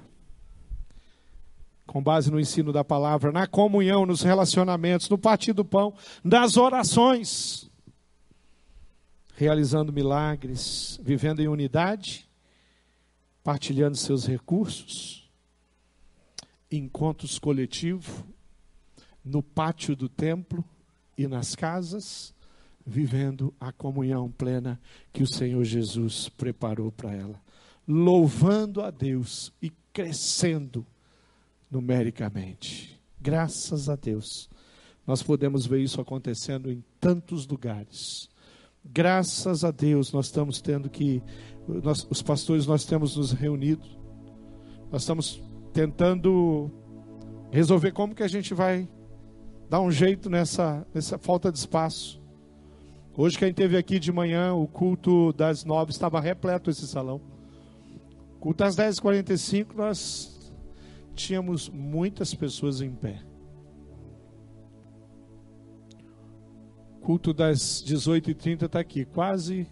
com 1.87 2.01
base 2.01 2.31
no 2.31 2.39
ensino 2.39 2.73
da 2.73 2.85
palavra, 2.85 3.33
na 3.33 3.49
comunhão, 3.49 4.07
nos 4.07 4.23
relacionamentos, 4.23 5.09
no 5.09 5.19
partir 5.19 5.53
do 5.53 5.65
pão, 5.65 5.93
nas 6.23 6.57
orações, 6.57 7.70
realizando 9.41 9.91
milagres, 9.91 11.01
vivendo 11.03 11.41
em 11.41 11.49
unidade, 11.49 12.29
partilhando 13.43 13.97
seus 13.97 14.27
recursos, 14.27 15.31
encontros 16.71 17.39
coletivos, 17.39 18.23
no 19.25 19.43
pátio 19.43 19.97
do 19.97 20.11
templo 20.11 20.63
e 21.17 21.27
nas 21.27 21.55
casas, 21.55 22.35
vivendo 22.85 23.55
a 23.59 23.73
comunhão 23.73 24.31
plena 24.31 24.79
que 25.11 25.23
o 25.23 25.27
Senhor 25.27 25.65
Jesus 25.65 26.29
preparou 26.29 26.93
para 26.93 27.15
ela, 27.15 27.41
louvando 27.89 28.83
a 28.83 28.91
Deus 28.91 29.55
e 29.63 29.73
crescendo 29.91 30.87
numericamente. 31.71 33.01
Graças 33.19 33.89
a 33.89 33.97
Deus, 33.97 34.51
nós 35.07 35.23
podemos 35.23 35.65
ver 35.65 35.81
isso 35.81 35.99
acontecendo 35.99 36.71
em 36.71 36.85
tantos 37.01 37.47
lugares. 37.47 38.29
Graças 38.85 39.65
a 39.65 39.71
Deus, 39.71 40.13
nós 40.13 40.27
estamos 40.27 40.61
tendo 40.61 40.89
que, 40.89 41.23
nós, 41.69 42.07
os 42.11 42.23
pastores, 42.23 42.67
nós 42.67 42.85
temos 42.85 43.17
nos 43.17 43.33
reunido, 43.33 43.87
nós 44.91 45.03
estamos 45.03 45.43
tentando 45.73 46.71
resolver 47.51 47.93
como 47.93 48.15
que 48.15 48.23
a 48.23 48.29
gente 48.29 48.55
vai 48.55 48.89
dar 49.69 49.81
um 49.81 49.91
jeito 49.91 50.29
nessa, 50.29 50.87
nessa 50.93 51.19
falta 51.19 51.53
de 51.53 51.59
espaço. 51.59 52.21
Hoje, 53.17 53.39
quem 53.39 53.53
teve 53.53 53.77
aqui 53.77 53.99
de 53.99 54.11
manhã, 54.11 54.55
o 54.55 54.67
culto 54.67 55.33
das 55.33 55.65
nove 55.65 55.93
estava 55.93 56.21
repleto 56.21 56.71
esse 56.71 56.87
salão. 56.87 57.21
Culto 58.41 58.65
às 58.65 58.77
10h45, 58.77 59.75
nós 59.75 60.53
tínhamos 61.15 61.69
muitas 61.69 62.35
pessoas 62.35 62.81
em 62.81 62.91
pé. 62.91 63.21
Culto 67.03 67.33
das 67.33 67.83
18h30 67.83 68.67
está 68.67 68.81
aqui, 68.81 69.05
quase 69.05 69.67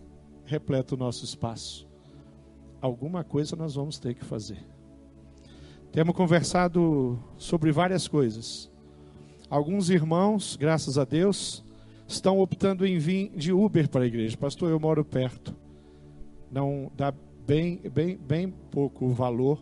repleto 0.44 0.94
o 0.94 0.98
nosso 0.98 1.24
espaço. 1.24 1.86
Alguma 2.80 3.22
coisa 3.22 3.56
nós 3.56 3.74
vamos 3.74 3.98
ter 3.98 4.14
que 4.14 4.24
fazer. 4.24 4.58
Temos 5.92 6.14
conversado 6.14 7.18
sobre 7.36 7.72
várias 7.72 8.06
coisas. 8.06 8.70
Alguns 9.50 9.90
irmãos, 9.90 10.56
graças 10.56 10.98
a 10.98 11.04
Deus, 11.04 11.64
estão 12.06 12.38
optando 12.40 12.86
em 12.86 12.98
vir 12.98 13.30
de 13.36 13.52
Uber 13.52 13.88
para 13.88 14.04
a 14.04 14.06
igreja. 14.06 14.36
Pastor, 14.36 14.70
eu 14.70 14.80
moro 14.80 15.04
perto. 15.04 15.54
Não 16.50 16.90
dá 16.96 17.12
bem, 17.46 17.80
bem, 17.92 18.16
bem 18.16 18.50
pouco 18.70 19.08
valor 19.08 19.58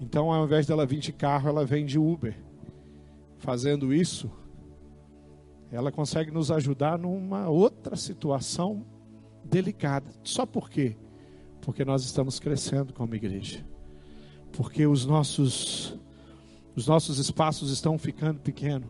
então, 0.00 0.32
ao 0.32 0.44
invés 0.44 0.66
dela 0.66 0.84
vir 0.84 0.98
de 0.98 1.12
carro, 1.12 1.48
ela 1.48 1.64
vem 1.64 1.86
de 1.86 1.98
Uber. 1.98 2.36
Fazendo 3.38 3.92
isso, 3.92 4.30
ela 5.74 5.90
consegue 5.90 6.30
nos 6.30 6.52
ajudar 6.52 6.96
numa 6.96 7.48
outra 7.48 7.96
situação 7.96 8.86
delicada. 9.44 10.08
Só 10.22 10.46
por 10.46 10.70
quê? 10.70 10.96
Porque 11.60 11.84
nós 11.84 12.04
estamos 12.04 12.38
crescendo 12.38 12.92
como 12.92 13.12
igreja. 13.16 13.66
Porque 14.52 14.86
os 14.86 15.04
nossos 15.04 15.98
os 16.76 16.86
nossos 16.86 17.18
espaços 17.18 17.70
estão 17.70 17.98
ficando 17.98 18.38
pequenos. 18.38 18.88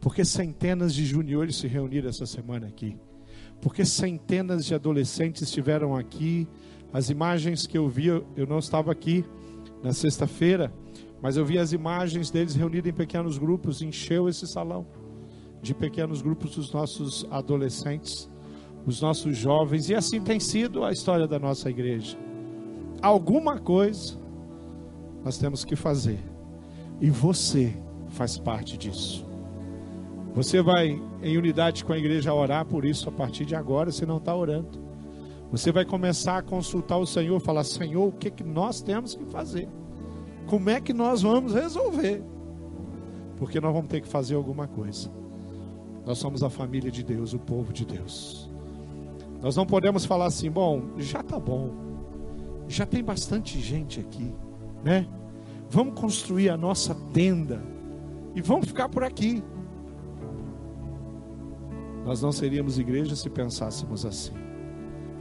Porque 0.00 0.24
centenas 0.24 0.92
de 0.92 1.06
juniores 1.06 1.54
se 1.54 1.68
reuniram 1.68 2.08
essa 2.08 2.26
semana 2.26 2.66
aqui. 2.66 2.96
Porque 3.60 3.84
centenas 3.84 4.64
de 4.64 4.74
adolescentes 4.74 5.42
estiveram 5.42 5.94
aqui. 5.94 6.48
As 6.92 7.10
imagens 7.10 7.64
que 7.64 7.78
eu 7.78 7.88
vi, 7.88 8.08
eu 8.08 8.46
não 8.48 8.58
estava 8.58 8.90
aqui 8.90 9.24
na 9.84 9.92
sexta-feira, 9.92 10.72
mas 11.22 11.36
eu 11.36 11.44
vi 11.44 11.58
as 11.58 11.72
imagens 11.72 12.28
deles 12.28 12.56
reunidos 12.56 12.90
em 12.90 12.94
pequenos 12.94 13.38
grupos, 13.38 13.82
encheu 13.82 14.28
esse 14.28 14.48
salão 14.48 14.84
de 15.62 15.74
pequenos 15.74 16.22
grupos 16.22 16.56
dos 16.56 16.72
nossos 16.72 17.26
adolescentes, 17.30 18.30
os 18.86 19.00
nossos 19.00 19.36
jovens, 19.36 19.88
e 19.88 19.94
assim 19.94 20.20
tem 20.20 20.40
sido 20.40 20.84
a 20.84 20.92
história 20.92 21.26
da 21.26 21.38
nossa 21.38 21.68
igreja. 21.68 22.16
Alguma 23.02 23.58
coisa 23.58 24.18
nós 25.24 25.36
temos 25.38 25.64
que 25.64 25.76
fazer, 25.76 26.20
e 27.00 27.10
você 27.10 27.76
faz 28.08 28.38
parte 28.38 28.76
disso. 28.76 29.26
Você 30.34 30.62
vai 30.62 31.00
em 31.22 31.36
unidade 31.36 31.84
com 31.84 31.92
a 31.92 31.98
igreja 31.98 32.32
orar 32.32 32.64
por 32.64 32.84
isso 32.84 33.08
a 33.08 33.12
partir 33.12 33.44
de 33.44 33.54
agora, 33.54 33.90
se 33.90 34.06
não 34.06 34.18
está 34.18 34.34
orando. 34.34 34.78
Você 35.50 35.72
vai 35.72 35.84
começar 35.84 36.38
a 36.38 36.42
consultar 36.42 36.98
o 36.98 37.06
Senhor, 37.06 37.40
falar: 37.40 37.64
Senhor, 37.64 38.06
o 38.06 38.12
que, 38.12 38.30
que 38.30 38.44
nós 38.44 38.80
temos 38.80 39.14
que 39.14 39.24
fazer? 39.24 39.68
Como 40.46 40.70
é 40.70 40.80
que 40.80 40.92
nós 40.92 41.22
vamos 41.22 41.54
resolver? 41.54 42.22
Porque 43.36 43.60
nós 43.60 43.72
vamos 43.72 43.88
ter 43.88 44.00
que 44.00 44.08
fazer 44.08 44.34
alguma 44.34 44.66
coisa. 44.66 45.10
Nós 46.08 46.16
somos 46.16 46.42
a 46.42 46.48
família 46.48 46.90
de 46.90 47.02
Deus, 47.02 47.34
o 47.34 47.38
povo 47.38 47.70
de 47.70 47.84
Deus. 47.84 48.48
Nós 49.42 49.56
não 49.56 49.66
podemos 49.66 50.06
falar 50.06 50.24
assim, 50.24 50.50
bom, 50.50 50.82
já 50.96 51.20
está 51.20 51.38
bom, 51.38 51.70
já 52.66 52.86
tem 52.86 53.04
bastante 53.04 53.60
gente 53.60 54.00
aqui, 54.00 54.34
né? 54.82 55.06
Vamos 55.68 56.00
construir 56.00 56.48
a 56.48 56.56
nossa 56.56 56.94
tenda 57.12 57.62
e 58.34 58.40
vamos 58.40 58.68
ficar 58.68 58.88
por 58.88 59.04
aqui. 59.04 59.44
Nós 62.06 62.22
não 62.22 62.32
seríamos 62.32 62.78
igreja 62.78 63.14
se 63.14 63.28
pensássemos 63.28 64.06
assim. 64.06 64.32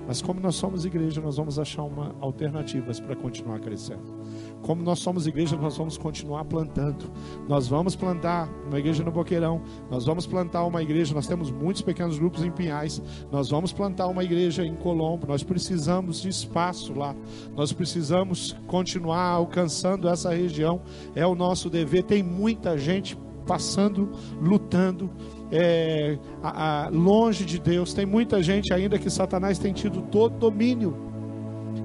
Mas 0.08 0.22
como 0.22 0.40
nós 0.40 0.56
somos 0.56 0.86
igreja, 0.86 1.20
nós 1.20 1.36
vamos 1.36 1.60
achar 1.60 1.84
uma 1.84 2.16
alternativas 2.22 2.98
para 3.00 3.16
continuar 3.16 3.60
crescendo. 3.60 4.18
Como 4.62 4.82
nós 4.82 5.00
somos 5.00 5.28
igreja, 5.28 5.58
nós 5.58 5.78
vamos 5.78 5.98
continuar 5.98 6.46
plantando. 6.46 7.12
Nós 7.48 7.68
vamos 7.68 7.96
plantar 7.96 8.50
uma 8.66 8.80
igreja 8.80 9.04
no 9.04 9.12
Boqueirão. 9.12 9.62
Nós 9.92 10.06
vamos 10.06 10.26
plantar 10.26 10.64
uma 10.66 10.82
igreja. 10.82 11.14
Nós 11.14 11.28
temos 11.28 11.52
muitos 11.52 11.82
pequenos 11.82 12.18
grupos 12.18 12.44
em 12.44 12.52
Pinhais. 12.52 13.02
Nós 13.30 13.50
vamos 13.50 13.74
plantar 13.74 14.08
uma 14.08 14.24
igreja 14.24 14.66
em 14.66 14.76
Colombo. 14.76 15.28
Nós 15.28 15.44
precisamos 15.44 16.22
de 16.22 16.30
espaço 16.30 16.94
lá. 16.94 17.14
Nós 17.56 17.74
precisamos 17.74 18.56
continuar 18.66 19.28
alcançando 19.32 20.08
essa 20.08 20.34
região. 20.34 20.82
É 21.14 21.28
o 21.28 21.36
nosso 21.36 21.70
dever. 21.70 22.04
Tem 22.04 22.24
muita 22.24 22.78
gente 22.78 23.18
passando, 23.48 24.10
lutando 24.42 25.10
é, 25.52 26.20
a, 26.44 26.86
a, 26.86 26.90
longe 26.90 27.46
de 27.46 27.60
Deus. 27.60 27.94
Tem 27.94 28.06
muita 28.06 28.44
gente 28.44 28.74
ainda 28.74 29.00
que 29.00 29.10
Satanás 29.10 29.58
tem 29.58 29.74
tido 29.74 30.02
todo 30.04 30.38
domínio. 30.38 30.96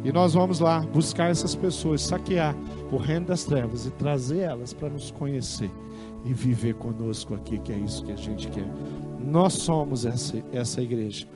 E 0.04 0.12
nós 0.12 0.34
vamos 0.34 0.58
lá 0.58 0.80
buscar 0.80 1.30
essas 1.30 1.54
pessoas, 1.54 2.02
saquear 2.02 2.56
o 2.90 2.96
reino 2.96 3.26
das 3.26 3.44
trevas 3.44 3.86
e 3.86 3.90
trazer 3.92 4.40
elas 4.40 4.72
para 4.72 4.88
nos 4.88 5.12
conhecer 5.12 5.70
e 6.24 6.34
viver 6.34 6.74
conosco 6.74 7.34
aqui, 7.34 7.58
que 7.58 7.72
é 7.72 7.76
isso 7.76 8.04
que 8.04 8.12
a 8.12 8.16
gente 8.16 8.48
quer. 8.48 8.66
Nós 9.24 9.54
somos 9.54 10.04
essa, 10.04 10.42
essa 10.52 10.82
igreja. 10.82 11.26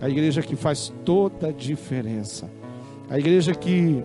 A 0.00 0.08
igreja 0.08 0.42
que 0.42 0.56
faz 0.56 0.92
toda 1.04 1.48
a 1.48 1.52
diferença. 1.52 2.50
A 3.10 3.18
igreja 3.18 3.54
que, 3.54 4.02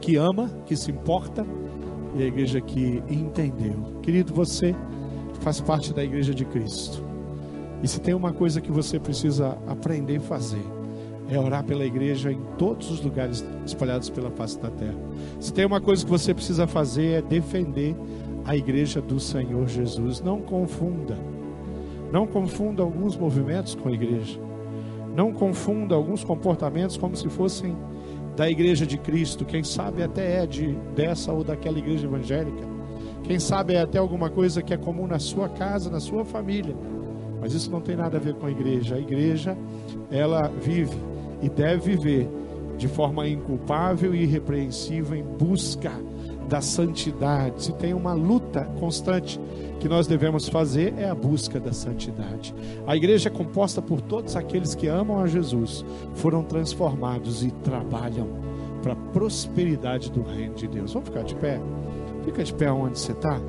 que 0.00 0.16
ama, 0.16 0.48
que 0.64 0.76
se 0.76 0.90
importa 0.90 1.44
e 2.14 2.22
a 2.22 2.26
igreja 2.26 2.60
que 2.60 3.02
entendeu. 3.08 3.98
Querido, 4.02 4.32
você 4.32 4.74
faz 5.40 5.60
parte 5.60 5.92
da 5.92 6.02
igreja 6.02 6.34
de 6.34 6.44
Cristo. 6.44 7.02
E 7.82 7.88
se 7.88 8.00
tem 8.00 8.14
uma 8.14 8.32
coisa 8.32 8.60
que 8.60 8.72
você 8.72 8.98
precisa 8.98 9.58
aprender 9.66 10.16
a 10.16 10.20
fazer, 10.20 10.64
é 11.28 11.38
orar 11.38 11.64
pela 11.64 11.84
igreja 11.84 12.30
em 12.30 12.40
todos 12.58 12.90
os 12.90 13.00
lugares 13.00 13.44
espalhados 13.66 14.10
pela 14.10 14.30
face 14.30 14.58
da 14.58 14.70
terra. 14.70 14.96
Se 15.40 15.52
tem 15.52 15.64
uma 15.64 15.80
coisa 15.80 16.04
que 16.04 16.10
você 16.10 16.34
precisa 16.34 16.66
fazer, 16.66 17.18
é 17.18 17.22
defender 17.22 17.96
a 18.44 18.56
igreja 18.56 19.00
do 19.00 19.18
Senhor 19.18 19.66
Jesus. 19.68 20.20
Não 20.20 20.40
confunda. 20.40 21.18
Não 22.12 22.26
confunda 22.26 22.82
alguns 22.82 23.16
movimentos 23.16 23.74
com 23.74 23.88
a 23.88 23.92
igreja. 23.92 24.38
Não 25.16 25.32
confunda 25.32 25.94
alguns 25.94 26.22
comportamentos 26.22 26.96
como 26.96 27.16
se 27.16 27.28
fossem 27.28 27.76
da 28.36 28.48
igreja 28.48 28.86
de 28.86 28.98
Cristo. 28.98 29.44
Quem 29.44 29.62
sabe 29.62 30.02
até 30.02 30.42
é 30.42 30.46
de 30.46 30.72
dessa 30.94 31.32
ou 31.32 31.44
daquela 31.44 31.78
igreja 31.78 32.06
evangélica. 32.06 32.66
Quem 33.22 33.38
sabe 33.38 33.74
é 33.74 33.80
até 33.80 33.98
alguma 33.98 34.28
coisa 34.28 34.62
que 34.62 34.74
é 34.74 34.76
comum 34.76 35.06
na 35.06 35.18
sua 35.18 35.48
casa, 35.48 35.90
na 35.90 36.00
sua 36.00 36.24
família. 36.24 36.76
Mas 37.40 37.52
isso 37.54 37.70
não 37.70 37.80
tem 37.80 37.96
nada 37.96 38.16
a 38.16 38.20
ver 38.20 38.34
com 38.34 38.46
a 38.46 38.50
igreja. 38.50 38.96
A 38.96 38.98
igreja, 38.98 39.56
ela 40.10 40.48
vive 40.48 40.96
e 41.42 41.48
deve 41.48 41.96
viver 41.96 42.28
de 42.76 42.88
forma 42.88 43.26
inculpável 43.28 44.14
e 44.14 44.22
irrepreensível 44.22 45.16
em 45.16 45.22
busca 45.22 45.92
da 46.48 46.60
santidade. 46.60 47.64
Se 47.64 47.72
tem 47.72 47.94
uma 47.94 48.12
luta 48.12 48.64
constante 48.78 49.40
que 49.80 49.88
nós 49.88 50.06
devemos 50.06 50.48
fazer 50.48 50.94
é 50.96 51.08
a 51.08 51.14
busca 51.14 51.60
da 51.60 51.72
santidade. 51.72 52.54
A 52.86 52.96
igreja 52.96 53.28
é 53.28 53.32
composta 53.32 53.82
por 53.82 54.00
todos 54.00 54.36
aqueles 54.36 54.74
que 54.74 54.86
amam 54.86 55.20
a 55.20 55.26
Jesus, 55.26 55.84
foram 56.14 56.42
transformados 56.42 57.44
e 57.44 57.50
trabalham 57.50 58.28
para 58.82 58.92
a 58.92 58.96
prosperidade 58.96 60.10
do 60.10 60.22
reino 60.22 60.54
de 60.54 60.68
Deus. 60.68 60.92
Vamos 60.92 61.08
ficar 61.08 61.22
de 61.22 61.34
pé? 61.34 61.60
Fica 62.24 62.42
de 62.42 62.54
pé 62.54 62.70
onde 62.70 62.98
você 62.98 63.12
está. 63.12 63.40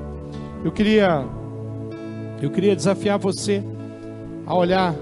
Eu 0.64 0.72
queria, 0.72 1.24
eu 2.42 2.50
queria 2.50 2.74
desafiar 2.74 3.18
você 3.18 3.62
a 4.44 4.54
olhar 4.54 4.94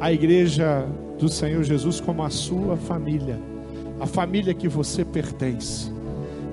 a 0.00 0.12
igreja 0.12 0.86
do 1.18 1.28
Senhor 1.28 1.62
Jesus 1.62 2.00
como 2.00 2.22
a 2.22 2.30
sua 2.30 2.76
família, 2.76 3.38
a 4.00 4.06
família 4.06 4.54
que 4.54 4.66
você 4.66 5.04
pertence. 5.04 5.89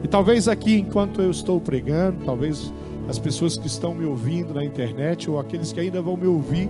E 0.04 0.08
talvez 0.08 0.48
aqui, 0.48 0.76
enquanto 0.76 1.22
eu 1.22 1.32
estou 1.32 1.60
pregando, 1.60 2.24
talvez 2.26 2.72
as 3.08 3.18
pessoas 3.18 3.58
que 3.58 3.68
estão 3.68 3.94
me 3.94 4.06
ouvindo 4.06 4.54
na 4.54 4.64
internet 4.64 5.30
ou 5.30 5.40
aqueles 5.40 5.72
que 5.72 5.80
ainda 5.80 6.02
vão 6.02 6.18
me 6.18 6.28
ouvir 6.28 6.70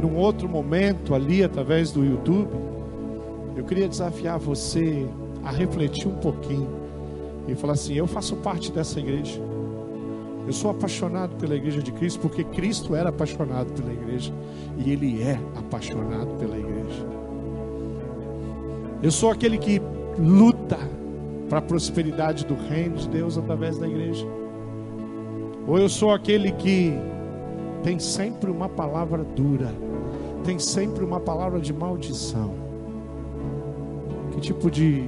num 0.00 0.16
outro 0.16 0.48
momento 0.48 1.14
ali 1.14 1.42
através 1.42 1.90
do 1.90 2.04
YouTube, 2.04 2.48
eu 3.56 3.64
queria 3.64 3.88
desafiar 3.88 4.38
você 4.38 5.06
a 5.44 5.50
refletir 5.50 6.06
um 6.06 6.14
pouquinho 6.14 6.68
e 7.48 7.54
falar 7.54 7.72
assim: 7.72 7.94
eu 7.94 8.06
faço 8.06 8.36
parte 8.36 8.70
dessa 8.70 9.00
igreja. 9.00 9.40
Eu 10.46 10.52
sou 10.52 10.70
apaixonado 10.70 11.36
pela 11.36 11.54
igreja 11.54 11.82
de 11.82 11.92
Cristo 11.92 12.20
porque 12.20 12.42
Cristo 12.42 12.94
era 12.94 13.10
apaixonado 13.10 13.70
pela 13.72 13.92
igreja 13.92 14.32
e 14.78 14.90
ele 14.90 15.20
é 15.20 15.38
apaixonado 15.56 16.38
pela 16.38 16.56
igreja. 16.56 17.06
Eu 19.02 19.10
sou 19.10 19.30
aquele 19.30 19.58
que 19.58 19.82
luta 20.18 20.57
para 21.48 21.58
a 21.58 21.62
prosperidade 21.62 22.44
do 22.44 22.54
reino 22.54 22.96
de 22.96 23.08
Deus 23.08 23.38
através 23.38 23.78
da 23.78 23.88
igreja. 23.88 24.26
Ou 25.66 25.78
eu 25.78 25.88
sou 25.88 26.10
aquele 26.12 26.52
que 26.52 26.92
tem 27.82 27.98
sempre 27.98 28.50
uma 28.50 28.68
palavra 28.68 29.24
dura, 29.24 29.72
tem 30.44 30.58
sempre 30.58 31.04
uma 31.04 31.20
palavra 31.20 31.60
de 31.60 31.72
maldição. 31.72 32.54
Que 34.32 34.40
tipo 34.40 34.70
de 34.70 35.04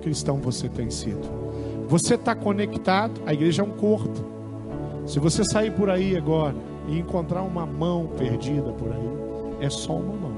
cristão 0.00 0.38
você 0.38 0.68
tem 0.68 0.90
sido? 0.90 1.42
Você 1.88 2.14
está 2.14 2.34
conectado, 2.34 3.20
a 3.26 3.32
igreja 3.32 3.62
é 3.62 3.64
um 3.64 3.70
corpo. 3.70 4.24
Se 5.06 5.18
você 5.18 5.44
sair 5.44 5.72
por 5.72 5.90
aí 5.90 6.16
agora 6.16 6.54
e 6.88 6.98
encontrar 6.98 7.42
uma 7.42 7.66
mão 7.66 8.08
perdida 8.16 8.72
por 8.72 8.92
aí, 8.92 9.10
é 9.60 9.68
só 9.68 9.94
uma 9.94 10.16
mão. 10.16 10.32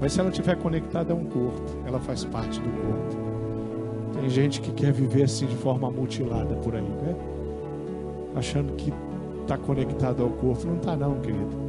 Mas 0.00 0.14
se 0.14 0.20
ela 0.20 0.30
estiver 0.30 0.56
conectada, 0.56 1.12
é 1.12 1.16
um 1.16 1.26
corpo, 1.26 1.62
ela 1.86 2.00
faz 2.00 2.24
parte 2.24 2.58
do 2.60 2.68
corpo. 2.68 3.21
Tem 4.18 4.28
gente 4.28 4.60
que 4.60 4.72
quer 4.72 4.92
viver 4.92 5.24
assim 5.24 5.46
de 5.46 5.56
forma 5.56 5.90
mutilada 5.90 6.54
por 6.56 6.74
aí, 6.74 6.82
né? 6.82 7.16
Achando 8.34 8.72
que 8.74 8.92
está 9.42 9.56
conectado 9.56 10.22
ao 10.22 10.30
corpo. 10.30 10.66
Não 10.66 10.76
está, 10.76 10.96
não, 10.96 11.20
querido. 11.20 11.62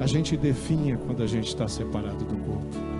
A 0.00 0.06
gente 0.06 0.36
definha 0.36 0.96
quando 0.96 1.22
a 1.22 1.26
gente 1.26 1.48
está 1.48 1.68
separado 1.68 2.24
do 2.24 2.36
corpo. 2.36 2.94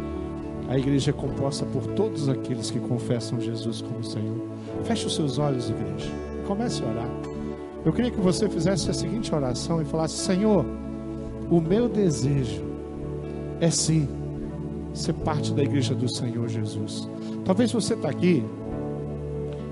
A 0.68 0.78
igreja 0.78 1.10
é 1.10 1.12
composta 1.12 1.66
por 1.66 1.86
todos 1.88 2.28
aqueles 2.28 2.70
que 2.70 2.78
confessam 2.78 3.40
Jesus 3.40 3.82
como 3.82 4.02
Senhor. 4.02 4.36
Feche 4.84 5.06
os 5.06 5.14
seus 5.14 5.38
olhos, 5.38 5.68
igreja. 5.68 6.10
Comece 6.46 6.82
a 6.82 6.88
orar. 6.88 7.08
Eu 7.84 7.92
queria 7.92 8.10
que 8.10 8.20
você 8.20 8.48
fizesse 8.48 8.90
a 8.90 8.94
seguinte 8.94 9.34
oração 9.34 9.82
e 9.82 9.84
falasse: 9.84 10.14
Senhor, 10.14 10.64
o 11.50 11.60
meu 11.60 11.88
desejo 11.88 12.62
é 13.60 13.70
sim 13.70 14.08
ser 14.94 15.12
parte 15.12 15.52
da 15.52 15.62
igreja 15.62 15.94
do 15.94 16.08
Senhor 16.08 16.48
Jesus. 16.48 17.08
Talvez 17.44 17.70
você 17.72 17.94
está 17.94 18.08
aqui 18.08 18.44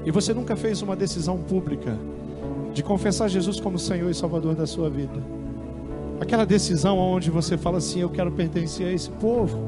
e 0.04 0.10
você 0.10 0.34
nunca 0.34 0.54
fez 0.56 0.82
uma 0.82 0.94
decisão 0.94 1.38
pública 1.38 1.98
de 2.74 2.82
confessar 2.82 3.28
Jesus 3.28 3.60
como 3.60 3.78
Senhor 3.78 4.10
e 4.10 4.14
Salvador 4.14 4.54
da 4.54 4.66
sua 4.66 4.90
vida. 4.90 5.22
Aquela 6.20 6.44
decisão 6.44 6.98
onde 6.98 7.30
você 7.30 7.56
fala 7.56 7.78
assim: 7.78 8.00
Eu 8.00 8.10
quero 8.10 8.30
pertencer 8.30 8.86
a 8.86 8.92
esse 8.92 9.10
povo. 9.10 9.58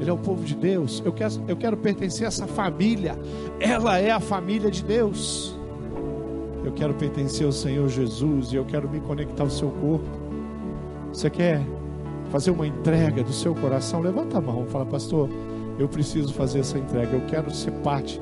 Ele 0.00 0.10
é 0.10 0.12
o 0.12 0.18
povo 0.18 0.44
de 0.44 0.54
Deus. 0.54 1.02
Eu 1.04 1.12
quero, 1.12 1.34
eu 1.46 1.56
quero 1.56 1.76
pertencer 1.76 2.24
a 2.24 2.28
essa 2.28 2.46
família. 2.46 3.18
Ela 3.60 3.98
é 3.98 4.10
a 4.10 4.20
família 4.20 4.70
de 4.70 4.82
Deus. 4.82 5.56
Eu 6.64 6.72
quero 6.72 6.94
pertencer 6.94 7.46
ao 7.46 7.52
Senhor 7.52 7.88
Jesus 7.88 8.52
e 8.52 8.56
eu 8.56 8.64
quero 8.64 8.88
me 8.88 9.00
conectar 9.00 9.44
ao 9.44 9.50
seu 9.50 9.70
corpo. 9.70 10.08
Você 11.12 11.28
quer 11.28 11.60
fazer 12.30 12.50
uma 12.50 12.66
entrega 12.66 13.22
do 13.22 13.32
seu 13.32 13.54
coração? 13.54 14.00
Levanta 14.00 14.38
a 14.38 14.40
mão, 14.40 14.66
fala, 14.66 14.86
pastor, 14.86 15.28
eu 15.78 15.88
preciso 15.88 16.32
fazer 16.32 16.60
essa 16.60 16.78
entrega. 16.78 17.16
Eu 17.16 17.26
quero 17.26 17.50
ser 17.52 17.72
parte 17.82 18.20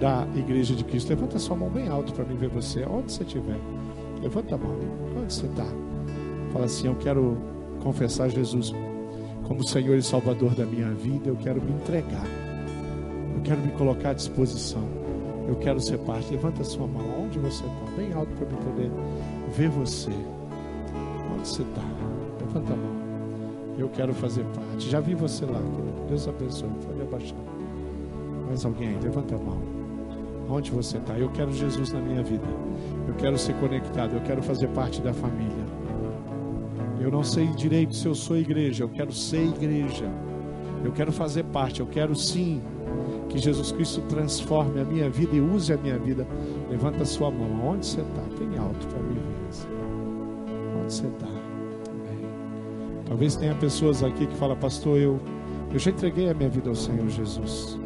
da 0.00 0.26
igreja 0.34 0.74
de 0.74 0.84
Cristo. 0.84 1.10
Levanta 1.10 1.38
sua 1.38 1.56
mão 1.56 1.68
bem 1.68 1.88
alto 1.88 2.12
para 2.12 2.24
mim 2.24 2.36
ver 2.36 2.48
você. 2.48 2.84
Onde 2.84 3.12
você 3.12 3.22
estiver. 3.22 3.58
Levanta 4.20 4.54
a 4.54 4.58
mão. 4.58 4.76
Onde 5.16 5.32
você 5.32 5.46
está? 5.46 5.66
Fala 6.52 6.66
assim: 6.66 6.86
Eu 6.86 6.94
quero 6.96 7.36
confessar 7.82 8.28
Jesus 8.28 8.72
como 9.44 9.66
Senhor 9.66 9.96
e 9.96 10.02
Salvador 10.02 10.54
da 10.54 10.64
minha 10.64 10.90
vida. 10.90 11.28
Eu 11.28 11.36
quero 11.36 11.60
me 11.60 11.72
entregar. 11.72 12.26
Eu 13.34 13.42
quero 13.42 13.60
me 13.60 13.72
colocar 13.72 14.10
à 14.10 14.14
disposição. 14.14 14.82
Eu 15.48 15.56
quero 15.56 15.80
ser 15.80 15.98
parte. 15.98 16.32
Levanta 16.32 16.62
sua 16.62 16.86
mão. 16.86 17.24
Onde 17.24 17.38
você 17.38 17.64
está? 17.64 17.96
Bem 17.96 18.12
alto 18.12 18.32
para 18.36 18.48
eu 18.48 18.58
poder 18.58 18.90
ver 19.56 19.68
você. 19.70 20.10
Onde 21.34 21.48
você 21.48 21.62
está? 21.62 21.82
Levanta 22.40 22.72
a 22.72 22.76
mão. 22.76 23.02
Eu 23.76 23.88
quero 23.88 24.14
fazer 24.14 24.44
parte. 24.54 24.88
Já 24.88 25.00
vi 25.00 25.14
você 25.14 25.44
lá, 25.44 25.58
querido. 25.58 25.91
Deus 26.12 26.28
abençoe. 26.28 26.68
Pode 26.86 27.00
abaixar. 27.00 27.38
Mais 28.46 28.66
alguém? 28.66 28.98
Levanta 29.00 29.34
a 29.34 29.38
mão. 29.38 29.62
Onde 30.50 30.70
você 30.70 30.98
está? 30.98 31.18
Eu 31.18 31.30
quero 31.30 31.50
Jesus 31.50 31.90
na 31.90 32.00
minha 32.00 32.22
vida. 32.22 32.44
Eu 33.08 33.14
quero 33.14 33.38
ser 33.38 33.54
conectado. 33.54 34.12
Eu 34.16 34.20
quero 34.20 34.42
fazer 34.42 34.68
parte 34.68 35.00
da 35.00 35.14
família. 35.14 35.64
Eu 37.00 37.10
não 37.10 37.24
sei 37.24 37.46
direito 37.46 37.96
se 37.96 38.06
eu 38.06 38.14
sou 38.14 38.36
igreja. 38.36 38.84
Eu 38.84 38.90
quero 38.90 39.10
ser 39.10 39.42
igreja. 39.42 40.04
Eu 40.84 40.92
quero 40.92 41.10
fazer 41.10 41.44
parte. 41.44 41.80
Eu 41.80 41.86
quero 41.86 42.14
sim 42.14 42.60
que 43.30 43.38
Jesus 43.38 43.72
Cristo 43.72 44.02
transforme 44.02 44.82
a 44.82 44.84
minha 44.84 45.08
vida 45.08 45.34
e 45.34 45.40
use 45.40 45.72
a 45.72 45.78
minha 45.78 45.98
vida. 45.98 46.26
Levanta 46.68 47.04
a 47.04 47.06
sua 47.06 47.30
mão. 47.30 47.68
Onde 47.68 47.86
você 47.86 48.02
está? 48.02 48.22
Bem 48.38 48.58
alto 48.58 48.86
para 48.86 48.98
mim 48.98 49.14
ver. 49.14 50.78
Onde 50.78 50.92
você 50.92 51.06
está? 51.06 51.28
Talvez 53.06 53.36
tenha 53.36 53.54
pessoas 53.54 54.02
aqui 54.02 54.26
que 54.26 54.36
falam, 54.36 54.56
pastor, 54.56 54.98
eu, 54.98 55.20
eu 55.72 55.78
já 55.78 55.90
entreguei 55.90 56.28
a 56.30 56.34
minha 56.34 56.48
vida 56.48 56.68
ao 56.68 56.74
Senhor 56.74 57.08
Jesus. 57.08 57.78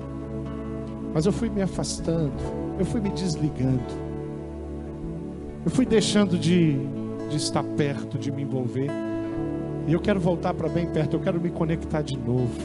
Mas 1.14 1.24
eu 1.24 1.32
fui 1.32 1.49
me 1.49 1.62
afastando, 1.62 2.32
eu 2.78 2.84
fui 2.84 3.01
me 3.01 3.11
desligando. 3.11 4.07
Eu 5.64 5.70
fui 5.70 5.87
deixando 5.87 6.39
de, 6.39 6.76
de 7.30 7.37
estar 7.37 7.62
perto, 7.62 8.18
de 8.18 8.30
me 8.30 8.43
envolver. 8.43 8.91
E 9.87 9.93
eu 9.93 10.01
quero 10.01 10.20
voltar 10.20 10.53
para 10.53 10.68
bem 10.68 10.87
perto, 10.87 11.14
eu 11.14 11.20
quero 11.20 11.41
me 11.41 11.51
conectar 11.51 12.03
de 12.03 12.16
novo. 12.16 12.61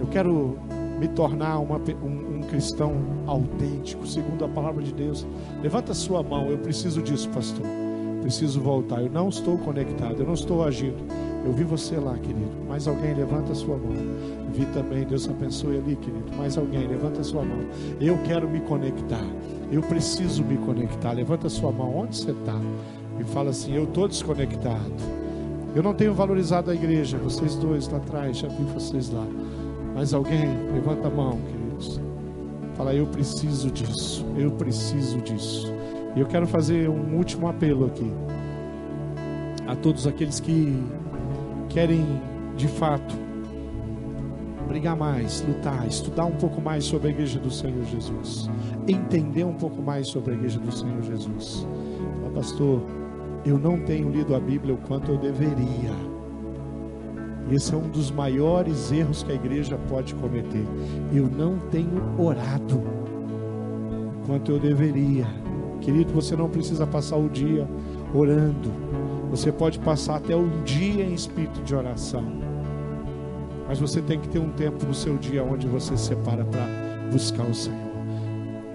Eu 0.00 0.06
quero 0.06 0.58
me 0.98 1.08
tornar 1.08 1.58
uma, 1.58 1.76
um, 1.78 2.38
um, 2.38 2.40
cristão 2.42 2.94
autêntico, 3.26 4.06
segundo 4.06 4.44
a 4.44 4.48
palavra 4.48 4.82
de 4.82 4.92
Deus. 4.92 5.26
Levanta 5.62 5.92
a 5.92 5.94
sua 5.94 6.22
mão, 6.22 6.48
eu 6.48 6.58
preciso 6.58 7.02
disso, 7.02 7.28
pastor. 7.28 7.64
Preciso 8.22 8.60
voltar. 8.60 9.02
Eu 9.02 9.10
não 9.10 9.28
estou 9.28 9.56
conectado, 9.58 10.20
eu 10.20 10.26
não 10.26 10.34
estou 10.34 10.64
agindo. 10.64 11.29
Eu 11.44 11.52
vi 11.52 11.64
você 11.64 11.96
lá, 11.96 12.14
querido. 12.18 12.50
Mais 12.68 12.86
alguém, 12.86 13.14
levanta 13.14 13.52
a 13.52 13.54
sua 13.54 13.76
mão. 13.76 13.94
Vi 14.52 14.66
também, 14.66 15.04
Deus 15.04 15.28
abençoe 15.28 15.78
ali, 15.78 15.96
querido. 15.96 16.36
Mais 16.36 16.58
alguém, 16.58 16.86
levanta 16.86 17.20
a 17.20 17.24
sua 17.24 17.42
mão. 17.42 17.60
Eu 18.00 18.18
quero 18.24 18.48
me 18.48 18.60
conectar. 18.60 19.24
Eu 19.72 19.82
preciso 19.82 20.44
me 20.44 20.58
conectar. 20.58 21.12
Levanta 21.12 21.46
a 21.46 21.50
sua 21.50 21.72
mão. 21.72 21.96
Onde 21.96 22.16
você 22.16 22.32
está? 22.32 22.58
E 23.18 23.24
fala 23.24 23.50
assim: 23.50 23.74
Eu 23.74 23.84
estou 23.84 24.06
desconectado. 24.06 25.20
Eu 25.74 25.82
não 25.82 25.94
tenho 25.94 26.12
valorizado 26.12 26.70
a 26.70 26.74
igreja. 26.74 27.16
Vocês 27.18 27.54
dois 27.56 27.88
lá 27.88 27.98
atrás, 27.98 28.38
já 28.38 28.48
vi 28.48 28.64
vocês 28.64 29.10
lá. 29.10 29.26
Mais 29.94 30.12
alguém, 30.12 30.46
levanta 30.74 31.08
a 31.08 31.10
mão, 31.10 31.38
queridos. 31.50 32.00
Fala: 32.74 32.94
Eu 32.94 33.06
preciso 33.06 33.70
disso. 33.70 34.26
Eu 34.36 34.50
preciso 34.50 35.18
disso. 35.22 35.72
E 36.14 36.20
eu 36.20 36.26
quero 36.26 36.46
fazer 36.46 36.90
um 36.90 37.16
último 37.16 37.48
apelo 37.48 37.86
aqui 37.86 38.10
a 39.66 39.76
todos 39.76 40.06
aqueles 40.06 40.40
que 40.40 40.76
querem 41.70 42.04
de 42.56 42.68
fato 42.68 43.14
brigar 44.68 44.96
mais, 44.96 45.44
lutar, 45.48 45.86
estudar 45.88 46.26
um 46.26 46.36
pouco 46.36 46.60
mais 46.60 46.84
sobre 46.84 47.08
a 47.08 47.10
igreja 47.10 47.40
do 47.40 47.50
Senhor 47.50 47.84
Jesus, 47.84 48.48
entender 48.86 49.44
um 49.44 49.54
pouco 49.54 49.82
mais 49.82 50.06
sobre 50.06 50.32
a 50.32 50.34
igreja 50.34 50.60
do 50.60 50.70
Senhor 50.70 51.02
Jesus. 51.02 51.66
Fala, 52.20 52.32
pastor, 52.34 52.82
eu 53.44 53.58
não 53.58 53.80
tenho 53.80 54.10
lido 54.10 54.34
a 54.34 54.38
Bíblia 54.38 54.74
o 54.74 54.76
quanto 54.76 55.10
eu 55.10 55.18
deveria. 55.18 55.90
Esse 57.50 57.74
é 57.74 57.76
um 57.76 57.88
dos 57.88 58.12
maiores 58.12 58.92
erros 58.92 59.24
que 59.24 59.32
a 59.32 59.34
igreja 59.34 59.76
pode 59.88 60.14
cometer. 60.14 60.64
Eu 61.12 61.26
não 61.26 61.58
tenho 61.70 62.00
orado 62.16 62.78
o 62.78 64.26
quanto 64.26 64.52
eu 64.52 64.58
deveria. 64.60 65.26
Querido, 65.80 66.12
você 66.12 66.36
não 66.36 66.48
precisa 66.48 66.86
passar 66.86 67.16
o 67.16 67.28
dia 67.28 67.66
orando 68.14 68.70
você 69.30 69.52
pode 69.52 69.78
passar 69.78 70.16
até 70.16 70.34
um 70.34 70.62
dia 70.64 71.04
em 71.04 71.14
espírito 71.14 71.62
de 71.62 71.74
oração. 71.74 72.24
Mas 73.68 73.78
você 73.78 74.02
tem 74.02 74.18
que 74.18 74.28
ter 74.28 74.40
um 74.40 74.50
tempo 74.50 74.84
no 74.84 74.92
seu 74.92 75.16
dia 75.16 75.44
onde 75.44 75.68
você 75.68 75.96
separa 75.96 76.44
para 76.44 76.66
buscar 77.12 77.44
o 77.44 77.54
Senhor. 77.54 77.78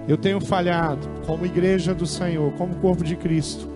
Eu 0.08 0.18
tenho 0.18 0.40
falhado 0.40 1.06
como 1.26 1.46
igreja 1.46 1.94
do 1.94 2.06
Senhor, 2.06 2.54
como 2.54 2.76
corpo 2.76 3.04
de 3.04 3.18
Cristo. 3.18 3.68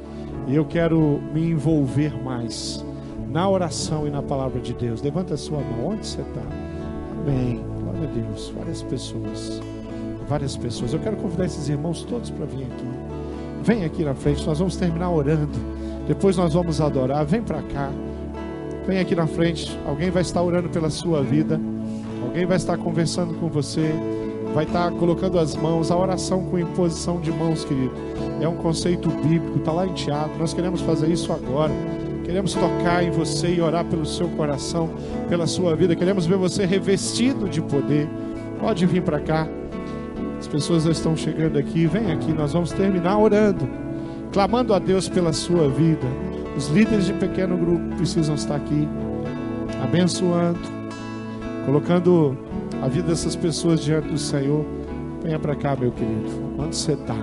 E 0.47 0.55
eu 0.55 0.63
quero 0.63 1.21
me 1.34 1.49
envolver 1.49 2.15
mais 2.23 2.84
na 3.30 3.49
oração 3.49 4.07
e 4.07 4.09
na 4.09 4.21
palavra 4.21 4.61
de 4.61 4.73
Deus. 4.73 5.01
Levanta 5.01 5.34
a 5.34 5.38
sua 5.38 5.59
mão. 5.59 5.89
Onde 5.89 6.07
você 6.07 6.21
está? 6.21 6.41
Amém. 7.21 7.61
Glória 7.82 8.03
a 8.03 8.11
Deus. 8.13 8.53
Várias 8.55 8.82
pessoas. 8.84 9.61
Várias 10.27 10.55
pessoas. 10.55 10.93
Eu 10.93 10.99
quero 10.99 11.17
convidar 11.17 11.45
esses 11.45 11.67
irmãos 11.67 12.03
todos 12.03 12.30
para 12.30 12.45
vir 12.45 12.63
aqui. 12.63 12.88
Vem 13.63 13.84
aqui 13.84 14.05
na 14.05 14.15
frente. 14.15 14.45
Nós 14.47 14.59
vamos 14.59 14.77
terminar 14.77 15.09
orando. 15.09 15.59
Depois 16.10 16.36
nós 16.36 16.55
vamos 16.55 16.82
adorar. 16.82 17.24
Vem 17.24 17.43
para 17.43 17.62
cá. 17.62 17.91
Vem 18.88 18.97
aqui 18.97 19.14
na 19.14 19.28
frente. 19.28 19.80
Alguém 19.86 20.10
vai 20.10 20.24
estar 20.24 20.41
orando 20.41 20.68
pela 20.68 20.89
sua 20.89 21.22
vida. 21.22 21.62
Alguém 22.24 22.47
vai 22.47 22.57
estar 22.57 22.80
conversando 22.80 23.36
com 23.36 23.47
você. 23.47 23.93
Vai 24.55 24.66
estar 24.66 24.89
colocando 24.93 25.38
as 25.38 25.55
mãos. 25.55 25.91
A 25.91 25.95
oração 25.95 26.45
com 26.45 26.57
imposição 26.57 27.22
de 27.22 27.32
mãos, 27.32 27.64
querido. 27.64 27.93
É 28.41 28.47
um 28.47 28.55
conceito 28.55 29.07
bíblico. 29.07 29.60
Está 29.60 29.72
lá 29.72 29.86
em 29.86 29.93
Tiago. 29.93 30.32
Nós 30.39 30.51
queremos 30.51 30.82
fazer 30.82 31.12
isso 31.12 31.32
agora. 31.32 31.72
Queremos 32.26 32.55
tocar 32.55 33.03
em 33.03 33.12
você 33.12 33.53
e 33.53 33.62
orar 33.62 33.86
pelo 33.86 34.03
seu 34.03 34.28
coração, 34.30 34.89
pela 35.30 35.45
sua 35.45 35.76
vida. 35.76 35.95
Queremos 35.95 36.26
ver 36.26 36.38
você 36.38 36.66
revestido 36.66 37.47
de 37.47 37.62
poder. 37.62 38.10
Pode 38.60 38.84
vir 38.88 39.03
para 39.03 39.20
cá. 39.20 39.47
As 40.39 40.47
pessoas 40.47 40.86
já 40.86 40.91
estão 40.91 41.16
chegando 41.16 41.60
aqui. 41.60 41.86
Vem 41.86 42.12
aqui. 42.12 42.34
Nós 42.34 42.51
vamos 42.51 42.72
terminar 42.72 43.20
orando 43.20 43.70
clamando 44.32 44.73
a 44.73 44.80
Deus 44.80 45.09
pela 45.09 45.34
sua 45.34 45.69
vida. 45.69 46.07
Os 46.55 46.67
líderes 46.67 47.05
de 47.05 47.13
pequeno 47.13 47.57
grupo 47.57 47.95
precisam 47.95 48.36
estar 48.36 48.55
aqui, 48.55 48.88
abençoando, 49.84 50.59
colocando 51.65 52.38
a 52.82 52.88
vida 52.88 53.07
dessas 53.07 53.36
pessoas 53.36 53.82
diante 53.82 54.09
do 54.09 54.17
Senhor. 54.17 54.65
Venha 55.23 55.39
para 55.39 55.55
cá, 55.55 55.75
meu 55.75 55.91
querido. 55.91 56.30
Onde 56.57 56.75
você 56.75 56.93
está? 56.93 57.15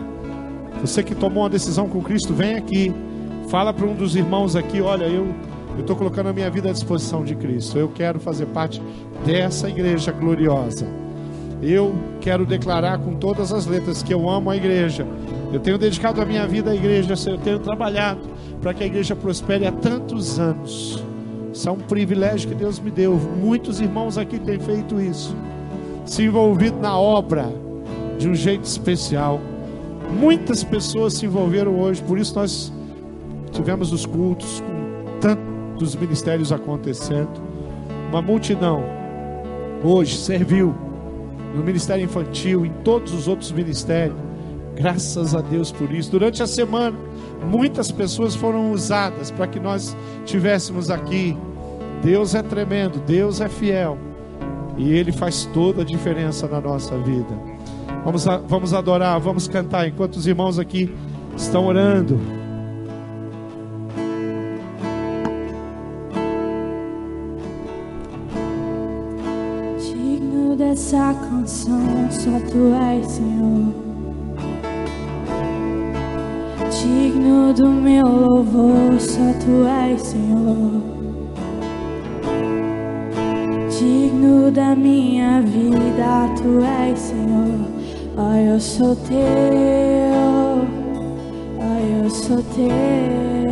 Você 0.81 1.03
que 1.03 1.15
tomou 1.15 1.45
uma 1.45 1.51
decisão 1.51 1.89
com 1.89 2.03
Cristo, 2.03 2.35
vem 2.35 2.57
aqui. 2.57 2.95
Fala 3.49 3.73
para 3.73 3.87
um 3.87 3.95
dos 3.95 4.17
irmãos 4.17 4.57
aqui: 4.57 4.81
olha, 4.81 5.05
eu 5.05 5.35
estou 5.79 5.97
colocando 5.97 6.29
a 6.29 6.33
minha 6.33 6.51
vida 6.51 6.71
à 6.71 6.73
disposição 6.73 7.25
de 7.25 7.35
Cristo. 7.35 7.79
Eu 7.79 7.89
quero 7.89 8.19
fazer 8.21 8.47
parte 8.47 8.83
dessa 9.25 9.69
igreja 9.69 10.13
gloriosa. 10.13 10.87
Eu 11.63 11.95
quero 12.21 12.45
declarar 12.45 12.99
com 12.99 13.15
todas 13.15 13.53
as 13.53 13.67
letras 13.67 14.03
que 14.03 14.13
eu 14.13 14.29
amo 14.29 14.51
a 14.51 14.57
igreja. 14.57 15.07
Eu 15.53 15.61
tenho 15.61 15.79
dedicado 15.79 16.21
a 16.21 16.25
minha 16.25 16.47
vida 16.47 16.71
à 16.71 16.75
igreja, 16.75 17.15
eu 17.29 17.39
tenho 17.39 17.59
trabalhado 17.59 18.21
para 18.61 18.75
que 18.75 18.83
a 18.83 18.87
igreja 18.87 19.15
prospere 19.15 19.67
há 19.67 19.73
tantos 19.73 20.39
anos. 20.39 21.03
Isso 21.53 21.69
é 21.69 21.73
um 21.73 21.79
privilégio 21.79 22.49
que 22.49 22.55
Deus 22.55 22.79
me 22.79 22.91
deu. 22.91 23.15
Muitos 23.15 23.81
irmãos 23.81 24.19
aqui 24.19 24.39
têm 24.39 24.59
feito 24.59 25.01
isso, 25.01 25.35
se 26.05 26.25
envolvido 26.25 26.79
na 26.79 26.99
obra 26.99 27.51
de 28.19 28.29
um 28.29 28.35
jeito 28.35 28.65
especial. 28.65 29.41
Muitas 30.21 30.63
pessoas 30.63 31.15
se 31.15 31.27
envolveram 31.27 31.79
hoje, 31.79 32.03
por 32.03 32.19
isso 32.19 32.35
nós 32.35 32.73
tivemos 33.53 33.93
os 33.93 34.05
cultos 34.05 34.61
com 34.61 35.19
tantos 35.21 35.95
ministérios 35.95 36.53
acontecendo. 36.53 37.41
Uma 38.11 38.21
multidão 38.21 38.83
hoje 39.83 40.17
serviu 40.17 40.75
no 41.55 41.63
ministério 41.63 42.05
infantil, 42.05 42.67
em 42.67 42.73
todos 42.85 43.15
os 43.15 43.29
outros 43.29 43.51
ministérios. 43.51 44.26
Graças 44.77 45.35
a 45.35 45.41
Deus 45.41 45.73
por 45.73 45.91
isso. 45.91 46.11
Durante 46.11 46.43
a 46.43 46.47
semana, 46.47 46.97
muitas 47.51 47.91
pessoas 47.91 48.35
foram 48.35 48.73
usadas 48.73 49.31
para 49.31 49.47
que 49.47 49.59
nós 49.59 49.97
tivéssemos 50.27 50.91
aqui. 50.91 51.37
Deus 52.03 52.35
é 52.35 52.43
tremendo, 52.43 53.01
Deus 53.01 53.41
é 53.41 53.49
fiel. 53.49 53.97
E 54.77 54.93
Ele 54.93 55.13
faz 55.13 55.47
toda 55.47 55.81
a 55.81 55.85
diferença 55.85 56.47
na 56.47 56.61
nossa 56.61 56.97
vida. 56.99 57.35
Vamos, 58.05 58.25
vamos 58.47 58.75
adorar, 58.75 59.19
vamos 59.19 59.49
cantar 59.49 59.89
enquanto 59.89 60.17
os 60.17 60.27
irmãos 60.27 60.59
aqui 60.59 60.95
estão 61.35 61.67
orando. 61.67 62.21
Te 69.81 70.57
dessa 70.57 71.15
canção, 71.15 72.11
só 72.11 72.39
tu 72.51 72.75
és, 72.75 73.07
Senhor. 73.07 73.86
Digno 76.87 77.53
do 77.53 77.67
meu 77.67 78.07
louvor, 78.07 79.01
só 79.01 79.33
tu 79.45 79.67
és, 79.67 80.01
Senhor. 80.01 80.83
Digno 83.77 84.53
da 84.53 84.77
minha 84.77 85.41
vida, 85.41 86.31
tu 86.37 86.61
és, 86.89 86.97
Senhor. 86.97 87.59
Ai, 88.17 88.53
eu 88.53 88.61
sou 88.61 88.95
teu, 88.95 89.17
ai, 91.61 92.05
eu 92.05 92.09
sou 92.09 92.41
teu. 92.55 93.47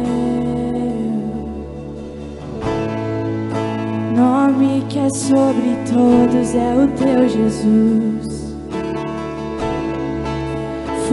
nome 4.14 4.84
que 4.88 5.00
é 5.00 5.10
sobre 5.10 5.76
todos 5.90 6.54
é 6.54 6.74
o 6.76 6.86
teu 6.96 7.28
Jesus. 7.28 8.23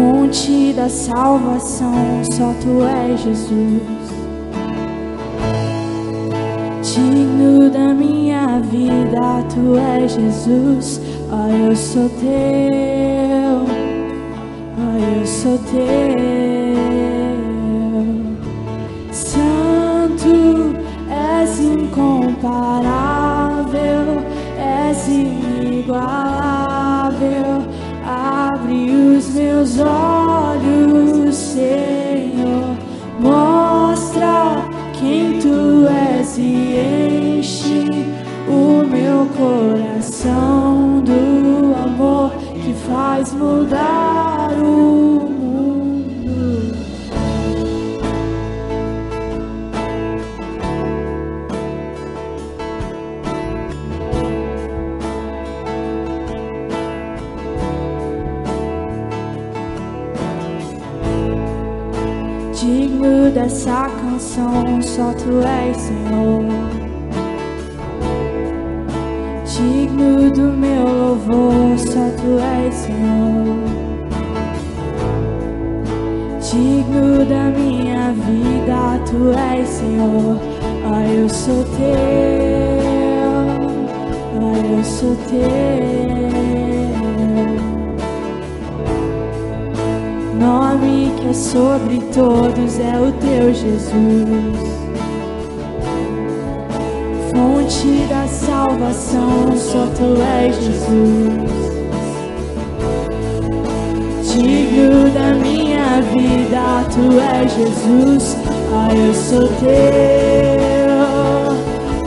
Fonte 0.01 0.73
da 0.73 0.89
salvação, 0.89 2.23
só 2.31 2.55
tu 2.59 2.83
és 2.83 3.19
Jesus. 3.19 3.83
Digno 6.81 7.69
da 7.69 7.93
minha 7.93 8.59
vida, 8.61 9.43
tu 9.53 9.77
és 9.77 10.11
Jesus. 10.13 10.99
Ai, 11.31 11.67
eu 11.67 11.75
sou 11.75 12.09
teu, 12.19 13.59
ai, 14.79 15.19
eu 15.19 15.27
sou 15.27 15.59
teu. 15.69 16.21
Olhos, 29.79 31.35
Senhor, 31.35 32.75
mostra 33.19 34.65
quem 34.99 35.39
tu 35.39 35.87
és 35.87 36.37
e 36.37 37.37
enche 37.37 37.85
o 38.47 38.85
meu 38.85 39.27
coração 39.37 41.01
do 41.01 41.75
amor 41.83 42.31
que 42.53 42.73
faz 42.73 43.33
mudar 43.33 44.20
dessa 63.51 63.89
canção, 64.01 64.81
só 64.81 65.11
tu 65.13 65.45
és 65.45 65.75
Senhor. 65.75 66.45
Digno 69.45 70.31
do 70.31 70.53
meu 70.53 70.83
louvor, 70.87 71.77
só 71.77 72.09
tu 72.15 72.39
és 72.39 72.73
Senhor. 72.73 73.57
Digno 76.39 77.25
da 77.25 77.49
minha 77.49 78.13
vida, 78.13 78.99
tu 79.05 79.33
és 79.37 79.67
Senhor. 79.67 80.39
Ai, 80.93 81.17
eu 81.21 81.29
sou 81.29 81.63
teu, 81.63 82.79
ai, 84.41 84.77
eu 84.77 84.83
sou 84.83 85.15
teu. 85.29 86.21
nome 90.41 91.10
que 91.21 91.29
é 91.29 91.33
sobre 91.33 91.99
todos 92.13 92.79
é 92.79 92.99
o 92.99 93.11
teu 93.11 93.53
Jesus. 93.53 93.91
Fonte 97.29 98.07
da 98.09 98.27
salvação, 98.27 99.55
só 99.55 99.85
tu 99.95 100.19
és 100.21 100.55
Jesus. 100.55 101.61
Digno 104.33 105.09
da 105.11 105.33
minha 105.35 106.01
vida, 106.01 106.83
tu 106.91 107.19
és 107.19 107.53
Jesus. 107.53 108.37
Ai, 108.73 108.97
eu 109.07 109.13
sou 109.13 109.47
teu, 109.59 109.69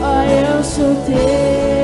ai, 0.03 0.57
eu 0.57 0.63
sou 0.63 0.95
teu. 1.05 1.74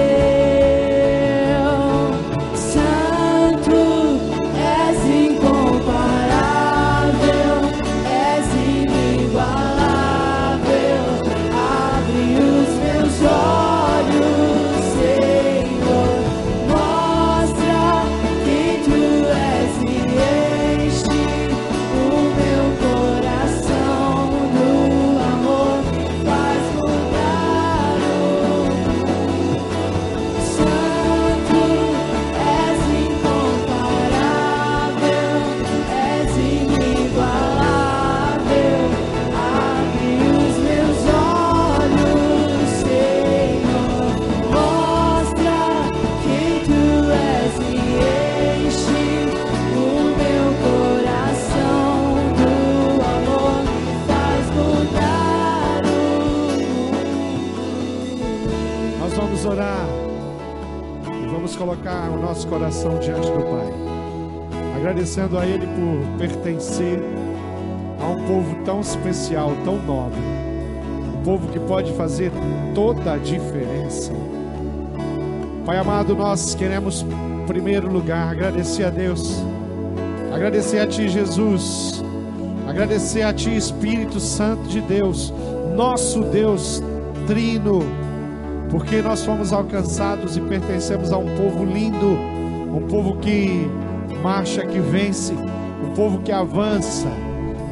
Agradecendo 65.32 65.38
a 65.38 65.46
Ele 65.46 65.68
por 65.68 66.18
pertencer 66.18 67.00
a 68.00 68.10
um 68.10 68.24
povo 68.26 68.56
tão 68.66 68.82
especial, 68.82 69.52
tão 69.64 69.82
nobre, 69.84 70.20
um 70.20 71.24
povo 71.24 71.48
que 71.48 71.60
pode 71.60 71.92
fazer 71.94 72.32
toda 72.76 73.14
a 73.14 73.18
diferença. 73.18 74.12
Pai 75.66 75.78
amado, 75.78 76.16
nós 76.16 76.56
queremos, 76.56 77.04
em 77.04 77.46
primeiro 77.46 77.92
lugar, 77.92 78.32
agradecer 78.32 78.84
a 78.84 78.90
Deus, 78.90 79.42
agradecer 80.34 80.80
a 80.80 80.88
Ti, 80.88 81.08
Jesus, 81.08 82.04
agradecer 82.68 83.22
a 83.22 83.34
Ti, 83.34 83.56
Espírito 83.56 84.20
Santo 84.20 84.64
de 84.64 84.82
Deus, 84.82 85.34
nosso 85.76 86.22
Deus 86.24 86.82
Trino, 87.28 87.82
porque 88.70 89.02
nós 89.02 89.24
fomos 89.24 89.54
alcançados 89.54 90.36
e 90.36 90.42
pertencemos 90.42 91.12
a 91.12 91.18
um 91.18 91.28
povo 91.36 91.64
lindo 91.64 92.42
um 92.74 92.88
povo 92.88 93.18
que 93.18 93.70
marcha, 94.22 94.66
que 94.66 94.80
vence, 94.80 95.34
um 95.34 95.94
povo 95.96 96.20
que 96.20 96.32
avança. 96.32 97.08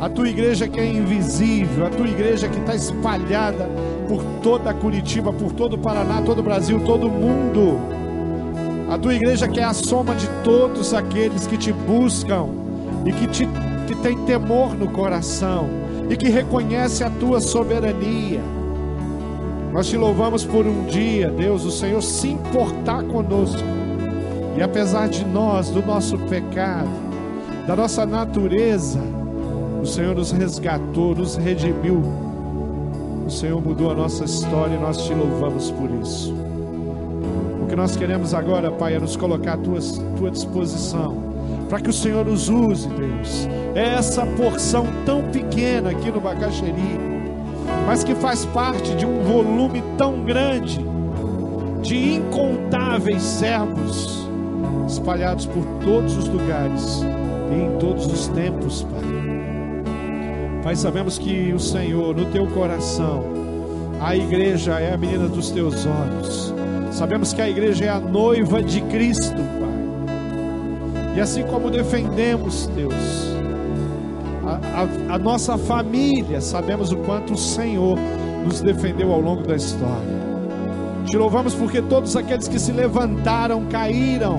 A 0.01 0.09
tua 0.09 0.29
igreja 0.29 0.67
que 0.67 0.79
é 0.79 0.85
invisível, 0.85 1.85
a 1.85 1.89
tua 1.89 2.07
igreja 2.07 2.47
que 2.47 2.57
está 2.57 2.73
espalhada 2.73 3.69
por 4.07 4.23
toda 4.41 4.73
Curitiba, 4.73 5.31
por 5.33 5.51
todo 5.51 5.73
o 5.73 5.77
Paraná, 5.77 6.21
todo 6.21 6.39
o 6.39 6.43
Brasil, 6.43 6.81
todo 6.85 7.07
o 7.07 7.11
mundo. 7.11 7.77
A 8.89 8.97
tua 8.97 9.13
igreja 9.13 9.47
que 9.47 9.59
é 9.59 9.63
a 9.63 9.73
soma 9.73 10.15
de 10.15 10.27
todos 10.43 10.93
aqueles 10.93 11.45
que 11.45 11.57
te 11.57 11.71
buscam 11.71 12.47
e 13.05 13.11
que, 13.11 13.27
te, 13.27 13.47
que 13.87 13.95
tem 13.95 14.17
temor 14.25 14.73
no 14.73 14.87
coração 14.89 15.69
e 16.09 16.15
que 16.15 16.29
reconhece 16.29 17.03
a 17.03 17.09
tua 17.09 17.39
soberania. 17.41 18.41
Nós 19.71 19.87
te 19.87 19.97
louvamos 19.97 20.43
por 20.45 20.65
um 20.65 20.85
dia, 20.85 21.29
Deus, 21.29 21.65
o 21.65 21.71
Senhor 21.71 22.01
se 22.01 22.29
importar 22.29 23.03
conosco 23.03 23.61
e 24.59 24.61
apesar 24.61 25.07
de 25.07 25.23
nós, 25.23 25.69
do 25.69 25.81
nosso 25.81 26.17
pecado, 26.17 26.89
da 27.65 27.77
nossa 27.77 28.05
natureza, 28.05 28.99
o 29.81 29.85
Senhor 29.85 30.13
nos 30.13 30.33
resgatou, 30.33 31.15
nos 31.15 31.37
redimiu. 31.37 32.03
O 33.25 33.29
Senhor 33.29 33.61
mudou 33.61 33.89
a 33.89 33.93
nossa 33.95 34.25
história 34.25 34.75
e 34.75 34.77
nós 34.77 34.97
te 35.05 35.13
louvamos 35.13 35.71
por 35.71 35.89
isso. 36.01 36.35
O 37.63 37.67
que 37.69 37.75
nós 37.77 37.95
queremos 37.95 38.33
agora, 38.33 38.69
Pai, 38.69 38.95
é 38.95 38.99
nos 38.99 39.15
colocar 39.15 39.53
à 39.53 39.57
tua, 39.57 39.79
tua 40.17 40.29
disposição, 40.29 41.15
para 41.69 41.79
que 41.79 41.89
o 41.89 41.93
Senhor 41.93 42.25
nos 42.25 42.49
use, 42.49 42.89
Deus. 42.89 43.47
É 43.75 43.95
essa 43.95 44.25
porção 44.25 44.85
tão 45.05 45.23
pequena 45.31 45.91
aqui 45.91 46.11
no 46.11 46.19
Bacaxeri, 46.19 46.99
mas 47.87 48.03
que 48.03 48.13
faz 48.13 48.43
parte 48.47 48.93
de 48.97 49.05
um 49.05 49.23
volume 49.23 49.81
tão 49.97 50.25
grande 50.25 50.85
de 51.81 52.15
incontáveis 52.15 53.21
servos 53.23 54.19
espalhados 54.87 55.45
por 55.45 55.65
todos 55.83 56.17
os 56.17 56.27
lugares 56.27 57.01
e 57.51 57.55
em 57.55 57.77
todos 57.79 58.05
os 58.05 58.27
tempos, 58.29 58.83
Pai. 58.83 59.01
Pai, 60.63 60.75
sabemos 60.75 61.17
que 61.17 61.53
o 61.53 61.59
Senhor, 61.59 62.15
no 62.15 62.25
teu 62.25 62.45
coração, 62.47 63.23
a 64.01 64.15
igreja 64.15 64.79
é 64.79 64.93
a 64.93 64.97
menina 64.97 65.27
dos 65.27 65.51
teus 65.51 65.85
olhos. 65.85 66.53
Sabemos 66.91 67.33
que 67.33 67.41
a 67.41 67.49
igreja 67.49 67.85
é 67.85 67.89
a 67.89 67.99
noiva 67.99 68.61
de 68.61 68.81
Cristo, 68.81 69.35
Pai. 69.35 71.15
E 71.15 71.21
assim 71.21 71.43
como 71.43 71.69
defendemos, 71.69 72.67
Deus, 72.75 72.93
a, 74.45 75.11
a, 75.11 75.15
a 75.15 75.17
nossa 75.17 75.57
família, 75.57 76.41
sabemos 76.41 76.91
o 76.91 76.97
quanto 76.97 77.33
o 77.33 77.37
Senhor 77.37 77.97
nos 78.45 78.61
defendeu 78.61 79.11
ao 79.11 79.21
longo 79.21 79.43
da 79.43 79.55
história. 79.55 80.19
Te 81.05 81.17
louvamos 81.17 81.55
porque 81.55 81.81
todos 81.81 82.15
aqueles 82.15 82.47
que 82.47 82.59
se 82.59 82.71
levantaram 82.71 83.65
caíram, 83.65 84.37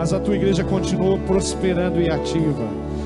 mas 0.00 0.14
a 0.14 0.18
tua 0.18 0.34
igreja 0.34 0.64
continuou 0.64 1.18
prosperando 1.18 2.00
e 2.00 2.10
ativa. 2.10 2.64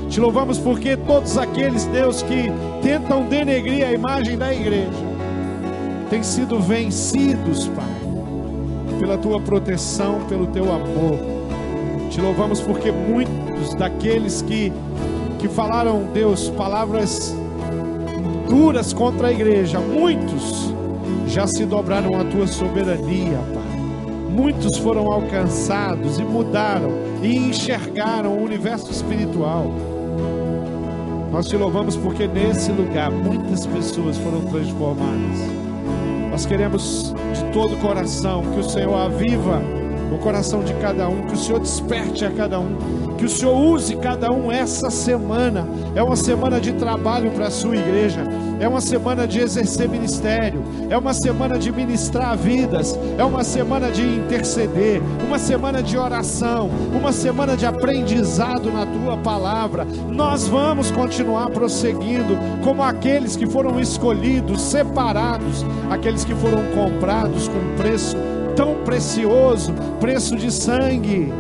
Te 0.08 0.20
louvamos 0.20 0.58
porque 0.58 0.96
todos 0.96 1.36
aqueles, 1.36 1.86
Deus, 1.86 2.22
que 2.22 2.44
tentam 2.82 3.26
denegrir 3.26 3.84
a 3.84 3.92
imagem 3.92 4.38
da 4.38 4.54
igreja, 4.54 4.92
têm 6.08 6.22
sido 6.22 6.60
vencidos, 6.60 7.66
Pai, 7.66 9.00
pela 9.00 9.18
tua 9.18 9.40
proteção, 9.40 10.20
pelo 10.28 10.46
teu 10.46 10.72
amor. 10.72 11.18
Te 12.10 12.20
louvamos 12.20 12.60
porque 12.60 12.92
muitos 12.92 13.74
daqueles 13.74 14.40
que, 14.42 14.72
que 15.40 15.48
falaram, 15.48 16.04
Deus, 16.14 16.48
palavras 16.50 17.34
duras 18.48 18.92
contra 18.92 19.26
a 19.26 19.32
igreja, 19.32 19.80
muitos 19.80 20.72
já 21.26 21.44
se 21.48 21.66
dobraram 21.66 22.20
à 22.20 22.24
tua 22.24 22.46
soberania, 22.46 23.40
Pai. 23.52 23.63
Muitos 24.34 24.76
foram 24.78 25.12
alcançados 25.12 26.18
e 26.18 26.24
mudaram 26.24 26.90
e 27.22 27.36
enxergaram 27.36 28.36
o 28.36 28.42
universo 28.42 28.90
espiritual. 28.90 29.72
Nós 31.30 31.46
te 31.46 31.56
louvamos 31.56 31.96
porque 31.96 32.26
nesse 32.26 32.72
lugar 32.72 33.12
muitas 33.12 33.64
pessoas 33.64 34.18
foram 34.18 34.40
transformadas. 34.46 35.38
Nós 36.32 36.44
queremos 36.46 37.14
de 37.32 37.44
todo 37.52 37.74
o 37.74 37.78
coração 37.78 38.42
que 38.52 38.58
o 38.58 38.64
Senhor 38.64 38.96
aviva 38.96 39.62
o 40.14 40.18
coração 40.18 40.62
de 40.62 40.72
cada 40.74 41.08
um, 41.08 41.22
que 41.26 41.34
o 41.34 41.36
Senhor 41.36 41.60
desperte 41.60 42.24
a 42.24 42.30
cada 42.30 42.58
um, 42.58 42.76
que 43.16 43.24
o 43.24 43.28
Senhor 43.28 43.54
use 43.54 43.96
cada 43.96 44.30
um 44.30 44.50
essa 44.50 44.90
semana. 44.90 45.66
É 45.94 46.02
uma 46.02 46.16
semana 46.16 46.60
de 46.60 46.72
trabalho 46.72 47.30
para 47.30 47.46
a 47.46 47.50
sua 47.50 47.76
igreja, 47.76 48.22
é 48.60 48.68
uma 48.68 48.80
semana 48.80 49.26
de 49.26 49.40
exercer 49.40 49.88
ministério, 49.88 50.62
é 50.88 50.96
uma 50.96 51.12
semana 51.12 51.58
de 51.58 51.72
ministrar 51.72 52.36
vidas, 52.36 52.98
é 53.18 53.24
uma 53.24 53.44
semana 53.44 53.90
de 53.90 54.02
interceder, 54.02 55.00
uma 55.26 55.38
semana 55.38 55.82
de 55.82 55.96
oração, 55.96 56.70
uma 56.92 57.12
semana 57.12 57.56
de 57.56 57.66
aprendizado 57.66 58.70
na 58.70 58.86
tua 58.86 59.16
palavra. 59.16 59.86
Nós 60.08 60.46
vamos 60.46 60.90
continuar 60.90 61.50
prosseguindo 61.50 62.36
como 62.62 62.82
aqueles 62.82 63.36
que 63.36 63.46
foram 63.46 63.80
escolhidos, 63.80 64.60
separados, 64.60 65.64
aqueles 65.90 66.24
que 66.24 66.34
foram 66.34 66.62
comprados 66.74 67.48
com 67.48 67.76
preço 67.76 68.16
tão 68.56 68.76
precioso, 68.84 69.72
preço 70.00 70.36
de 70.36 70.50
sangue. 70.50 71.32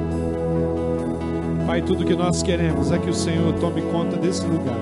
Pai, 1.66 1.80
tudo 1.80 2.04
que 2.04 2.14
nós 2.14 2.42
queremos 2.42 2.92
é 2.92 2.98
que 2.98 3.08
o 3.08 3.14
Senhor 3.14 3.54
tome 3.54 3.82
conta 3.82 4.16
desse 4.16 4.46
lugar, 4.46 4.78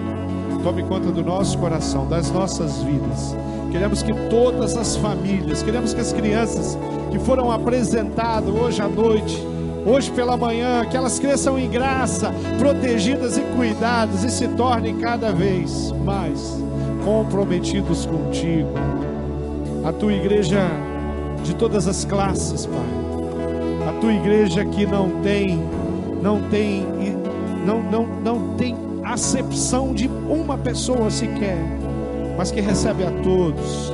tome 0.63 0.83
conta 0.83 1.13
do 1.13 1.23
nosso 1.23 1.57
coração, 1.59 2.07
das 2.07 2.31
nossas 2.31 2.83
vidas. 2.83 3.37
Queremos 3.71 4.03
que 4.03 4.13
todas 4.29 4.77
as 4.77 4.97
famílias, 4.97 5.63
queremos 5.63 5.95
que 5.95 6.01
as 6.01 6.13
crianças 6.13 6.77
que 7.11 7.19
foram 7.19 7.51
apresentadas 7.51 8.53
hoje 8.53 8.83
à 8.83 8.89
noite, 8.89 9.43
hoje 9.87 10.11
pela 10.11 10.37
manhã, 10.37 10.85
que 10.85 10.97
elas 10.97 11.19
cresçam 11.19 11.59
em 11.59 11.71
graça, 11.71 12.33
protegidas 12.59 13.39
e 13.39 13.43
cuidadas 13.57 14.25
e 14.25 14.31
se 14.31 14.49
tornem 14.49 14.99
cada 14.99 15.33
vez 15.33 15.93
mais 16.05 16.59
comprometidos 17.05 18.07
contigo. 18.07 18.71
A 19.85 19.93
tua 19.93 20.13
igreja 20.13 20.69
de 21.43 21.55
todas 21.55 21.87
as 21.87 22.05
classes, 22.05 22.67
Pai. 22.67 23.89
A 23.89 24.01
tua 24.01 24.13
igreja 24.13 24.65
que 24.65 24.87
não 24.87 25.21
tem, 25.23 25.61
não 26.23 26.41
tem, 26.49 26.87
não, 27.67 27.83
não, 27.83 28.07
não 28.07 28.55
tem 28.55 28.77
acepção 29.05 29.93
de 29.93 30.09
uma 30.09 30.57
pessoa 30.57 31.11
sequer, 31.11 31.59
mas 32.37 32.51
que 32.51 32.61
recebe 32.61 33.05
a 33.05 33.11
todos. 33.23 33.93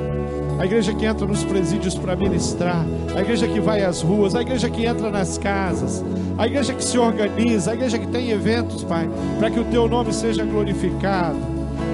A 0.59 0.67
igreja 0.67 0.93
que 0.93 1.07
entra 1.07 1.25
nos 1.25 1.45
presídios 1.45 1.95
para 1.95 2.17
ministrar, 2.17 2.85
a 3.15 3.21
igreja 3.21 3.47
que 3.47 3.61
vai 3.61 3.85
às 3.85 4.03
ruas, 4.03 4.35
a 4.35 4.43
igreja 4.43 4.69
que 4.69 4.85
entra 4.85 5.09
nas 5.09 5.39
casas, 5.39 6.05
a 6.37 6.47
igreja 6.47 6.75
que 6.75 6.83
se 6.83 6.99
organiza, 6.99 7.71
a 7.71 7.75
igreja 7.75 7.99
que 7.99 8.09
tem 8.09 8.31
eventos, 8.31 8.83
Pai, 8.83 9.09
para 9.39 9.51
que 9.51 9.61
o 9.61 9.65
teu 9.67 9.89
nome 9.89 10.13
seja 10.13 10.45
glorificado, 10.45 11.39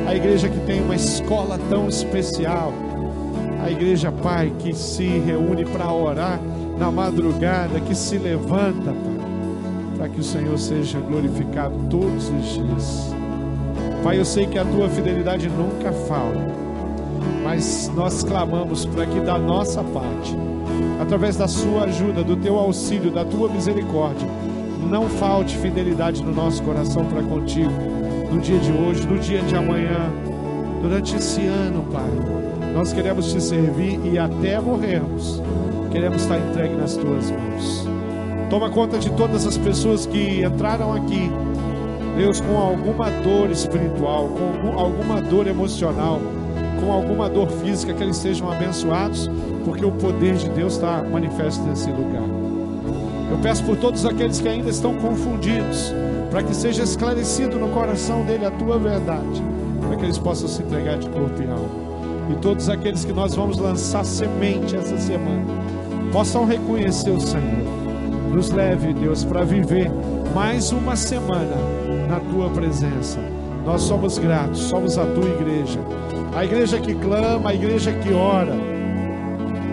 a 0.06 0.14
igreja 0.14 0.48
que 0.48 0.58
tem 0.60 0.80
uma 0.80 0.96
escola 0.96 1.58
tão 1.68 1.88
especial, 1.88 2.72
a 3.64 3.70
igreja, 3.70 4.12
Pai, 4.12 4.52
que 4.58 4.74
se 4.74 5.06
reúne 5.06 5.64
para 5.64 5.90
orar 5.90 6.38
na 6.78 6.90
madrugada, 6.90 7.80
que 7.80 7.94
se 7.94 8.18
levanta, 8.18 8.92
Pai, 8.92 9.96
para 9.96 10.08
que 10.10 10.20
o 10.20 10.22
Senhor 10.22 10.58
seja 10.58 11.00
glorificado 11.00 11.74
todos 11.88 12.28
os 12.28 12.52
dias. 12.52 13.14
Pai, 14.02 14.18
eu 14.18 14.24
sei 14.24 14.46
que 14.46 14.58
a 14.58 14.66
tua 14.66 14.86
fidelidade 14.90 15.48
nunca 15.48 15.92
falta, 15.92 16.54
mas 17.42 17.90
nós 17.94 18.22
clamamos 18.22 18.84
para 18.84 19.06
que 19.06 19.18
da 19.20 19.38
nossa 19.38 19.82
parte, 19.82 20.36
através 21.00 21.36
da 21.38 21.48
sua 21.48 21.84
ajuda, 21.84 22.22
do 22.22 22.36
teu 22.36 22.58
auxílio, 22.58 23.10
da 23.10 23.24
tua 23.24 23.48
misericórdia, 23.48 24.28
não 24.90 25.08
falte 25.08 25.56
fidelidade 25.56 26.22
no 26.22 26.34
nosso 26.34 26.62
coração 26.62 27.06
para 27.06 27.22
contigo, 27.22 27.72
no 28.30 28.38
dia 28.42 28.58
de 28.58 28.72
hoje, 28.72 29.06
no 29.06 29.18
dia 29.18 29.40
de 29.40 29.56
amanhã, 29.56 30.12
durante 30.82 31.16
esse 31.16 31.40
ano, 31.46 31.82
Pai. 31.90 32.43
Nós 32.74 32.92
queremos 32.92 33.32
te 33.32 33.40
servir 33.40 34.00
e 34.04 34.18
até 34.18 34.60
morrermos, 34.60 35.40
queremos 35.92 36.22
estar 36.22 36.38
entregue 36.38 36.74
nas 36.74 36.96
tuas 36.96 37.30
mãos. 37.30 37.88
Toma 38.50 38.68
conta 38.68 38.98
de 38.98 39.10
todas 39.12 39.46
as 39.46 39.56
pessoas 39.56 40.06
que 40.06 40.44
entraram 40.44 40.92
aqui, 40.92 41.30
Deus, 42.16 42.40
com 42.40 42.58
alguma 42.58 43.10
dor 43.22 43.48
espiritual, 43.52 44.28
com 44.28 44.76
alguma 44.76 45.22
dor 45.22 45.46
emocional, 45.46 46.20
com 46.80 46.90
alguma 46.90 47.28
dor 47.28 47.48
física, 47.48 47.94
que 47.94 48.02
eles 48.02 48.16
sejam 48.16 48.50
abençoados, 48.50 49.30
porque 49.64 49.84
o 49.84 49.92
poder 49.92 50.34
de 50.34 50.48
Deus 50.48 50.74
está 50.74 51.00
manifesto 51.00 51.62
nesse 51.62 51.88
lugar. 51.90 52.28
Eu 53.30 53.38
peço 53.38 53.62
por 53.62 53.76
todos 53.76 54.04
aqueles 54.04 54.40
que 54.40 54.48
ainda 54.48 54.68
estão 54.68 54.94
confundidos, 54.96 55.94
para 56.28 56.42
que 56.42 56.54
seja 56.54 56.82
esclarecido 56.82 57.56
no 57.56 57.68
coração 57.68 58.24
dele 58.24 58.44
a 58.44 58.50
tua 58.50 58.80
verdade, 58.80 59.42
para 59.80 59.96
que 59.96 60.04
eles 60.04 60.18
possam 60.18 60.48
se 60.48 60.60
entregar 60.60 60.98
de 60.98 61.08
corpo 61.08 61.40
e 61.40 61.48
alma 61.48 61.83
e 62.30 62.34
todos 62.36 62.68
aqueles 62.68 63.04
que 63.04 63.12
nós 63.12 63.34
vamos 63.34 63.58
lançar 63.58 64.04
semente 64.04 64.76
essa 64.76 64.98
semana 64.98 65.44
possam 66.12 66.44
reconhecer 66.44 67.10
o 67.10 67.20
Senhor. 67.20 67.64
Nos 68.30 68.50
leve, 68.50 68.92
Deus, 68.92 69.24
para 69.24 69.44
viver 69.44 69.90
mais 70.34 70.72
uma 70.72 70.96
semana 70.96 71.56
na 72.08 72.20
tua 72.20 72.48
presença. 72.50 73.18
Nós 73.64 73.82
somos 73.82 74.18
gratos, 74.18 74.60
somos 74.60 74.98
a 74.98 75.06
tua 75.06 75.28
igreja, 75.28 75.80
a 76.34 76.44
igreja 76.44 76.78
que 76.78 76.94
clama, 76.94 77.50
a 77.50 77.54
igreja 77.54 77.92
que 77.92 78.12
ora, 78.12 78.54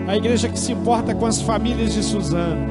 a 0.06 0.16
igreja 0.16 0.48
que 0.48 0.58
se 0.58 0.72
importa 0.72 1.14
com 1.14 1.26
as 1.26 1.40
famílias 1.42 1.94
de 1.94 2.02
Suzano, 2.02 2.70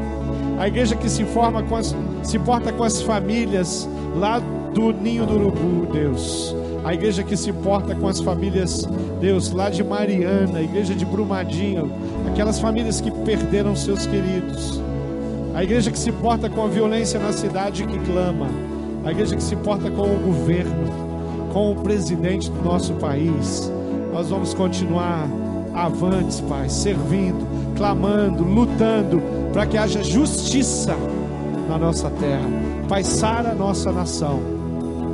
a 0.60 0.68
igreja 0.68 0.96
que 0.96 1.10
se, 1.10 1.24
forma 1.26 1.64
com 1.64 1.76
as, 1.76 1.96
se 2.24 2.38
importa 2.38 2.72
com 2.72 2.84
as 2.84 3.02
famílias 3.02 3.88
lá 4.16 4.40
do 4.74 4.92
ninho 4.92 5.26
do 5.26 5.36
urubu, 5.36 5.92
Deus 5.92 6.56
a 6.84 6.94
igreja 6.94 7.24
que 7.24 7.38
se 7.38 7.50
importa 7.50 7.94
com 7.94 8.08
as 8.08 8.20
famílias, 8.20 8.88
Deus, 9.20 9.52
lá 9.52 9.70
de 9.70 9.84
Mariana, 9.84 10.60
a 10.60 10.62
igreja 10.64 10.96
de 10.96 11.06
Brumadinho, 11.06 11.92
aquelas 12.28 12.60
famílias 12.60 13.00
que 13.00 13.12
perderam 13.12 13.76
seus 13.76 14.06
queridos, 14.08 14.82
a 15.54 15.64
igreja 15.64 15.92
que 15.92 16.00
se 16.00 16.10
importa 16.10 16.50
com 16.50 16.64
a 16.64 16.68
violência 16.68 17.20
na 17.20 17.32
cidade 17.32 17.86
que 17.86 18.00
clama, 18.00 18.48
a 19.06 19.12
igreja 19.12 19.36
que 19.36 19.44
se 19.44 19.54
importa 19.54 19.92
com 19.92 20.04
o 20.04 20.20
governo, 20.20 21.52
com 21.54 21.72
o 21.72 21.76
presidente 21.76 22.50
do 22.50 22.64
nosso 22.64 22.94
país. 22.96 23.72
Nós 24.12 24.30
vamos 24.30 24.54
continuar 24.54 25.28
avantes, 25.74 26.42
Pai, 26.42 26.68
servindo, 26.70 27.46
clamando, 27.76 28.44
lutando 28.44 29.22
para 29.54 29.66
que 29.66 29.78
haja 29.78 30.04
justiça 30.04 30.96
na 31.68 31.78
nossa 31.78 32.10
terra. 32.10 32.48
Pai, 32.88 33.04
sara 33.04 33.52
a 33.52 33.56
nossa 33.56 33.92
nação, 33.92 34.40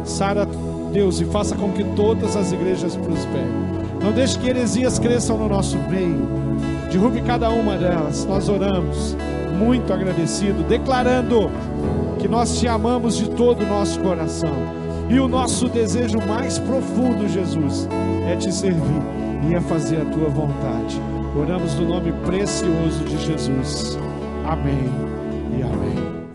sara 0.03 0.47
Deus, 0.87 1.19
e 1.19 1.25
faça 1.25 1.55
com 1.55 1.71
que 1.71 1.83
todas 1.95 2.35
as 2.35 2.51
igrejas 2.51 2.95
prosperem. 2.95 3.47
Não 4.01 4.11
deixe 4.11 4.37
que 4.39 4.49
heresias 4.49 4.99
cresçam 4.99 5.37
no 5.37 5.49
nosso 5.49 5.77
meio. 5.89 6.27
Derrube 6.91 7.21
cada 7.21 7.49
uma 7.49 7.77
delas. 7.77 8.25
Nós 8.25 8.47
oramos, 8.47 9.15
muito 9.57 9.91
agradecido, 9.91 10.63
declarando 10.63 11.49
que 12.19 12.27
nós 12.27 12.59
te 12.59 12.67
amamos 12.67 13.17
de 13.17 13.29
todo 13.29 13.63
o 13.63 13.67
nosso 13.67 13.99
coração. 13.99 14.53
E 15.09 15.19
o 15.19 15.27
nosso 15.27 15.69
desejo 15.69 16.19
mais 16.27 16.59
profundo, 16.59 17.27
Jesus, 17.29 17.87
é 18.27 18.35
te 18.35 18.51
servir 18.51 19.01
e 19.49 19.55
é 19.55 19.61
fazer 19.61 20.01
a 20.01 20.05
tua 20.05 20.29
vontade. 20.29 20.99
Oramos 21.35 21.75
no 21.75 21.87
nome 21.87 22.11
precioso 22.25 23.03
de 23.05 23.17
Jesus. 23.25 23.97
Amém 24.45 24.89
e 25.57 25.61
amém. 25.61 26.26